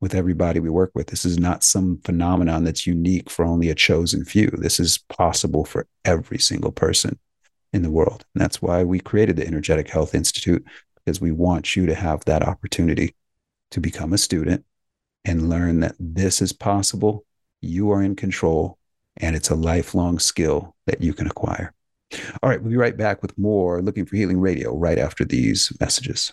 with 0.00 0.14
everybody 0.14 0.60
we 0.60 0.70
work 0.70 0.90
with. 0.94 1.08
This 1.08 1.24
is 1.24 1.38
not 1.38 1.62
some 1.62 2.00
phenomenon 2.04 2.64
that's 2.64 2.86
unique 2.86 3.28
for 3.28 3.44
only 3.44 3.68
a 3.68 3.74
chosen 3.74 4.24
few. 4.24 4.50
This 4.50 4.80
is 4.80 4.98
possible 5.08 5.64
for 5.64 5.86
every 6.04 6.38
single 6.38 6.72
person 6.72 7.18
in 7.72 7.82
the 7.82 7.90
world. 7.90 8.24
And 8.34 8.42
that's 8.42 8.62
why 8.62 8.82
we 8.82 8.98
created 8.98 9.36
the 9.36 9.46
Energetic 9.46 9.88
Health 9.88 10.14
Institute, 10.14 10.64
because 10.96 11.20
we 11.20 11.32
want 11.32 11.76
you 11.76 11.86
to 11.86 11.94
have 11.94 12.24
that 12.24 12.42
opportunity 12.42 13.14
to 13.70 13.80
become 13.80 14.12
a 14.12 14.18
student, 14.18 14.64
and 15.24 15.50
learn 15.50 15.80
that 15.80 15.94
this 16.00 16.40
is 16.40 16.52
possible, 16.52 17.24
you 17.60 17.90
are 17.90 18.02
in 18.02 18.16
control, 18.16 18.78
and 19.18 19.36
it's 19.36 19.50
a 19.50 19.54
lifelong 19.54 20.18
skill 20.18 20.74
that 20.86 21.02
you 21.02 21.12
can 21.12 21.26
acquire. 21.26 21.74
All 22.42 22.48
right, 22.48 22.60
we'll 22.60 22.70
be 22.70 22.76
right 22.76 22.96
back 22.96 23.22
with 23.22 23.36
more 23.38 23.82
Looking 23.82 24.06
for 24.06 24.16
Healing 24.16 24.40
Radio 24.40 24.74
right 24.74 24.98
after 24.98 25.24
these 25.24 25.72
messages. 25.78 26.32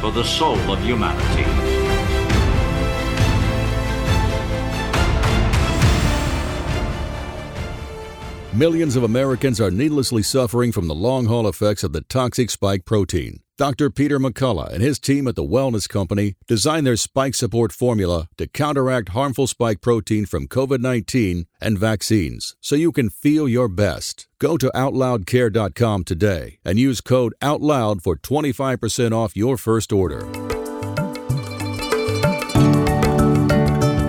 for 0.00 0.10
the 0.10 0.24
soul 0.24 0.58
of 0.72 0.82
humanity. 0.82 1.44
Millions 8.52 8.96
of 8.96 9.04
Americans 9.04 9.60
are 9.60 9.70
needlessly 9.70 10.22
suffering 10.22 10.72
from 10.72 10.88
the 10.88 10.94
long 10.94 11.26
haul 11.26 11.46
effects 11.46 11.84
of 11.84 11.92
the 11.92 12.00
toxic 12.00 12.50
spike 12.50 12.84
protein. 12.84 13.40
Dr. 13.60 13.90
Peter 13.90 14.18
McCullough 14.18 14.72
and 14.72 14.82
his 14.82 14.98
team 14.98 15.28
at 15.28 15.36
the 15.36 15.44
Wellness 15.44 15.86
Company 15.86 16.34
designed 16.48 16.86
their 16.86 16.96
spike 16.96 17.34
support 17.34 17.72
formula 17.72 18.26
to 18.38 18.46
counteract 18.46 19.10
harmful 19.10 19.46
spike 19.46 19.82
protein 19.82 20.24
from 20.24 20.48
COVID 20.48 20.80
19 20.80 21.44
and 21.60 21.78
vaccines 21.78 22.56
so 22.62 22.74
you 22.74 22.90
can 22.90 23.10
feel 23.10 23.46
your 23.46 23.68
best. 23.68 24.26
Go 24.38 24.56
to 24.56 24.72
OutLoudCare.com 24.74 26.04
today 26.04 26.58
and 26.64 26.78
use 26.78 27.02
code 27.02 27.34
OUTLOUD 27.42 28.02
for 28.02 28.16
25% 28.16 29.12
off 29.12 29.36
your 29.36 29.58
first 29.58 29.92
order. 29.92 30.24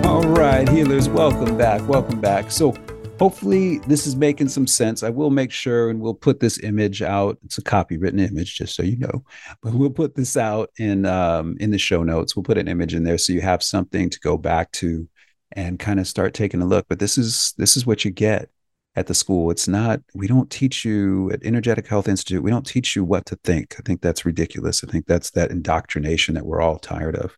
All 0.08 0.24
right, 0.24 0.66
healers, 0.70 1.10
welcome 1.10 1.58
back. 1.58 1.86
Welcome 1.90 2.22
back. 2.22 2.52
So, 2.52 2.74
hopefully 3.22 3.78
this 3.80 4.08
is 4.08 4.16
making 4.16 4.50
some 4.50 4.66
sense. 4.66 5.04
I 5.04 5.10
will 5.10 5.30
make 5.30 5.52
sure 5.52 5.92
and 5.92 6.02
we'll 6.02 6.16
put 6.16 6.40
this 6.40 6.58
image 6.64 7.04
out. 7.04 7.38
It's 7.46 7.60
a 7.60 7.62
copywritten 7.62 8.20
image, 8.20 8.58
just 8.58 8.76
so 8.76 8.82
you 8.82 8.98
know. 8.98 9.24
But 9.62 9.76
we'll 9.76 9.92
put 9.92 10.16
this 10.16 10.36
out 10.36 10.72
in 10.80 11.06
um, 11.06 11.56
in 11.60 11.70
the 11.70 11.78
show 11.78 12.02
notes. 12.02 12.36
We'll 12.36 12.44
put 12.44 12.58
an 12.58 12.68
image 12.68 12.96
in 12.96 13.04
there 13.04 13.20
so 13.20 13.32
you 13.32 13.42
have 13.42 13.62
something 13.62 14.10
to 14.10 14.20
go 14.22 14.38
back 14.38 14.72
to 14.74 15.08
and 15.52 15.78
kind 15.78 16.00
of 16.00 16.08
start 16.08 16.34
taking 16.34 16.64
a 16.64 16.66
look. 16.66 16.88
But 16.90 16.98
this 16.98 17.20
is 17.20 17.54
this 17.60 17.78
is 17.78 17.86
what 17.86 18.04
you 18.04 18.10
get 18.10 18.50
at 18.96 19.06
the 19.06 19.14
school. 19.14 19.52
It's 19.52 19.68
not, 19.68 20.02
we 20.14 20.28
don't 20.28 20.50
teach 20.50 20.84
you 20.84 21.32
at 21.32 21.44
Energetic 21.44 21.88
Health 21.88 22.10
Institute, 22.10 22.44
we 22.44 22.52
don't 22.52 22.66
teach 22.66 22.96
you 22.96 23.06
what 23.06 23.26
to 23.28 23.38
think. 23.44 23.76
I 23.80 23.84
think 23.86 24.02
that's 24.02 24.26
ridiculous. 24.26 24.84
I 24.84 24.92
think 24.92 25.06
that's 25.06 25.32
that 25.32 25.52
indoctrination 25.52 26.36
that 26.36 26.46
we're 26.46 26.62
all 26.62 26.78
tired 26.78 27.16
of. 27.16 27.38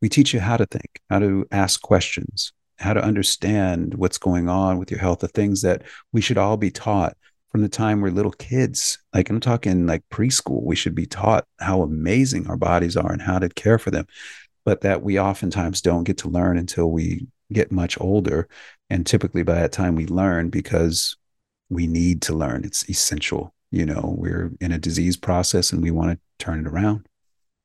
We 0.00 0.08
teach 0.08 0.32
you 0.32 0.40
how 0.40 0.56
to 0.58 0.66
think, 0.66 1.00
how 1.10 1.18
to 1.18 1.46
ask 1.50 1.80
questions, 1.80 2.52
how 2.78 2.92
to 2.92 3.02
understand 3.02 3.94
what's 3.94 4.18
going 4.18 4.48
on 4.48 4.78
with 4.78 4.90
your 4.90 5.00
health, 5.00 5.20
the 5.20 5.28
things 5.28 5.62
that 5.62 5.82
we 6.12 6.20
should 6.20 6.38
all 6.38 6.56
be 6.56 6.70
taught 6.70 7.16
from 7.50 7.62
the 7.62 7.68
time 7.68 8.00
we're 8.00 8.10
little 8.10 8.32
kids. 8.32 8.98
Like 9.14 9.30
I'm 9.30 9.40
talking 9.40 9.86
like 9.86 10.02
preschool, 10.10 10.62
we 10.62 10.76
should 10.76 10.94
be 10.94 11.06
taught 11.06 11.46
how 11.58 11.82
amazing 11.82 12.46
our 12.48 12.56
bodies 12.56 12.96
are 12.96 13.10
and 13.10 13.22
how 13.22 13.38
to 13.38 13.48
care 13.48 13.78
for 13.78 13.90
them, 13.90 14.06
but 14.64 14.82
that 14.82 15.02
we 15.02 15.18
oftentimes 15.18 15.80
don't 15.80 16.04
get 16.04 16.18
to 16.18 16.28
learn 16.28 16.58
until 16.58 16.90
we 16.90 17.26
get 17.52 17.72
much 17.72 17.98
older. 18.00 18.48
And 18.90 19.06
typically 19.06 19.42
by 19.42 19.54
that 19.54 19.72
time 19.72 19.96
we 19.96 20.06
learn 20.06 20.50
because 20.50 21.16
we 21.70 21.86
need 21.86 22.22
to 22.22 22.34
learn. 22.34 22.64
It's 22.64 22.88
essential. 22.90 23.54
You 23.70 23.86
know, 23.86 24.14
we're 24.18 24.52
in 24.60 24.72
a 24.72 24.78
disease 24.78 25.16
process 25.16 25.72
and 25.72 25.82
we 25.82 25.90
want 25.90 26.12
to 26.12 26.44
turn 26.44 26.60
it 26.60 26.68
around. 26.68 27.06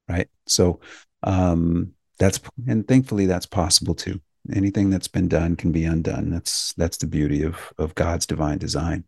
Right. 0.07 0.29
So 0.47 0.79
um 1.23 1.93
that's 2.17 2.39
and 2.67 2.87
thankfully 2.87 3.25
that's 3.25 3.45
possible 3.45 3.95
too 3.95 4.21
anything 4.53 4.89
that's 4.89 5.07
been 5.07 5.27
done 5.27 5.55
can 5.55 5.71
be 5.71 5.85
undone. 5.85 6.29
That's 6.29 6.73
that's 6.73 6.97
the 6.97 7.07
beauty 7.07 7.43
of 7.43 7.73
of 7.77 7.95
god's 7.95 8.25
divine 8.25 8.57
design. 8.57 9.05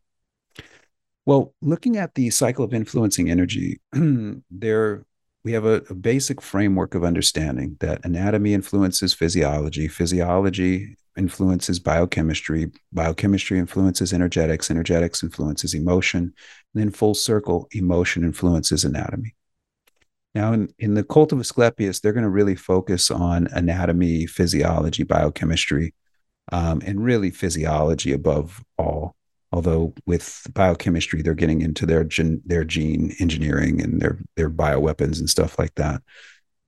Well 1.25 1.53
looking 1.61 1.97
at 1.97 2.15
the 2.15 2.29
cycle 2.29 2.65
of 2.65 2.73
influencing 2.73 3.29
energy 3.29 3.79
there 4.51 5.05
we 5.43 5.51
have 5.51 5.65
a, 5.65 5.81
a, 5.89 5.93
basic 5.93 6.41
framework 6.41 6.95
of 6.95 7.03
understanding 7.03 7.75
that 7.81 8.05
anatomy 8.05 8.53
influences 8.53 9.13
physiology. 9.13 9.89
Physiology 9.89 10.95
influences 11.17 11.79
biochemistry. 11.79 12.71
Biochemistry 12.93 13.59
influences 13.59 14.13
energetics. 14.13 14.71
Energetics 14.71 15.21
influences 15.21 15.73
emotion. 15.73 16.33
And 16.73 16.81
then 16.81 16.91
full 16.91 17.13
circle 17.13 17.67
emotion 17.73 18.23
influences 18.23 18.85
anatomy 18.85 19.35
now, 20.35 20.51
in, 20.53 20.73
in 20.79 20.95
the 20.95 21.03
cult 21.03 21.31
of 21.31 21.39
Asclepius, 21.39 21.99
they're 21.99 22.13
going 22.13 22.23
to 22.23 22.29
really 22.29 22.55
focus 22.55 23.11
on 23.11 23.47
anatomy, 23.51 24.25
physiology, 24.25 25.03
biochemistry, 25.03 25.93
um, 26.51 26.81
and 26.85 27.03
really 27.03 27.29
physiology 27.29 28.13
above 28.13 28.63
all. 28.77 29.15
Although 29.51 29.93
with 30.07 30.47
biochemistry, 30.53 31.21
they're 31.21 31.35
getting 31.35 31.61
into 31.61 31.85
their 31.85 32.03
gen, 32.03 32.41
their 32.45 32.63
gene 32.63 33.15
engineering 33.19 33.81
and 33.81 34.01
their 34.01 34.17
their 34.35 34.49
bioweapons 34.49 35.19
and 35.19 35.29
stuff 35.29 35.59
like 35.59 35.75
that. 35.75 36.01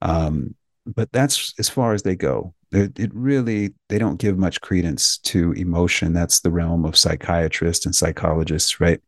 Um, 0.04 0.54
but 0.86 1.12
that's 1.12 1.56
as 1.58 1.68
far 1.68 1.94
as 1.94 2.04
they 2.04 2.16
go. 2.16 2.54
They're, 2.70 2.92
it 2.96 3.12
really 3.16 3.74
they 3.90 3.98
don't 3.98 4.20
give 4.20 4.38
much 4.38 4.62
credence 4.62 5.18
to 5.20 5.54
emotion. 5.54 6.14
That's 6.14 6.42
the 6.42 6.52
realm 6.52 6.86
of 6.86 6.96
psychiatrists 6.96 7.88
and 7.88 7.96
psychologists, 7.96 8.80
right? 8.80 9.02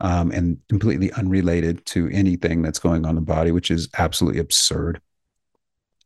Um, 0.00 0.30
and 0.30 0.58
completely 0.68 1.12
unrelated 1.12 1.84
to 1.86 2.08
anything 2.08 2.62
that's 2.62 2.78
going 2.78 3.04
on 3.04 3.10
in 3.10 3.14
the 3.16 3.20
body, 3.20 3.50
which 3.50 3.70
is 3.70 3.88
absolutely 3.98 4.40
absurd. 4.40 5.00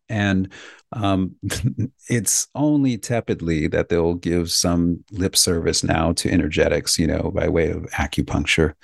And 0.09 0.53
um, 0.93 1.37
it's 2.09 2.49
only 2.55 2.99
tepidly 2.99 3.67
that 3.69 3.89
they'll 3.89 4.15
give 4.15 4.51
some 4.51 5.05
lip 5.11 5.37
service 5.37 5.83
now 5.83 6.13
to 6.13 6.31
energetics, 6.31 6.99
you 6.99 7.07
know, 7.07 7.31
by 7.35 7.49
way 7.49 7.71
of 7.71 7.85
acupuncture 7.93 8.75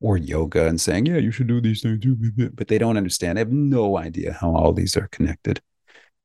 or 0.00 0.16
yoga 0.16 0.66
and 0.66 0.80
saying, 0.80 1.06
yeah, 1.06 1.18
you 1.18 1.30
should 1.30 1.46
do 1.46 1.60
these 1.60 1.82
things. 1.82 2.04
But 2.54 2.68
they 2.68 2.78
don't 2.78 2.96
understand. 2.96 3.36
They 3.36 3.40
have 3.40 3.52
no 3.52 3.98
idea 3.98 4.32
how 4.32 4.54
all 4.54 4.72
these 4.72 4.96
are 4.96 5.08
connected. 5.08 5.60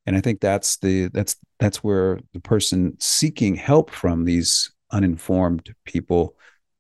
And 0.06 0.16
I 0.16 0.22
think 0.22 0.42
that's 0.42 0.78
the 0.78 1.08
that's 1.08 1.38
that's 1.60 1.84
where 1.84 2.20
the 2.34 2.42
person 2.42 2.98
seeking 3.00 3.56
help 3.56 3.90
from 3.90 4.26
these 4.26 4.72
uninformed 4.92 5.74
people 5.86 6.36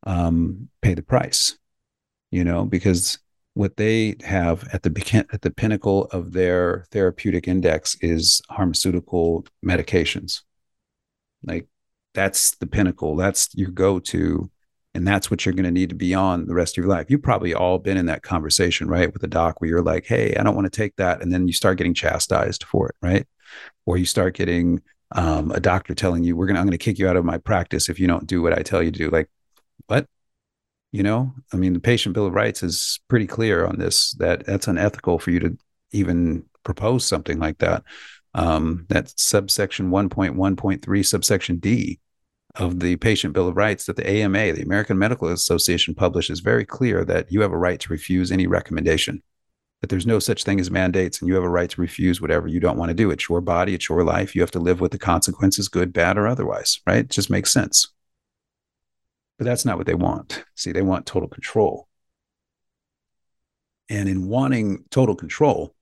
um, 0.05 0.69
pay 0.81 0.93
the 0.93 1.03
price, 1.03 1.57
you 2.31 2.43
know, 2.43 2.65
because 2.65 3.19
what 3.53 3.77
they 3.77 4.15
have 4.23 4.67
at 4.73 4.83
the 4.83 5.25
at 5.31 5.41
the 5.41 5.51
pinnacle 5.51 6.05
of 6.05 6.33
their 6.33 6.85
therapeutic 6.91 7.47
index 7.47 7.95
is 8.01 8.41
pharmaceutical 8.49 9.45
medications. 9.63 10.41
Like 11.45 11.67
that's 12.13 12.55
the 12.57 12.67
pinnacle. 12.67 13.15
That's 13.15 13.49
your 13.55 13.71
go-to, 13.71 14.49
and 14.93 15.07
that's 15.07 15.29
what 15.29 15.45
you're 15.45 15.53
going 15.53 15.65
to 15.65 15.71
need 15.71 15.89
to 15.89 15.95
be 15.95 16.13
on 16.13 16.45
the 16.47 16.53
rest 16.53 16.77
of 16.77 16.83
your 16.83 16.91
life. 16.91 17.09
You've 17.09 17.23
probably 17.23 17.53
all 17.53 17.79
been 17.79 17.97
in 17.97 18.05
that 18.07 18.23
conversation, 18.23 18.87
right, 18.87 19.11
with 19.11 19.23
a 19.23 19.27
doc 19.27 19.59
where 19.59 19.69
you're 19.69 19.83
like, 19.83 20.05
"Hey, 20.05 20.35
I 20.35 20.43
don't 20.43 20.55
want 20.55 20.65
to 20.71 20.77
take 20.77 20.95
that," 20.97 21.21
and 21.21 21.31
then 21.31 21.47
you 21.47 21.53
start 21.53 21.77
getting 21.77 21.93
chastised 21.93 22.63
for 22.63 22.89
it, 22.89 22.95
right? 23.01 23.27
Or 23.85 23.97
you 23.97 24.05
start 24.05 24.35
getting 24.35 24.81
um, 25.11 25.51
a 25.51 25.59
doctor 25.59 25.93
telling 25.95 26.23
you, 26.23 26.35
"We're 26.35 26.47
gonna, 26.47 26.59
I'm 26.59 26.65
going 26.65 26.77
to 26.77 26.83
kick 26.83 26.99
you 26.99 27.07
out 27.07 27.17
of 27.17 27.25
my 27.25 27.37
practice 27.37 27.89
if 27.89 27.99
you 27.99 28.07
don't 28.07 28.27
do 28.27 28.41
what 28.41 28.57
I 28.57 28.61
tell 28.63 28.81
you 28.83 28.91
to 28.91 28.97
do." 28.97 29.09
Like, 29.09 29.29
what? 29.87 30.07
You 30.91 31.03
know, 31.03 31.33
I 31.51 31.57
mean, 31.57 31.73
the 31.73 31.79
patient 31.79 32.13
bill 32.13 32.27
of 32.27 32.33
rights 32.33 32.61
is 32.61 32.99
pretty 33.07 33.25
clear 33.25 33.65
on 33.65 33.79
this. 33.79 34.13
That 34.19 34.45
that's 34.45 34.67
unethical 34.67 35.19
for 35.19 35.31
you 35.31 35.39
to 35.39 35.57
even 35.91 36.45
propose 36.63 37.05
something 37.05 37.39
like 37.39 37.59
that. 37.59 37.83
Um, 38.35 38.85
that 38.89 39.13
subsection 39.19 39.91
1.1.3, 39.91 41.05
subsection 41.05 41.57
D 41.57 41.99
of 42.55 42.79
the 42.79 42.95
patient 42.97 43.33
bill 43.33 43.47
of 43.47 43.57
rights 43.57 43.85
that 43.85 43.95
the 43.95 44.07
AMA, 44.07 44.53
the 44.53 44.61
American 44.61 44.97
Medical 44.97 45.29
Association, 45.29 45.95
publishes 45.95 46.39
very 46.39 46.65
clear 46.65 47.03
that 47.05 47.31
you 47.31 47.41
have 47.41 47.51
a 47.51 47.57
right 47.57 47.79
to 47.79 47.91
refuse 47.91 48.31
any 48.31 48.47
recommendation. 48.47 49.21
That 49.81 49.89
there's 49.89 50.07
no 50.07 50.19
such 50.19 50.43
thing 50.43 50.59
as 50.59 50.71
mandates, 50.71 51.19
and 51.19 51.27
you 51.27 51.35
have 51.35 51.43
a 51.43 51.49
right 51.49 51.69
to 51.69 51.81
refuse 51.81 52.21
whatever 52.21 52.47
you 52.47 52.59
don't 52.59 52.77
want 52.77 52.89
to 52.89 52.95
do. 52.95 53.11
It's 53.11 53.27
your 53.27 53.41
body, 53.41 53.73
it's 53.73 53.89
your 53.89 54.03
life. 54.03 54.35
You 54.35 54.41
have 54.41 54.51
to 54.51 54.59
live 54.59 54.79
with 54.79 54.91
the 54.91 54.99
consequences, 54.99 55.67
good, 55.67 55.91
bad, 55.91 56.17
or 56.17 56.27
otherwise. 56.27 56.79
Right? 56.87 56.99
It 56.99 57.09
just 57.09 57.29
makes 57.29 57.51
sense. 57.51 57.87
But 59.37 59.45
that's 59.45 59.65
not 59.65 59.77
what 59.77 59.87
they 59.87 59.95
want. 59.95 60.43
See, 60.55 60.71
they 60.71 60.81
want 60.81 61.05
total 61.05 61.29
control. 61.29 61.87
And 63.89 64.07
in 64.09 64.27
wanting 64.27 64.85
total 64.89 65.15
control, 65.15 65.75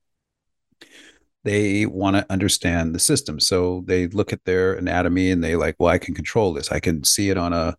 they 1.44 1.86
want 1.86 2.16
to 2.16 2.26
understand 2.30 2.94
the 2.94 2.98
system. 2.98 3.40
So 3.40 3.82
they 3.86 4.06
look 4.08 4.32
at 4.32 4.44
their 4.44 4.74
anatomy 4.74 5.30
and 5.30 5.42
they 5.42 5.56
like, 5.56 5.76
well, 5.78 5.88
I 5.92 5.98
can 5.98 6.14
control 6.14 6.52
this. 6.52 6.70
I 6.70 6.80
can 6.80 7.04
see 7.04 7.30
it 7.30 7.38
on 7.38 7.52
a 7.52 7.76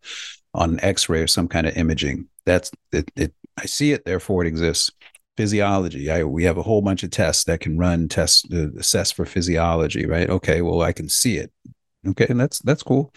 on 0.53 0.71
an 0.71 0.79
X-ray 0.83 1.21
or 1.21 1.27
some 1.27 1.47
kind 1.47 1.67
of 1.67 1.75
imaging. 1.77 2.27
That's 2.45 2.71
it, 2.91 3.09
it 3.15 3.33
I 3.57 3.65
see 3.65 3.91
it, 3.93 4.05
therefore 4.05 4.43
it 4.43 4.47
exists. 4.47 4.91
physiology. 5.37 6.11
I, 6.11 6.23
we 6.23 6.43
have 6.43 6.57
a 6.57 6.63
whole 6.63 6.81
bunch 6.81 7.03
of 7.03 7.09
tests 7.11 7.45
that 7.45 7.59
can 7.59 7.77
run 7.77 8.07
tests 8.07 8.43
to 8.43 8.71
assess 8.77 9.11
for 9.11 9.25
physiology, 9.25 10.05
right? 10.05 10.29
Okay, 10.29 10.61
well, 10.61 10.81
I 10.81 10.93
can 10.93 11.09
see 11.09 11.37
it. 11.37 11.51
Okay, 12.07 12.27
and 12.29 12.39
that's 12.39 12.59
that's 12.59 12.83
cool. 12.83 13.13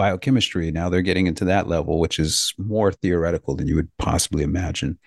Biochemistry. 0.00 0.70
Now 0.70 0.88
they're 0.88 1.02
getting 1.02 1.26
into 1.26 1.44
that 1.44 1.68
level, 1.68 2.00
which 2.00 2.18
is 2.18 2.54
more 2.56 2.90
theoretical 2.90 3.54
than 3.54 3.66
you 3.66 3.76
would 3.76 3.94
possibly 3.98 4.42
imagine 4.42 4.98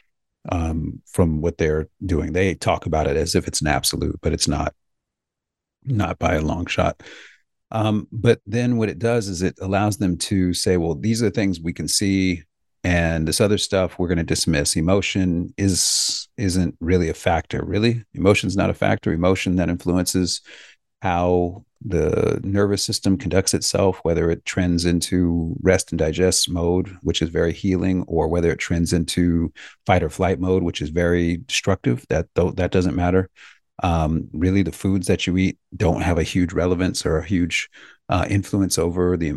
um, 0.49 1.01
from 1.07 1.41
what 1.41 1.57
they're 1.57 1.89
doing. 2.05 2.31
They 2.31 2.53
talk 2.53 2.85
about 2.85 3.07
it 3.07 3.17
as 3.17 3.33
if 3.33 3.47
it's 3.47 3.59
an 3.59 3.65
absolute, 3.65 4.19
but 4.21 4.33
it's 4.33 4.47
not. 4.47 4.75
Not 5.83 6.19
by 6.19 6.35
a 6.35 6.41
long 6.41 6.67
shot. 6.67 7.01
Um, 7.71 8.07
but 8.11 8.39
then 8.45 8.77
what 8.77 8.87
it 8.87 8.99
does 8.99 9.29
is 9.29 9.41
it 9.41 9.57
allows 9.59 9.97
them 9.97 10.15
to 10.29 10.53
say, 10.53 10.77
well, 10.77 10.93
these 10.93 11.23
are 11.23 11.31
things 11.31 11.59
we 11.59 11.73
can 11.73 11.87
see 11.87 12.43
and 12.83 13.27
this 13.27 13.41
other 13.41 13.57
stuff 13.57 13.97
we're 13.97 14.07
going 14.07 14.19
to 14.19 14.23
dismiss 14.23 14.75
emotion 14.75 15.51
is 15.57 16.27
isn't 16.37 16.75
really 16.81 17.07
a 17.07 17.13
factor 17.13 17.63
really 17.63 18.03
emotion's 18.13 18.57
not 18.57 18.69
a 18.69 18.73
factor 18.73 19.13
emotion 19.13 19.55
that 19.55 19.69
influences 19.69 20.41
how 21.01 21.63
the 21.85 22.39
nervous 22.43 22.83
system 22.83 23.17
conducts 23.17 23.53
itself 23.53 23.99
whether 24.03 24.29
it 24.31 24.45
trends 24.45 24.85
into 24.85 25.55
rest 25.61 25.91
and 25.91 25.99
digest 25.99 26.49
mode 26.49 26.97
which 27.01 27.21
is 27.21 27.29
very 27.29 27.53
healing 27.53 28.03
or 28.07 28.27
whether 28.27 28.51
it 28.51 28.59
trends 28.59 28.93
into 28.93 29.51
fight 29.85 30.03
or 30.03 30.09
flight 30.09 30.39
mode 30.39 30.63
which 30.63 30.81
is 30.81 30.89
very 30.89 31.37
destructive 31.37 32.05
that 32.09 32.27
that 32.35 32.71
doesn't 32.71 32.95
matter 32.95 33.29
um, 33.81 34.29
really 34.33 34.61
the 34.61 34.71
foods 34.71 35.07
that 35.07 35.25
you 35.25 35.35
eat 35.37 35.57
don't 35.75 36.01
have 36.01 36.17
a 36.17 36.23
huge 36.23 36.53
relevance 36.53 37.05
or 37.05 37.17
a 37.17 37.25
huge 37.25 37.69
uh, 38.09 38.25
influence 38.29 38.77
over 38.77 39.17
the 39.17 39.33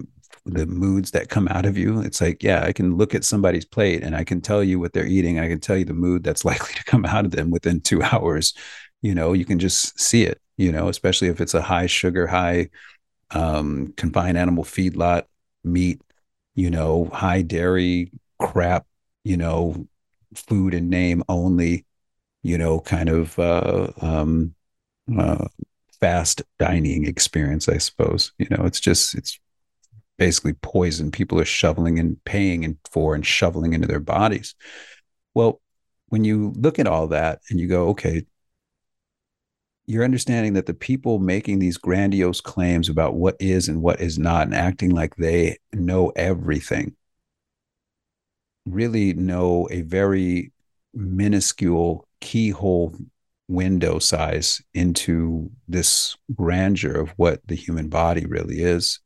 the 0.46 0.66
moods 0.66 1.10
that 1.10 1.28
come 1.28 1.48
out 1.48 1.66
of 1.66 1.76
you. 1.76 2.00
It's 2.00 2.20
like, 2.20 2.42
yeah, 2.42 2.62
I 2.62 2.72
can 2.72 2.96
look 2.96 3.14
at 3.14 3.24
somebody's 3.24 3.64
plate 3.64 4.02
and 4.02 4.14
I 4.14 4.22
can 4.24 4.40
tell 4.40 4.62
you 4.62 4.78
what 4.78 4.92
they're 4.92 5.06
eating. 5.06 5.38
I 5.40 5.48
can 5.48 5.60
tell 5.60 5.76
you 5.76 5.84
the 5.84 5.92
mood 5.92 6.22
that's 6.22 6.44
likely 6.44 6.74
to 6.74 6.84
come 6.84 7.04
out 7.04 7.24
of 7.24 7.32
them 7.32 7.50
within 7.50 7.80
two 7.80 8.02
hours. 8.02 8.54
You 9.02 9.14
know, 9.14 9.32
you 9.32 9.44
can 9.44 9.58
just 9.58 9.98
see 10.00 10.24
it, 10.24 10.40
you 10.56 10.72
know, 10.72 10.88
especially 10.88 11.28
if 11.28 11.40
it's 11.40 11.54
a 11.54 11.62
high 11.62 11.86
sugar, 11.86 12.26
high 12.26 12.70
um, 13.30 13.92
confined 13.96 14.38
animal 14.38 14.64
feedlot 14.64 15.24
meat, 15.64 16.00
you 16.54 16.70
know, 16.70 17.06
high 17.12 17.42
dairy 17.42 18.10
crap, 18.38 18.86
you 19.24 19.36
know, 19.36 19.86
food 20.34 20.74
and 20.74 20.90
name 20.90 21.22
only, 21.28 21.84
you 22.42 22.56
know, 22.56 22.80
kind 22.80 23.08
of 23.08 23.38
uh, 23.38 23.88
um, 24.00 24.54
uh, 25.18 25.46
fast 26.00 26.42
dining 26.58 27.06
experience, 27.06 27.68
I 27.68 27.78
suppose. 27.78 28.32
You 28.38 28.46
know, 28.50 28.64
it's 28.64 28.80
just, 28.80 29.14
it's 29.14 29.38
basically 30.18 30.54
poison 30.54 31.10
people 31.10 31.38
are 31.40 31.44
shoveling 31.44 31.98
and 31.98 32.22
paying 32.24 32.64
and 32.64 32.78
for 32.90 33.14
and 33.14 33.26
shoveling 33.26 33.74
into 33.74 33.86
their 33.86 34.00
bodies. 34.00 34.54
Well, 35.34 35.60
when 36.08 36.24
you 36.24 36.52
look 36.56 36.78
at 36.78 36.86
all 36.86 37.08
that 37.08 37.40
and 37.50 37.60
you 37.60 37.66
go, 37.66 37.88
okay, 37.88 38.24
you're 39.86 40.04
understanding 40.04 40.54
that 40.54 40.66
the 40.66 40.74
people 40.74 41.18
making 41.18 41.58
these 41.58 41.76
grandiose 41.76 42.40
claims 42.40 42.88
about 42.88 43.14
what 43.14 43.36
is 43.38 43.68
and 43.68 43.82
what 43.82 44.00
is 44.00 44.18
not 44.18 44.46
and 44.46 44.54
acting 44.54 44.90
like 44.90 45.14
they 45.16 45.56
know 45.72 46.12
everything 46.16 46.94
really 48.66 49.14
know 49.14 49.68
a 49.70 49.82
very 49.82 50.52
minuscule 50.92 52.06
keyhole 52.20 52.96
window 53.48 53.98
size 54.00 54.60
into 54.74 55.48
this 55.68 56.16
grandeur 56.34 57.00
of 57.00 57.10
what 57.10 57.40
the 57.46 57.54
human 57.54 57.88
body 57.88 58.26
really 58.26 58.60
is 58.60 58.98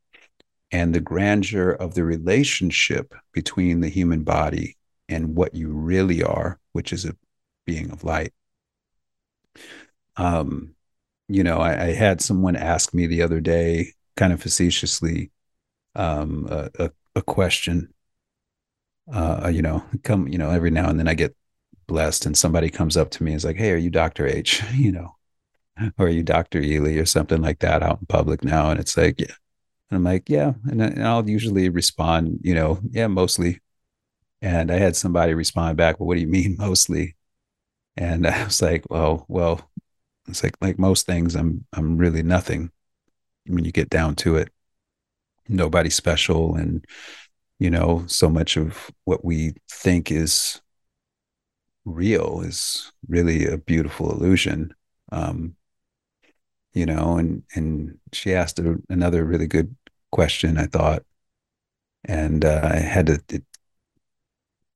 and 0.72 0.94
the 0.94 1.00
grandeur 1.00 1.72
of 1.72 1.94
the 1.94 2.04
relationship 2.04 3.14
between 3.32 3.80
the 3.80 3.88
human 3.88 4.22
body 4.22 4.76
and 5.08 5.34
what 5.36 5.54
you 5.54 5.68
really 5.68 6.22
are, 6.22 6.58
which 6.72 6.92
is 6.92 7.04
a 7.04 7.16
being 7.66 7.90
of 7.90 8.04
light. 8.04 8.32
Um, 10.20 10.74
you 11.28 11.44
know, 11.44 11.58
I, 11.58 11.86
I 11.86 11.92
had 11.94 12.20
someone 12.20 12.56
ask 12.56 12.94
me 12.94 13.06
the 13.06 13.22
other 13.22 13.40
day, 13.40 13.92
kind 14.16 14.32
of 14.32 14.42
facetiously, 14.42 15.32
um, 15.96 16.48
a, 16.50 16.70
a, 16.78 16.92
a 17.16 17.22
question. 17.22 17.94
Uh, 19.12 19.50
you 19.52 19.62
know, 19.62 19.82
come, 20.04 20.28
you 20.28 20.38
know, 20.38 20.50
every 20.50 20.70
now 20.70 20.88
and 20.88 20.98
then 20.98 21.08
I 21.08 21.14
get 21.14 21.34
blessed, 21.88 22.26
and 22.26 22.36
somebody 22.38 22.70
comes 22.70 22.96
up 22.96 23.10
to 23.12 23.24
me 23.24 23.32
and 23.32 23.38
is 23.38 23.44
like, 23.44 23.56
"Hey, 23.56 23.72
are 23.72 23.76
you 23.76 23.90
Doctor 23.90 24.26
H?" 24.26 24.62
You 24.74 24.92
know, 24.92 25.16
or 25.98 26.06
are 26.06 26.10
you 26.10 26.22
Doctor 26.24 26.60
Ealy 26.60 27.00
or 27.02 27.06
something 27.06 27.42
like 27.42 27.60
that 27.60 27.82
out 27.82 28.00
in 28.00 28.06
public 28.06 28.44
now? 28.44 28.70
And 28.70 28.80
it's 28.80 28.96
like, 28.96 29.20
yeah, 29.20 29.34
and 29.90 29.98
I'm 29.98 30.04
like, 30.04 30.30
yeah. 30.30 30.54
And, 30.70 30.82
and 30.82 31.04
I'll 31.04 31.28
usually 31.28 31.68
respond, 31.70 32.40
you 32.42 32.54
know, 32.54 32.80
yeah, 32.92 33.08
mostly. 33.08 33.60
And 34.42 34.70
I 34.72 34.78
had 34.78 34.96
somebody 34.96 35.34
respond 35.34 35.76
back, 35.78 36.00
well, 36.00 36.08
what 36.08 36.16
do 36.16 36.20
you 36.22 36.28
mean 36.28 36.56
mostly? 36.58 37.16
And 37.96 38.26
I 38.26 38.44
was 38.44 38.62
like, 38.62 38.84
well, 38.90 39.26
well, 39.28 39.69
it's 40.30 40.42
like 40.42 40.56
like 40.60 40.78
most 40.78 41.06
things, 41.06 41.34
I'm 41.34 41.66
I'm 41.72 41.98
really 41.98 42.22
nothing 42.22 42.70
when 43.46 43.64
you 43.64 43.72
get 43.72 43.90
down 43.90 44.16
to 44.16 44.36
it. 44.36 44.50
Nobody 45.48 45.90
special, 45.90 46.54
and 46.56 46.84
you 47.58 47.70
know, 47.70 48.04
so 48.06 48.28
much 48.28 48.56
of 48.56 48.90
what 49.04 49.24
we 49.24 49.54
think 49.70 50.10
is 50.12 50.60
real 51.84 52.40
is 52.42 52.92
really 53.08 53.46
a 53.46 53.58
beautiful 53.58 54.10
illusion. 54.12 54.74
Um, 55.12 55.56
you 56.72 56.86
know, 56.86 57.16
and 57.18 57.42
and 57.54 57.98
she 58.12 58.34
asked 58.34 58.60
another 58.88 59.24
really 59.24 59.46
good 59.46 59.74
question, 60.12 60.58
I 60.58 60.66
thought. 60.66 61.02
And 62.04 62.44
uh, 62.44 62.60
I 62.64 62.76
had 62.76 63.06
to, 63.06 63.20
it 63.30 63.44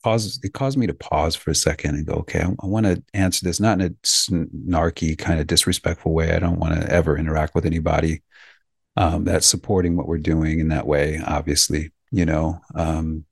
it 0.06 0.52
caused 0.52 0.78
me 0.78 0.86
to 0.86 0.94
pause 0.94 1.34
for 1.34 1.50
a 1.50 1.54
second 1.54 1.96
and 1.96 2.06
go, 2.06 2.14
okay, 2.14 2.40
I, 2.40 2.48
I 2.62 2.66
want 2.66 2.86
to 2.86 3.02
answer 3.14 3.44
this, 3.44 3.60
not 3.60 3.80
in 3.80 3.86
a 3.86 3.90
snarky, 4.04 5.16
kind 5.16 5.40
of 5.40 5.46
disrespectful 5.46 6.12
way. 6.12 6.32
I 6.34 6.38
don't 6.38 6.58
want 6.58 6.80
to 6.80 6.90
ever 6.90 7.18
interact 7.18 7.54
with 7.54 7.66
anybody 7.66 8.22
um, 8.96 9.24
that's 9.24 9.46
supporting 9.46 9.96
what 9.96 10.06
we're 10.06 10.18
doing 10.18 10.60
in 10.60 10.68
that 10.68 10.86
way, 10.86 11.20
obviously, 11.24 11.92
you 12.10 12.26
know. 12.26 12.60
Um, 12.74 13.24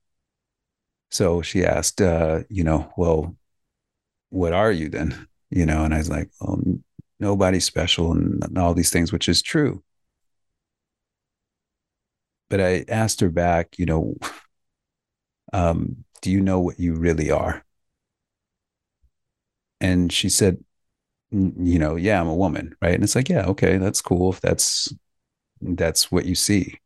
so 1.10 1.42
she 1.42 1.64
asked, 1.64 2.00
uh, 2.00 2.40
you 2.48 2.64
know, 2.64 2.92
well, 2.96 3.36
what 4.30 4.52
are 4.52 4.72
you 4.72 4.88
then? 4.88 5.28
You 5.50 5.66
know, 5.66 5.84
and 5.84 5.94
I 5.94 5.98
was 5.98 6.08
like, 6.08 6.30
well, 6.40 6.60
nobody 7.20 7.60
special 7.60 8.12
and, 8.12 8.42
and 8.44 8.58
all 8.58 8.74
these 8.74 8.90
things, 8.90 9.12
which 9.12 9.28
is 9.28 9.42
true 9.42 9.82
but 12.52 12.60
I 12.60 12.84
asked 12.86 13.20
her 13.22 13.30
back, 13.30 13.78
you 13.78 13.86
know, 13.86 14.14
um, 15.54 16.04
do 16.22 16.30
you 16.30 16.40
know 16.40 16.60
what 16.60 16.80
you 16.80 16.94
really 16.94 17.30
are? 17.30 17.64
And 19.80 20.12
she 20.12 20.28
said, 20.28 20.62
you 21.32 21.78
know, 21.78 21.96
yeah, 21.96 22.20
I'm 22.20 22.28
a 22.28 22.36
woman, 22.36 22.76
right? 22.82 22.94
And 22.94 23.04
it's 23.04 23.16
like, 23.16 23.28
yeah, 23.30 23.46
okay, 23.48 23.78
that's 23.78 24.02
cool. 24.02 24.32
If 24.32 24.40
that's 24.40 24.92
that's 25.62 26.12
what 26.12 26.26
you 26.26 26.34
see, 26.34 26.78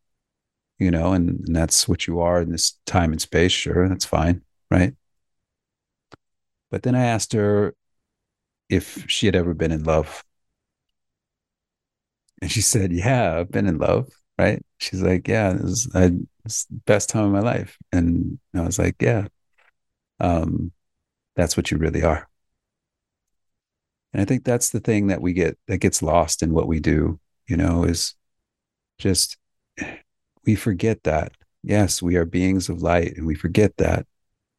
you 0.79 0.91
know, 0.91 1.13
and, 1.15 1.31
and 1.47 1.57
that's 1.57 1.89
what 1.89 2.07
you 2.07 2.21
are 2.21 2.43
in 2.43 2.53
this 2.53 2.75
time 2.87 3.13
and 3.13 3.21
space, 3.23 3.53
sure, 3.53 3.89
that's 3.89 4.07
fine, 4.07 4.43
right? 4.71 4.95
But 6.71 6.83
then 6.85 6.95
I 6.95 7.05
asked 7.07 7.33
her 7.33 7.75
if 8.71 9.07
she 9.11 9.27
had 9.27 9.37
ever 9.37 9.55
been 9.55 9.73
in 9.73 9.85
love. 9.85 10.25
And 12.43 12.51
she 12.51 12.61
said, 12.61 12.93
Yeah, 12.93 13.39
I've 13.39 13.51
been 13.51 13.67
in 13.67 13.79
love 13.79 14.09
right? 14.39 14.63
She's 14.79 15.01
like, 15.01 15.29
yeah, 15.29 15.57
I, 15.95 16.11
it's 16.47 16.67
best 16.87 17.09
time 17.09 17.25
of 17.25 17.33
my 17.33 17.41
life. 17.41 17.77
And 17.93 18.39
I 18.55 18.63
was 18.63 18.79
like, 18.79 18.97
yeah, 19.01 19.27
um, 20.21 20.73
that's 21.35 21.57
what 21.57 21.71
you 21.71 21.79
really 21.79 22.03
are. 22.03 22.29
And 24.13 24.23
I 24.23 24.25
think 24.25 24.45
that's 24.45 24.71
the 24.71 24.81
thing 24.81 25.09
that 25.09 25.21
we 25.21 25.33
get 25.33 25.59
that 25.67 25.79
gets 25.79 26.03
lost 26.03 26.43
in 26.43 26.55
what 26.55 26.69
we 26.69 26.81
do, 26.81 27.21
you 27.47 27.57
know, 27.57 27.85
is 27.85 28.15
just 28.99 29.37
we 30.45 30.55
forget 30.55 31.03
that. 31.03 31.33
Yes, 31.63 32.01
we 32.01 32.17
are 32.17 32.25
beings 32.25 32.69
of 32.69 32.81
light 32.81 33.17
and 33.17 33.27
we 33.27 33.35
forget 33.35 33.77
that. 33.77 34.07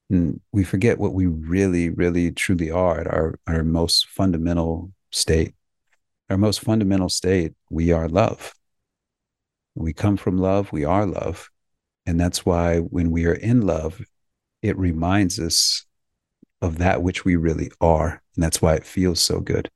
And 0.09 0.39
we 0.51 0.63
forget 0.63 0.99
what 0.99 1.13
we 1.13 1.25
really, 1.25 1.89
really, 1.89 2.31
truly 2.31 2.69
are 2.69 2.99
at 2.99 3.07
our, 3.07 3.39
our 3.47 3.63
most 3.63 4.07
fundamental 4.07 4.91
state. 5.11 5.55
Our 6.29 6.37
most 6.37 6.59
fundamental 6.59 7.09
state, 7.09 7.53
we 7.69 7.91
are 7.91 8.07
love 8.07 8.53
we 9.77 9.93
come 9.93 10.17
from 10.17 10.37
love, 10.37 10.71
we 10.71 10.85
are 10.85 11.05
love. 11.05 11.49
And 12.07 12.17
that's 12.19 12.45
why 12.45 12.77
when 12.77 13.11
we 13.11 13.25
are 13.25 13.33
in 13.33 13.67
love, 13.67 14.01
it 14.61 14.77
reminds 14.77 15.39
us 15.39 15.85
of 16.61 16.77
that 16.77 17.03
which 17.03 17.25
we 17.25 17.35
really 17.35 17.69
are. 17.81 18.23
And 18.35 18.43
that's 18.43 18.61
why 18.61 18.75
it 18.75 18.85
feels 18.85 19.19
so 19.19 19.41
good. 19.41 19.69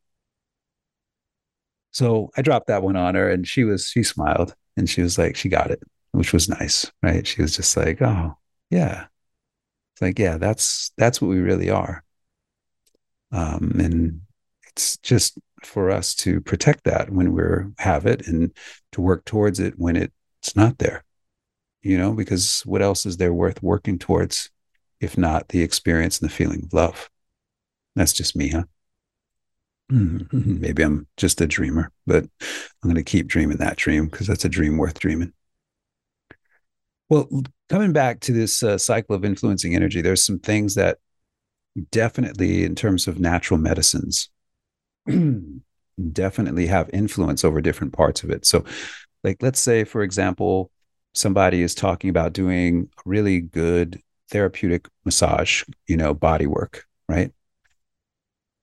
So 1.91 2.31
I 2.37 2.41
dropped 2.41 2.67
that 2.67 2.83
one 2.83 2.95
on 2.95 3.15
her 3.15 3.29
and 3.29 3.45
she 3.45 3.65
was, 3.65 3.89
she 3.89 4.01
smiled 4.01 4.55
and 4.77 4.89
she 4.89 5.01
was 5.01 5.17
like, 5.17 5.35
she 5.35 5.49
got 5.49 5.71
it, 5.71 5.83
which 6.13 6.31
was 6.31 6.47
nice. 6.47 6.89
Right. 7.03 7.27
She 7.27 7.41
was 7.41 7.53
just 7.53 7.75
like, 7.75 8.01
oh, 8.01 8.37
yeah. 8.69 9.07
It's 9.93 10.01
like, 10.01 10.17
yeah, 10.17 10.37
that's, 10.37 10.93
that's 10.97 11.21
what 11.21 11.27
we 11.27 11.39
really 11.39 11.69
are. 11.69 12.01
Um, 13.33 13.75
and 13.77 14.21
it's 14.69 14.97
just 14.99 15.37
for 15.63 15.91
us 15.91 16.15
to 16.15 16.39
protect 16.39 16.85
that 16.85 17.09
when 17.09 17.33
we 17.33 17.43
have 17.77 18.05
it 18.05 18.25
and 18.25 18.55
to 18.93 19.01
work 19.01 19.25
towards 19.25 19.59
it 19.59 19.73
when 19.77 19.97
it's 19.97 20.55
not 20.55 20.77
there 20.77 21.03
you 21.81 21.97
know 21.97 22.13
because 22.13 22.61
what 22.61 22.81
else 22.81 23.05
is 23.05 23.17
there 23.17 23.33
worth 23.33 23.61
working 23.63 23.97
towards 23.97 24.49
if 24.99 25.17
not 25.17 25.49
the 25.49 25.61
experience 25.61 26.19
and 26.19 26.29
the 26.29 26.33
feeling 26.33 26.63
of 26.63 26.73
love 26.73 27.09
That's 27.95 28.13
just 28.13 28.35
me, 28.35 28.49
huh? 28.49 28.63
Maybe 29.89 30.83
I'm 30.83 31.07
just 31.17 31.41
a 31.41 31.47
dreamer, 31.47 31.91
but 32.07 32.23
I'm 32.23 32.89
going 32.89 32.95
to 32.95 33.03
keep 33.03 33.27
dreaming 33.27 33.57
that 33.57 33.75
dream 33.77 34.05
because 34.05 34.27
that's 34.27 34.45
a 34.45 34.49
dream 34.49 34.77
worth 34.77 34.99
dreaming. 34.99 35.33
Well, 37.09 37.27
coming 37.67 37.91
back 37.91 38.21
to 38.21 38.31
this 38.31 38.63
uh, 38.63 38.77
cycle 38.77 39.15
of 39.15 39.25
influencing 39.25 39.75
energy, 39.75 40.01
there's 40.01 40.25
some 40.25 40.39
things 40.39 40.75
that 40.75 40.97
definitely, 41.91 42.63
in 42.63 42.75
terms 42.75 43.07
of 43.07 43.19
natural 43.19 43.59
medicines, 43.59 44.29
definitely 46.11 46.67
have 46.67 46.89
influence 46.93 47.43
over 47.43 47.59
different 47.59 47.91
parts 47.91 48.23
of 48.23 48.29
it. 48.29 48.45
So, 48.45 48.63
like, 49.25 49.43
let's 49.43 49.59
say, 49.59 49.83
for 49.83 50.03
example, 50.03 50.71
somebody 51.13 51.61
is 51.61 51.75
talking 51.75 52.09
about 52.09 52.33
doing 52.33 52.89
really 53.05 53.39
good 53.39 54.01
therapeutic 54.29 54.87
massage, 55.05 55.63
you 55.87 55.97
know, 55.97 56.13
body 56.13 56.47
work, 56.47 56.85
right? 57.07 57.31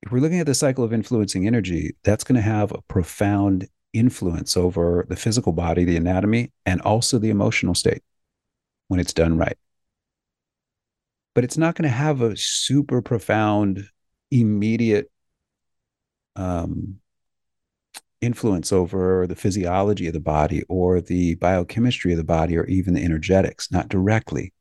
If 0.03 0.12
we're 0.12 0.20
looking 0.20 0.40
at 0.40 0.46
the 0.46 0.55
cycle 0.55 0.84
of 0.84 0.92
influencing 0.92 1.46
energy, 1.46 1.94
that's 2.05 2.24
going 2.24 2.36
to 2.36 2.42
have 2.42 2.72
a 2.72 2.82
profound 2.82 3.68
influence 3.92 4.57
over 4.57 5.05
the 5.09 5.16
physical 5.16 5.53
body, 5.53 5.84
the 5.84 5.96
anatomy, 5.96 6.53
and 6.64 6.80
also 6.82 7.18
the 7.18 7.30
emotional 7.30 7.74
state 7.74 8.03
when 8.88 9.01
it's 9.01 9.12
done 9.12 9.36
right. 9.36 9.59
But 11.34 11.44
it's 11.44 11.59
not 11.59 11.74
going 11.74 11.88
to 11.88 11.96
have 11.96 12.20
a 12.20 12.36
super 12.36 13.03
profound, 13.03 13.84
immediate 14.30 15.11
um, 16.36 17.01
influence 18.20 18.72
over 18.72 19.26
the 19.26 19.36
physiology 19.36 20.06
of 20.06 20.12
the 20.12 20.20
body 20.20 20.62
or 20.68 21.00
the 21.00 21.36
biochemistry 21.36 22.12
of 22.12 22.18
the 22.18 22.24
body 22.24 22.56
or 22.56 22.64
even 22.66 22.94
the 22.94 23.04
energetics, 23.04 23.70
not 23.70 23.88
directly. 23.88 24.52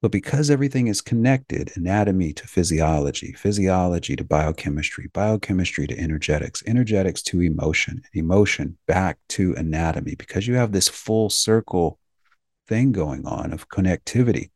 But 0.00 0.12
because 0.12 0.48
everything 0.48 0.86
is 0.86 1.00
connected 1.00 1.72
anatomy 1.74 2.32
to 2.34 2.46
physiology, 2.46 3.32
physiology 3.32 4.14
to 4.14 4.24
biochemistry, 4.24 5.08
biochemistry 5.12 5.88
to 5.88 5.98
energetics, 5.98 6.62
energetics 6.66 7.20
to 7.22 7.40
emotion, 7.40 8.02
emotion 8.12 8.78
back 8.86 9.18
to 9.30 9.54
anatomy, 9.54 10.14
because 10.14 10.46
you 10.46 10.54
have 10.54 10.70
this 10.70 10.88
full 10.88 11.30
circle 11.30 11.98
thing 12.68 12.92
going 12.92 13.26
on 13.26 13.52
of 13.52 13.68
connectivity. 13.68 14.50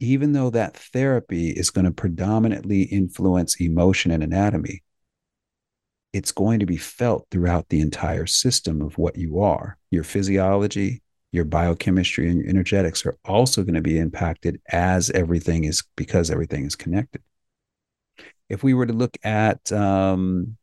Even 0.00 0.32
though 0.32 0.50
that 0.50 0.76
therapy 0.76 1.50
is 1.50 1.70
going 1.70 1.86
to 1.86 1.90
predominantly 1.90 2.82
influence 2.82 3.58
emotion 3.58 4.10
and 4.10 4.22
anatomy, 4.22 4.82
it's 6.14 6.30
going 6.30 6.60
to 6.60 6.66
be 6.66 6.76
felt 6.76 7.26
throughout 7.30 7.68
the 7.68 7.80
entire 7.80 8.24
system 8.24 8.80
of 8.80 8.96
what 8.96 9.16
you 9.16 9.40
are. 9.40 9.76
Your 9.90 10.04
physiology, 10.04 11.02
your 11.32 11.44
biochemistry, 11.44 12.30
and 12.30 12.38
your 12.38 12.48
energetics 12.48 13.04
are 13.04 13.16
also 13.24 13.64
going 13.64 13.74
to 13.74 13.82
be 13.82 13.98
impacted 13.98 14.60
as 14.70 15.10
everything 15.10 15.64
is 15.64 15.82
because 15.96 16.30
everything 16.30 16.64
is 16.64 16.76
connected. 16.76 17.20
If 18.48 18.62
we 18.62 18.74
were 18.74 18.86
to 18.86 18.92
look 18.92 19.16
at 19.24 19.72
um, 19.72 20.56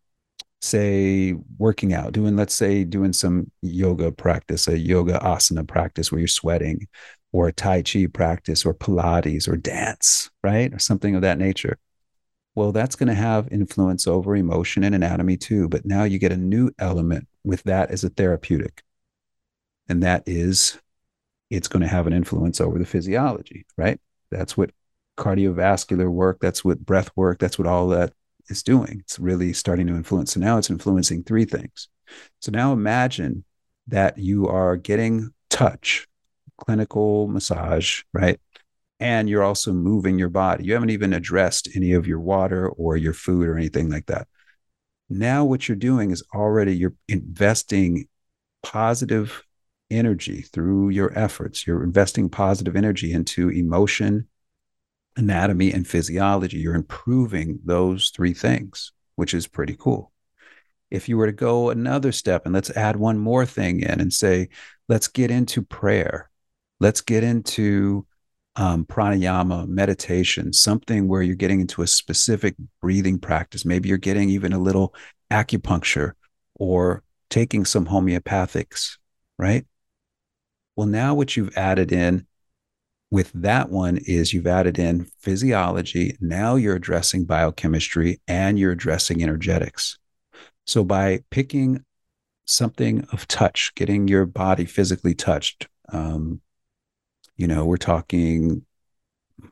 say 0.61 1.33
working 1.57 1.93
out 1.93 2.13
doing 2.13 2.35
let's 2.35 2.53
say 2.53 2.83
doing 2.83 3.11
some 3.11 3.51
yoga 3.63 4.11
practice 4.11 4.67
a 4.67 4.77
yoga 4.77 5.17
asana 5.23 5.67
practice 5.67 6.11
where 6.11 6.19
you're 6.19 6.27
sweating 6.27 6.87
or 7.31 7.47
a 7.47 7.51
tai 7.51 7.81
chi 7.81 8.05
practice 8.05 8.63
or 8.63 8.73
pilates 8.75 9.47
or 9.47 9.57
dance 9.57 10.29
right 10.43 10.71
or 10.71 10.77
something 10.77 11.15
of 11.15 11.23
that 11.23 11.39
nature 11.39 11.79
well 12.55 12.71
that's 12.71 12.95
going 12.95 13.07
to 13.07 13.13
have 13.13 13.51
influence 13.51 14.07
over 14.07 14.35
emotion 14.35 14.83
and 14.83 14.95
anatomy 14.95 15.37
too 15.37 15.67
but 15.69 15.85
now 15.85 16.03
you 16.03 16.19
get 16.19 16.31
a 16.31 16.37
new 16.37 16.71
element 16.79 17.27
with 17.43 17.63
that 17.63 17.91
as 17.91 18.03
a 18.03 18.09
therapeutic 18.09 18.83
and 19.87 20.03
that 20.03 20.23
is 20.25 20.79
it's 21.49 21.67
going 21.67 21.81
to 21.81 21.87
have 21.87 22.07
an 22.07 22.13
influence 22.13 22.61
over 22.61 22.79
the 22.79 22.85
physiology 22.85 23.65
right 23.77 23.99
that's 24.29 24.55
what 24.55 24.71
cardiovascular 25.17 26.09
work 26.09 26.39
that's 26.39 26.63
what 26.63 26.85
breath 26.85 27.09
work 27.15 27.39
that's 27.39 27.59
what 27.59 27.67
all 27.67 27.89
that 27.89 28.13
is 28.51 28.61
doing. 28.61 28.99
It's 28.99 29.17
really 29.17 29.53
starting 29.53 29.87
to 29.87 29.95
influence. 29.95 30.33
So 30.33 30.39
now 30.39 30.57
it's 30.57 30.69
influencing 30.69 31.23
three 31.23 31.45
things. 31.45 31.87
So 32.39 32.51
now 32.51 32.73
imagine 32.73 33.45
that 33.87 34.17
you 34.17 34.47
are 34.47 34.77
getting 34.77 35.33
touch, 35.49 36.07
clinical 36.57 37.27
massage, 37.27 38.03
right? 38.13 38.39
And 39.01 39.27
you're 39.27 39.43
also 39.43 39.73
moving 39.73 40.19
your 40.19 40.29
body. 40.29 40.63
You 40.63 40.73
haven't 40.73 40.91
even 40.91 41.11
addressed 41.11 41.67
any 41.75 41.93
of 41.93 42.05
your 42.05 42.19
water 42.19 42.69
or 42.69 42.95
your 42.95 43.13
food 43.13 43.47
or 43.47 43.57
anything 43.57 43.89
like 43.89 44.05
that. 44.05 44.27
Now, 45.09 45.43
what 45.43 45.67
you're 45.67 45.75
doing 45.75 46.11
is 46.11 46.23
already 46.33 46.77
you're 46.77 46.93
investing 47.09 48.07
positive 48.61 49.43
energy 49.89 50.43
through 50.43 50.89
your 50.89 51.11
efforts. 51.17 51.65
You're 51.65 51.83
investing 51.83 52.29
positive 52.29 52.75
energy 52.75 53.11
into 53.11 53.49
emotion, 53.49 54.27
anatomy 55.17 55.73
and 55.73 55.85
physiology. 55.87 56.59
You're 56.59 56.75
improving 56.75 57.59
those 57.65 58.11
three 58.11 58.35
things, 58.35 58.93
which 59.15 59.33
is 59.33 59.47
pretty 59.47 59.75
cool. 59.77 60.11
If 60.91 61.09
you 61.09 61.17
were 61.17 61.25
to 61.25 61.31
go 61.31 61.71
another 61.71 62.11
step 62.11 62.45
and 62.45 62.53
let's 62.53 62.69
add 62.69 62.97
one 62.97 63.17
more 63.17 63.47
thing 63.47 63.81
in 63.81 63.99
and 63.99 64.13
say, 64.13 64.49
let's 64.87 65.07
get 65.07 65.31
into 65.31 65.63
prayer, 65.63 66.29
let's 66.79 67.01
get 67.01 67.23
into 67.23 68.05
um, 68.55 68.85
pranayama, 68.85 69.67
meditation, 69.67 70.53
something 70.53 71.07
where 71.07 71.21
you're 71.21 71.35
getting 71.35 71.61
into 71.61 71.81
a 71.81 71.87
specific 71.87 72.55
breathing 72.81 73.19
practice. 73.19 73.65
Maybe 73.65 73.89
you're 73.89 73.97
getting 73.97 74.29
even 74.29 74.53
a 74.53 74.59
little 74.59 74.93
acupuncture 75.31 76.13
or 76.55 77.03
taking 77.29 77.65
some 77.65 77.85
homeopathics, 77.85 78.97
right? 79.37 79.65
Well, 80.75 80.87
now 80.87 81.13
what 81.13 81.37
you've 81.37 81.55
added 81.57 81.91
in 81.91 82.27
with 83.09 83.31
that 83.33 83.69
one 83.69 83.97
is 83.97 84.33
you've 84.33 84.47
added 84.47 84.79
in 84.79 85.05
physiology. 85.19 86.17
Now 86.21 86.55
you're 86.55 86.75
addressing 86.75 87.25
biochemistry 87.25 88.21
and 88.27 88.57
you're 88.57 88.71
addressing 88.71 89.21
energetics. 89.21 89.97
So 90.65 90.83
by 90.83 91.23
picking 91.29 91.83
something 92.45 93.05
of 93.11 93.27
touch, 93.27 93.73
getting 93.75 94.07
your 94.07 94.25
body 94.25 94.65
physically 94.65 95.13
touched, 95.13 95.67
um, 95.89 96.41
you 97.41 97.47
know, 97.47 97.65
we're 97.65 97.77
talking 97.77 98.63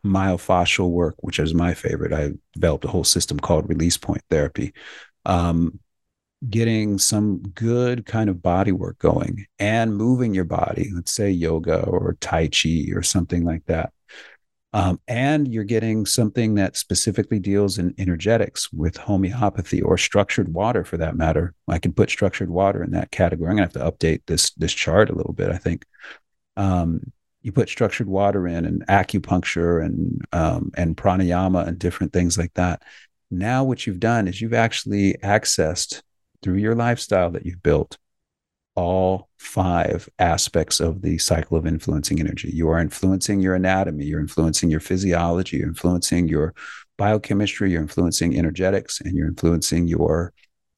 myofascial 0.05 0.91
work, 0.91 1.15
which 1.21 1.39
is 1.39 1.55
my 1.55 1.73
favorite. 1.73 2.13
I 2.13 2.33
developed 2.53 2.85
a 2.85 2.89
whole 2.89 3.03
system 3.03 3.39
called 3.39 3.67
release 3.67 3.97
point 3.97 4.21
therapy. 4.29 4.73
Um, 5.25 5.79
getting 6.47 6.99
some 6.99 7.39
good 7.39 8.05
kind 8.05 8.29
of 8.29 8.41
body 8.41 8.71
work 8.71 8.97
going 8.99 9.45
and 9.57 9.97
moving 9.97 10.33
your 10.33 10.45
body, 10.45 10.89
let's 10.93 11.11
say 11.11 11.31
yoga 11.31 11.83
or 11.83 12.15
Tai 12.21 12.47
Chi 12.49 12.85
or 12.93 13.01
something 13.01 13.43
like 13.43 13.65
that. 13.65 13.91
Um, 14.71 15.01
and 15.07 15.51
you're 15.51 15.63
getting 15.63 16.05
something 16.05 16.53
that 16.55 16.77
specifically 16.77 17.39
deals 17.39 17.79
in 17.79 17.95
energetics 17.97 18.71
with 18.71 18.97
homeopathy 18.97 19.81
or 19.81 19.97
structured 19.97 20.53
water 20.53 20.85
for 20.85 20.97
that 20.97 21.15
matter. 21.17 21.55
I 21.67 21.79
can 21.79 21.91
put 21.91 22.11
structured 22.11 22.51
water 22.51 22.83
in 22.83 22.91
that 22.91 23.09
category. 23.09 23.49
I'm 23.49 23.57
gonna 23.57 23.65
have 23.65 23.73
to 23.73 23.91
update 23.91 24.21
this 24.27 24.51
this 24.51 24.73
chart 24.73 25.09
a 25.09 25.15
little 25.15 25.33
bit, 25.33 25.49
I 25.49 25.57
think. 25.57 25.85
Um, 26.55 27.11
you 27.41 27.51
put 27.51 27.69
structured 27.69 28.07
water 28.07 28.47
in 28.47 28.65
and 28.65 28.85
acupuncture 28.87 29.83
and 29.83 30.21
um, 30.33 30.71
and 30.75 30.97
pranayama 30.97 31.67
and 31.67 31.79
different 31.79 32.13
things 32.13 32.37
like 32.37 32.53
that. 32.55 32.81
Now 33.31 33.63
what 33.63 33.85
you've 33.85 33.99
done 33.99 34.27
is 34.27 34.41
you've 34.41 34.53
actually 34.53 35.15
accessed 35.23 36.01
through 36.41 36.57
your 36.57 36.75
lifestyle 36.75 37.31
that 37.31 37.45
you've 37.45 37.63
built 37.63 37.97
all 38.75 39.27
five 39.37 40.07
aspects 40.19 40.79
of 40.79 41.01
the 41.01 41.17
cycle 41.17 41.57
of 41.57 41.67
influencing 41.67 42.19
energy. 42.19 42.49
You 42.49 42.69
are 42.69 42.79
influencing 42.79 43.41
your 43.41 43.55
anatomy, 43.55 44.05
you're 44.05 44.21
influencing 44.21 44.69
your 44.69 44.79
physiology, 44.79 45.57
you're 45.57 45.67
influencing 45.67 46.27
your 46.27 46.53
biochemistry, 46.97 47.71
you're 47.71 47.81
influencing 47.81 48.37
energetics, 48.37 49.01
and 49.01 49.15
you're 49.15 49.27
influencing 49.27 49.87
your 49.87 50.33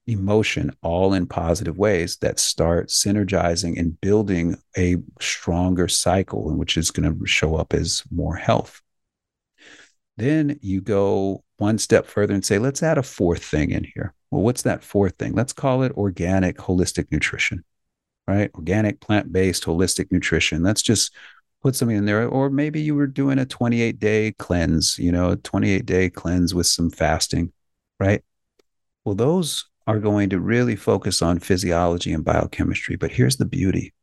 emotion 0.08 0.72
all 0.82 1.14
in 1.14 1.28
positive 1.28 1.78
ways 1.78 2.18
that 2.18 2.40
start 2.40 2.90
synergizing 2.90 3.80
and 3.80 4.00
building 4.02 4.58
a 4.78 4.98
stronger 5.20 5.88
cycle, 5.88 6.56
which 6.56 6.78
is 6.78 6.92
going 6.92 7.20
to 7.20 7.26
show 7.26 7.56
up 7.56 7.74
as 7.74 8.04
more 8.12 8.36
health. 8.36 8.82
Then 10.18 10.60
you 10.62 10.82
go 10.82 11.44
one 11.58 11.78
step 11.78 12.06
further 12.06 12.34
and 12.34 12.44
say, 12.44 12.58
let's 12.60 12.84
add 12.84 12.98
a 12.98 13.04
fourth 13.04 13.44
thing 13.44 13.72
in 13.72 13.84
here. 13.84 14.14
Well, 14.30 14.42
what's 14.42 14.64
that 14.64 14.84
fourth 14.84 15.16
thing? 15.18 15.34
Let's 15.34 15.54
call 15.54 15.84
it 15.84 15.94
organic 15.94 16.58
holistic 16.58 17.12
nutrition, 17.12 17.64
right? 18.28 18.52
Organic 18.56 19.00
plant 19.00 19.32
based 19.32 19.64
holistic 19.66 20.12
nutrition. 20.12 20.64
Let's 20.64 20.82
just 20.82 21.14
put 21.62 21.76
something 21.76 21.98
in 21.98 22.06
there. 22.06 22.28
Or 22.28 22.50
maybe 22.50 22.82
you 22.82 22.96
were 22.96 23.08
doing 23.08 23.40
a 23.40 23.46
28 23.46 24.00
day 24.00 24.32
cleanse, 24.34 24.98
you 24.98 25.12
know, 25.12 25.32
a 25.32 25.36
28 25.38 25.86
day 25.86 26.10
cleanse 26.10 26.54
with 26.54 26.68
some 26.68 26.90
fasting, 26.90 27.52
right? 28.00 28.24
Well, 29.06 29.16
those 29.16 29.66
are 29.88 30.00
going 30.00 30.30
to 30.30 30.40
really 30.40 30.76
focus 30.76 31.22
on 31.22 31.40
physiology 31.40 32.14
and 32.14 32.24
biochemistry. 32.24 32.96
But 32.96 33.12
here's 33.12 33.38
the 33.38 33.46
beauty 33.46 33.94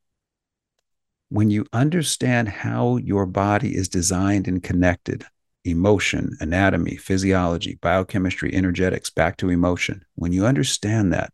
when 1.30 1.50
you 1.50 1.66
understand 1.72 2.48
how 2.48 2.96
your 2.96 3.26
body 3.26 3.76
is 3.76 3.88
designed 3.88 4.48
and 4.48 4.62
connected, 4.62 5.24
emotion, 5.64 6.34
anatomy, 6.40 6.96
physiology, 6.96 7.78
biochemistry, 7.82 8.54
energetics, 8.54 9.10
back 9.10 9.36
to 9.36 9.50
emotion. 9.50 10.04
When 10.14 10.32
you 10.32 10.46
understand 10.46 11.12
that, 11.12 11.30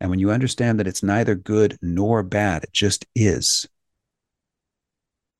and 0.00 0.10
when 0.10 0.18
you 0.18 0.30
understand 0.30 0.80
that 0.80 0.88
it's 0.88 1.02
neither 1.02 1.36
good 1.36 1.78
nor 1.80 2.22
bad, 2.24 2.64
it 2.64 2.72
just 2.72 3.06
is, 3.14 3.68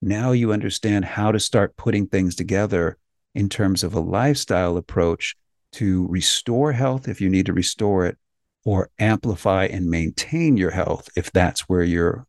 now 0.01 0.31
you 0.31 0.53
understand 0.53 1.05
how 1.05 1.33
to 1.33 1.41
start 1.41 1.77
putting 1.77 2.07
things 2.07 2.37
together 2.37 2.97
in 3.35 3.49
terms 3.49 3.83
of 3.83 3.95
a 3.95 4.01
lifestyle 4.01 4.77
approach 4.77 5.37
to 5.73 6.07
restore 6.09 6.73
health 6.73 7.09
if 7.09 7.21
you 7.21 7.29
need 7.29 7.47
to 7.47 7.53
restore 7.53 8.07
it 8.07 8.17
or 8.65 8.91
amplify 8.99 9.65
and 9.67 9.89
maintain 9.91 10.57
your 10.57 10.71
health 10.71 11.09
if 11.17 11.33
that's 11.33 11.69
where 11.69 11.83
you're 11.83 12.27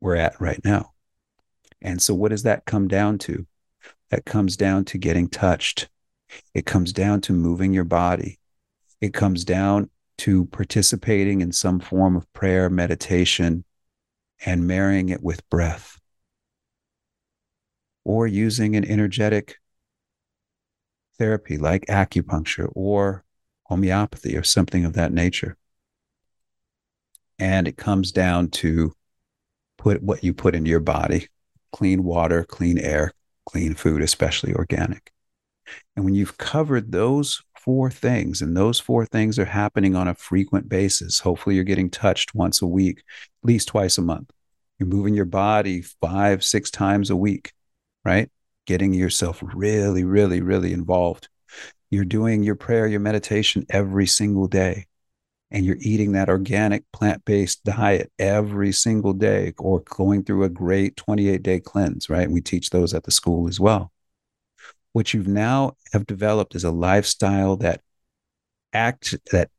we're 0.00 0.16
at 0.16 0.40
right 0.40 0.60
now. 0.64 0.92
And 1.80 2.02
so 2.02 2.14
what 2.14 2.30
does 2.30 2.42
that 2.42 2.64
come 2.64 2.88
down 2.88 3.18
to? 3.18 3.46
That 4.10 4.24
comes 4.24 4.56
down 4.56 4.84
to 4.86 4.98
getting 4.98 5.28
touched. 5.28 5.88
It 6.54 6.66
comes 6.66 6.92
down 6.92 7.20
to 7.22 7.32
moving 7.32 7.72
your 7.72 7.84
body. 7.84 8.38
It 9.00 9.14
comes 9.14 9.44
down 9.44 9.90
to 10.18 10.46
participating 10.46 11.40
in 11.40 11.52
some 11.52 11.80
form 11.80 12.16
of 12.16 12.30
prayer, 12.32 12.68
meditation, 12.68 13.64
and 14.44 14.66
marrying 14.66 15.08
it 15.08 15.22
with 15.22 15.48
breath. 15.50 15.98
Or 18.04 18.26
using 18.26 18.76
an 18.76 18.84
energetic 18.84 19.56
therapy 21.18 21.56
like 21.56 21.86
acupuncture 21.86 22.70
or 22.74 23.24
homeopathy 23.64 24.36
or 24.36 24.42
something 24.42 24.84
of 24.84 24.94
that 24.94 25.12
nature. 25.12 25.56
And 27.42 27.66
it 27.66 27.76
comes 27.76 28.12
down 28.12 28.50
to 28.50 28.92
put 29.76 30.00
what 30.00 30.22
you 30.22 30.32
put 30.32 30.54
into 30.54 30.70
your 30.70 30.78
body 30.78 31.26
clean 31.72 32.04
water, 32.04 32.44
clean 32.44 32.78
air, 32.78 33.10
clean 33.46 33.74
food, 33.74 34.00
especially 34.00 34.54
organic. 34.54 35.10
And 35.96 36.04
when 36.04 36.14
you've 36.14 36.38
covered 36.38 36.92
those 36.92 37.42
four 37.58 37.90
things, 37.90 38.42
and 38.42 38.56
those 38.56 38.78
four 38.78 39.06
things 39.06 39.40
are 39.40 39.44
happening 39.44 39.96
on 39.96 40.06
a 40.06 40.14
frequent 40.14 40.68
basis, 40.68 41.18
hopefully 41.18 41.56
you're 41.56 41.64
getting 41.64 41.90
touched 41.90 42.32
once 42.32 42.62
a 42.62 42.66
week, 42.66 42.98
at 42.98 43.48
least 43.48 43.68
twice 43.68 43.98
a 43.98 44.02
month. 44.02 44.30
You're 44.78 44.88
moving 44.88 45.14
your 45.14 45.24
body 45.24 45.82
five, 45.82 46.44
six 46.44 46.70
times 46.70 47.10
a 47.10 47.16
week, 47.16 47.52
right? 48.04 48.30
Getting 48.66 48.94
yourself 48.94 49.42
really, 49.42 50.04
really, 50.04 50.42
really 50.42 50.72
involved. 50.72 51.28
You're 51.90 52.04
doing 52.04 52.44
your 52.44 52.54
prayer, 52.54 52.86
your 52.86 53.00
meditation 53.00 53.66
every 53.68 54.06
single 54.06 54.46
day 54.46 54.86
and 55.52 55.66
you're 55.66 55.76
eating 55.80 56.12
that 56.12 56.30
organic 56.30 56.90
plant 56.92 57.24
based 57.26 57.62
diet 57.62 58.10
every 58.18 58.72
single 58.72 59.12
day 59.12 59.52
or 59.58 59.80
going 59.80 60.24
through 60.24 60.44
a 60.44 60.48
great 60.48 60.96
28 60.96 61.42
day 61.42 61.60
cleanse, 61.60 62.08
right? 62.08 62.30
We 62.30 62.40
teach 62.40 62.70
those 62.70 62.94
at 62.94 63.04
the 63.04 63.10
school 63.10 63.46
as 63.48 63.60
well. 63.60 63.92
What 64.94 65.12
you've 65.12 65.28
now 65.28 65.76
have 65.92 66.06
developed 66.06 66.54
is 66.54 66.64
a 66.64 66.70
lifestyle 66.70 67.56
that 67.58 67.82
act 68.72 69.14
that 69.30 69.50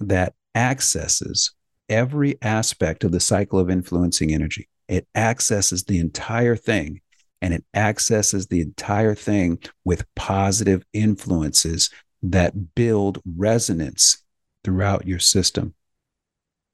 that 0.00 0.34
accesses 0.56 1.52
every 1.88 2.36
aspect 2.42 3.04
of 3.04 3.12
the 3.12 3.20
cycle 3.20 3.60
of 3.60 3.70
influencing 3.70 4.32
energy. 4.32 4.68
It 4.88 5.06
accesses 5.14 5.84
the 5.84 6.00
entire 6.00 6.56
thing 6.56 7.00
and 7.40 7.54
it 7.54 7.64
accesses 7.72 8.48
the 8.48 8.60
entire 8.60 9.14
thing 9.14 9.60
with 9.84 10.06
positive 10.16 10.84
influences 10.92 11.90
that 12.22 12.74
build 12.74 13.20
resonance 13.24 14.23
throughout 14.64 15.06
your 15.06 15.18
system. 15.18 15.74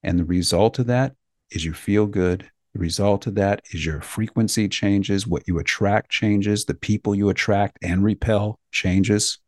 And 0.03 0.19
the 0.19 0.25
result 0.25 0.79
of 0.79 0.87
that 0.87 1.15
is 1.51 1.65
you 1.65 1.75
feel 1.75 2.07
good. 2.07 2.49
The 2.73 2.79
result 2.79 3.27
of 3.27 3.35
that 3.35 3.63
is 3.73 3.85
your 3.85 4.01
frequency 4.01 4.69
changes, 4.69 5.27
what 5.27 5.47
you 5.47 5.59
attract 5.59 6.11
changes, 6.11 6.65
the 6.65 6.75
people 6.75 7.15
you 7.15 7.29
attract 7.29 7.79
and 7.83 8.05
repel 8.05 8.61
changes. 8.71 9.39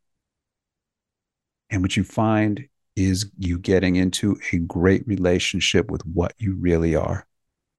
And 1.71 1.81
what 1.83 1.97
you 1.97 2.05
find 2.05 2.69
is 2.97 3.31
you 3.39 3.59
getting 3.59 3.97
into 3.97 4.37
a 4.53 4.59
great 4.59 5.07
relationship 5.07 5.91
with 5.91 6.05
what 6.05 6.35
you 6.39 6.57
really 6.57 6.95
are 6.95 7.27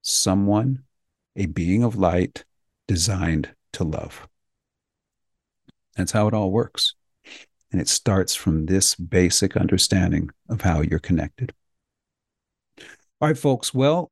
someone, 0.05 0.83
a 1.35 1.45
being 1.45 1.83
of 1.83 1.95
light 1.95 2.43
designed 2.87 3.49
to 3.71 3.83
love. 3.83 4.27
That's 5.95 6.11
how 6.11 6.27
it 6.27 6.33
all 6.33 6.51
works. 6.51 6.95
And 7.73 7.81
it 7.81 7.89
starts 7.89 8.35
from 8.35 8.67
this 8.67 8.93
basic 8.93 9.57
understanding 9.57 10.29
of 10.47 10.61
how 10.61 10.81
you're 10.81 10.99
connected. 10.99 11.53
All 13.19 13.27
right, 13.27 13.37
folks. 13.37 13.73
Well, 13.73 14.11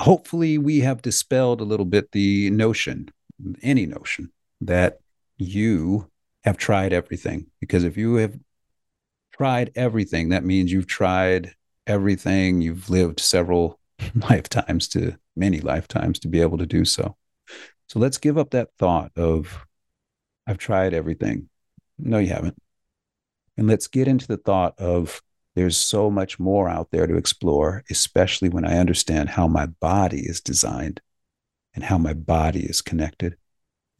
hopefully, 0.00 0.58
we 0.58 0.80
have 0.80 1.00
dispelled 1.00 1.60
a 1.60 1.64
little 1.64 1.86
bit 1.86 2.10
the 2.10 2.50
notion, 2.50 3.08
any 3.62 3.86
notion, 3.86 4.32
that 4.60 4.98
you 5.36 6.10
have 6.42 6.56
tried 6.56 6.92
everything. 6.92 7.46
Because 7.60 7.84
if 7.84 7.96
you 7.96 8.16
have 8.16 8.36
tried 9.32 9.70
everything, 9.76 10.30
that 10.30 10.44
means 10.44 10.72
you've 10.72 10.88
tried 10.88 11.54
everything. 11.86 12.60
You've 12.60 12.90
lived 12.90 13.20
several 13.20 13.78
lifetimes 14.16 14.88
to 14.88 15.16
many 15.36 15.60
lifetimes 15.60 16.18
to 16.20 16.28
be 16.28 16.40
able 16.40 16.58
to 16.58 16.66
do 16.66 16.84
so. 16.84 17.16
So 17.88 18.00
let's 18.00 18.18
give 18.18 18.36
up 18.36 18.50
that 18.50 18.70
thought 18.76 19.12
of, 19.16 19.66
I've 20.48 20.58
tried 20.58 20.94
everything. 20.94 21.48
No, 21.96 22.18
you 22.18 22.30
haven't. 22.30 22.60
And 23.58 23.66
let's 23.66 23.88
get 23.88 24.06
into 24.06 24.28
the 24.28 24.36
thought 24.36 24.78
of 24.78 25.20
there's 25.56 25.76
so 25.76 26.08
much 26.08 26.38
more 26.38 26.68
out 26.68 26.92
there 26.92 27.08
to 27.08 27.16
explore, 27.16 27.82
especially 27.90 28.48
when 28.48 28.64
I 28.64 28.78
understand 28.78 29.30
how 29.30 29.48
my 29.48 29.66
body 29.66 30.20
is 30.20 30.40
designed 30.40 31.00
and 31.74 31.82
how 31.82 31.98
my 31.98 32.14
body 32.14 32.64
is 32.64 32.80
connected. 32.80 33.36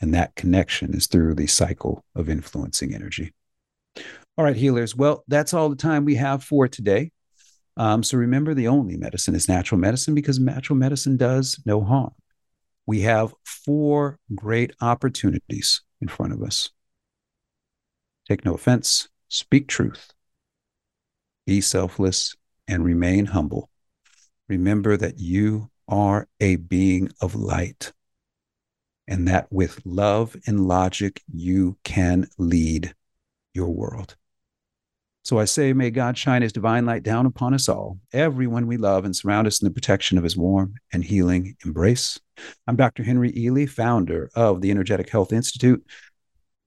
And 0.00 0.14
that 0.14 0.36
connection 0.36 0.94
is 0.94 1.08
through 1.08 1.34
the 1.34 1.48
cycle 1.48 2.04
of 2.14 2.28
influencing 2.28 2.94
energy. 2.94 3.34
All 4.36 4.44
right, 4.44 4.54
healers. 4.54 4.94
Well, 4.94 5.24
that's 5.26 5.52
all 5.52 5.68
the 5.68 5.74
time 5.74 6.04
we 6.04 6.14
have 6.14 6.44
for 6.44 6.68
today. 6.68 7.10
Um, 7.76 8.04
so 8.04 8.16
remember, 8.16 8.54
the 8.54 8.68
only 8.68 8.96
medicine 8.96 9.34
is 9.34 9.48
natural 9.48 9.80
medicine 9.80 10.14
because 10.14 10.38
natural 10.38 10.76
medicine 10.76 11.16
does 11.16 11.60
no 11.66 11.82
harm. 11.82 12.12
We 12.86 13.00
have 13.00 13.34
four 13.44 14.20
great 14.32 14.72
opportunities 14.80 15.82
in 16.00 16.06
front 16.06 16.32
of 16.32 16.42
us. 16.42 16.70
Take 18.28 18.44
no 18.44 18.54
offense, 18.54 19.08
Speak 19.28 19.68
truth. 19.68 20.12
Be 21.46 21.60
selfless 21.60 22.34
and 22.66 22.84
remain 22.84 23.26
humble. 23.26 23.70
Remember 24.48 24.96
that 24.96 25.18
you 25.18 25.70
are 25.88 26.28
a 26.40 26.56
being 26.56 27.10
of 27.20 27.34
light 27.34 27.92
and 29.08 29.26
that 29.26 29.50
with 29.50 29.80
love 29.84 30.36
and 30.46 30.68
logic, 30.68 31.22
you 31.32 31.78
can 31.82 32.28
lead 32.36 32.94
your 33.54 33.70
world. 33.70 34.16
So 35.24 35.38
I 35.38 35.46
say, 35.46 35.72
may 35.72 35.90
God 35.90 36.16
shine 36.16 36.42
his 36.42 36.52
divine 36.52 36.86
light 36.86 37.02
down 37.02 37.26
upon 37.26 37.52
us 37.52 37.68
all, 37.68 37.98
everyone 38.12 38.66
we 38.66 38.76
love, 38.76 39.04
and 39.04 39.14
surround 39.14 39.46
us 39.46 39.60
in 39.60 39.66
the 39.66 39.74
protection 39.74 40.16
of 40.16 40.24
his 40.24 40.36
warm 40.36 40.74
and 40.92 41.04
healing 41.04 41.56
embrace. 41.64 42.18
I'm 42.66 42.76
Dr. 42.76 43.02
Henry 43.02 43.32
Ealy, 43.32 43.68
founder 43.68 44.30
of 44.34 44.60
the 44.60 44.70
Energetic 44.70 45.10
Health 45.10 45.32
Institute. 45.32 45.84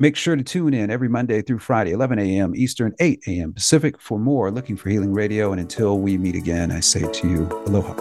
Make 0.01 0.15
sure 0.15 0.35
to 0.35 0.41
tune 0.41 0.73
in 0.73 0.89
every 0.89 1.09
Monday 1.09 1.43
through 1.43 1.59
Friday, 1.59 1.91
11 1.91 2.17
a.m. 2.17 2.55
Eastern, 2.55 2.95
8 2.99 3.21
a.m. 3.27 3.53
Pacific 3.53 4.01
for 4.01 4.17
more 4.17 4.49
Looking 4.49 4.75
for 4.75 4.89
Healing 4.89 5.13
Radio. 5.13 5.51
And 5.51 5.61
until 5.61 5.99
we 5.99 6.17
meet 6.17 6.33
again, 6.33 6.71
I 6.71 6.79
say 6.79 7.01
to 7.01 7.29
you, 7.29 7.45
aloha 7.67 7.93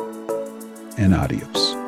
and 0.96 1.14
adios. 1.14 1.79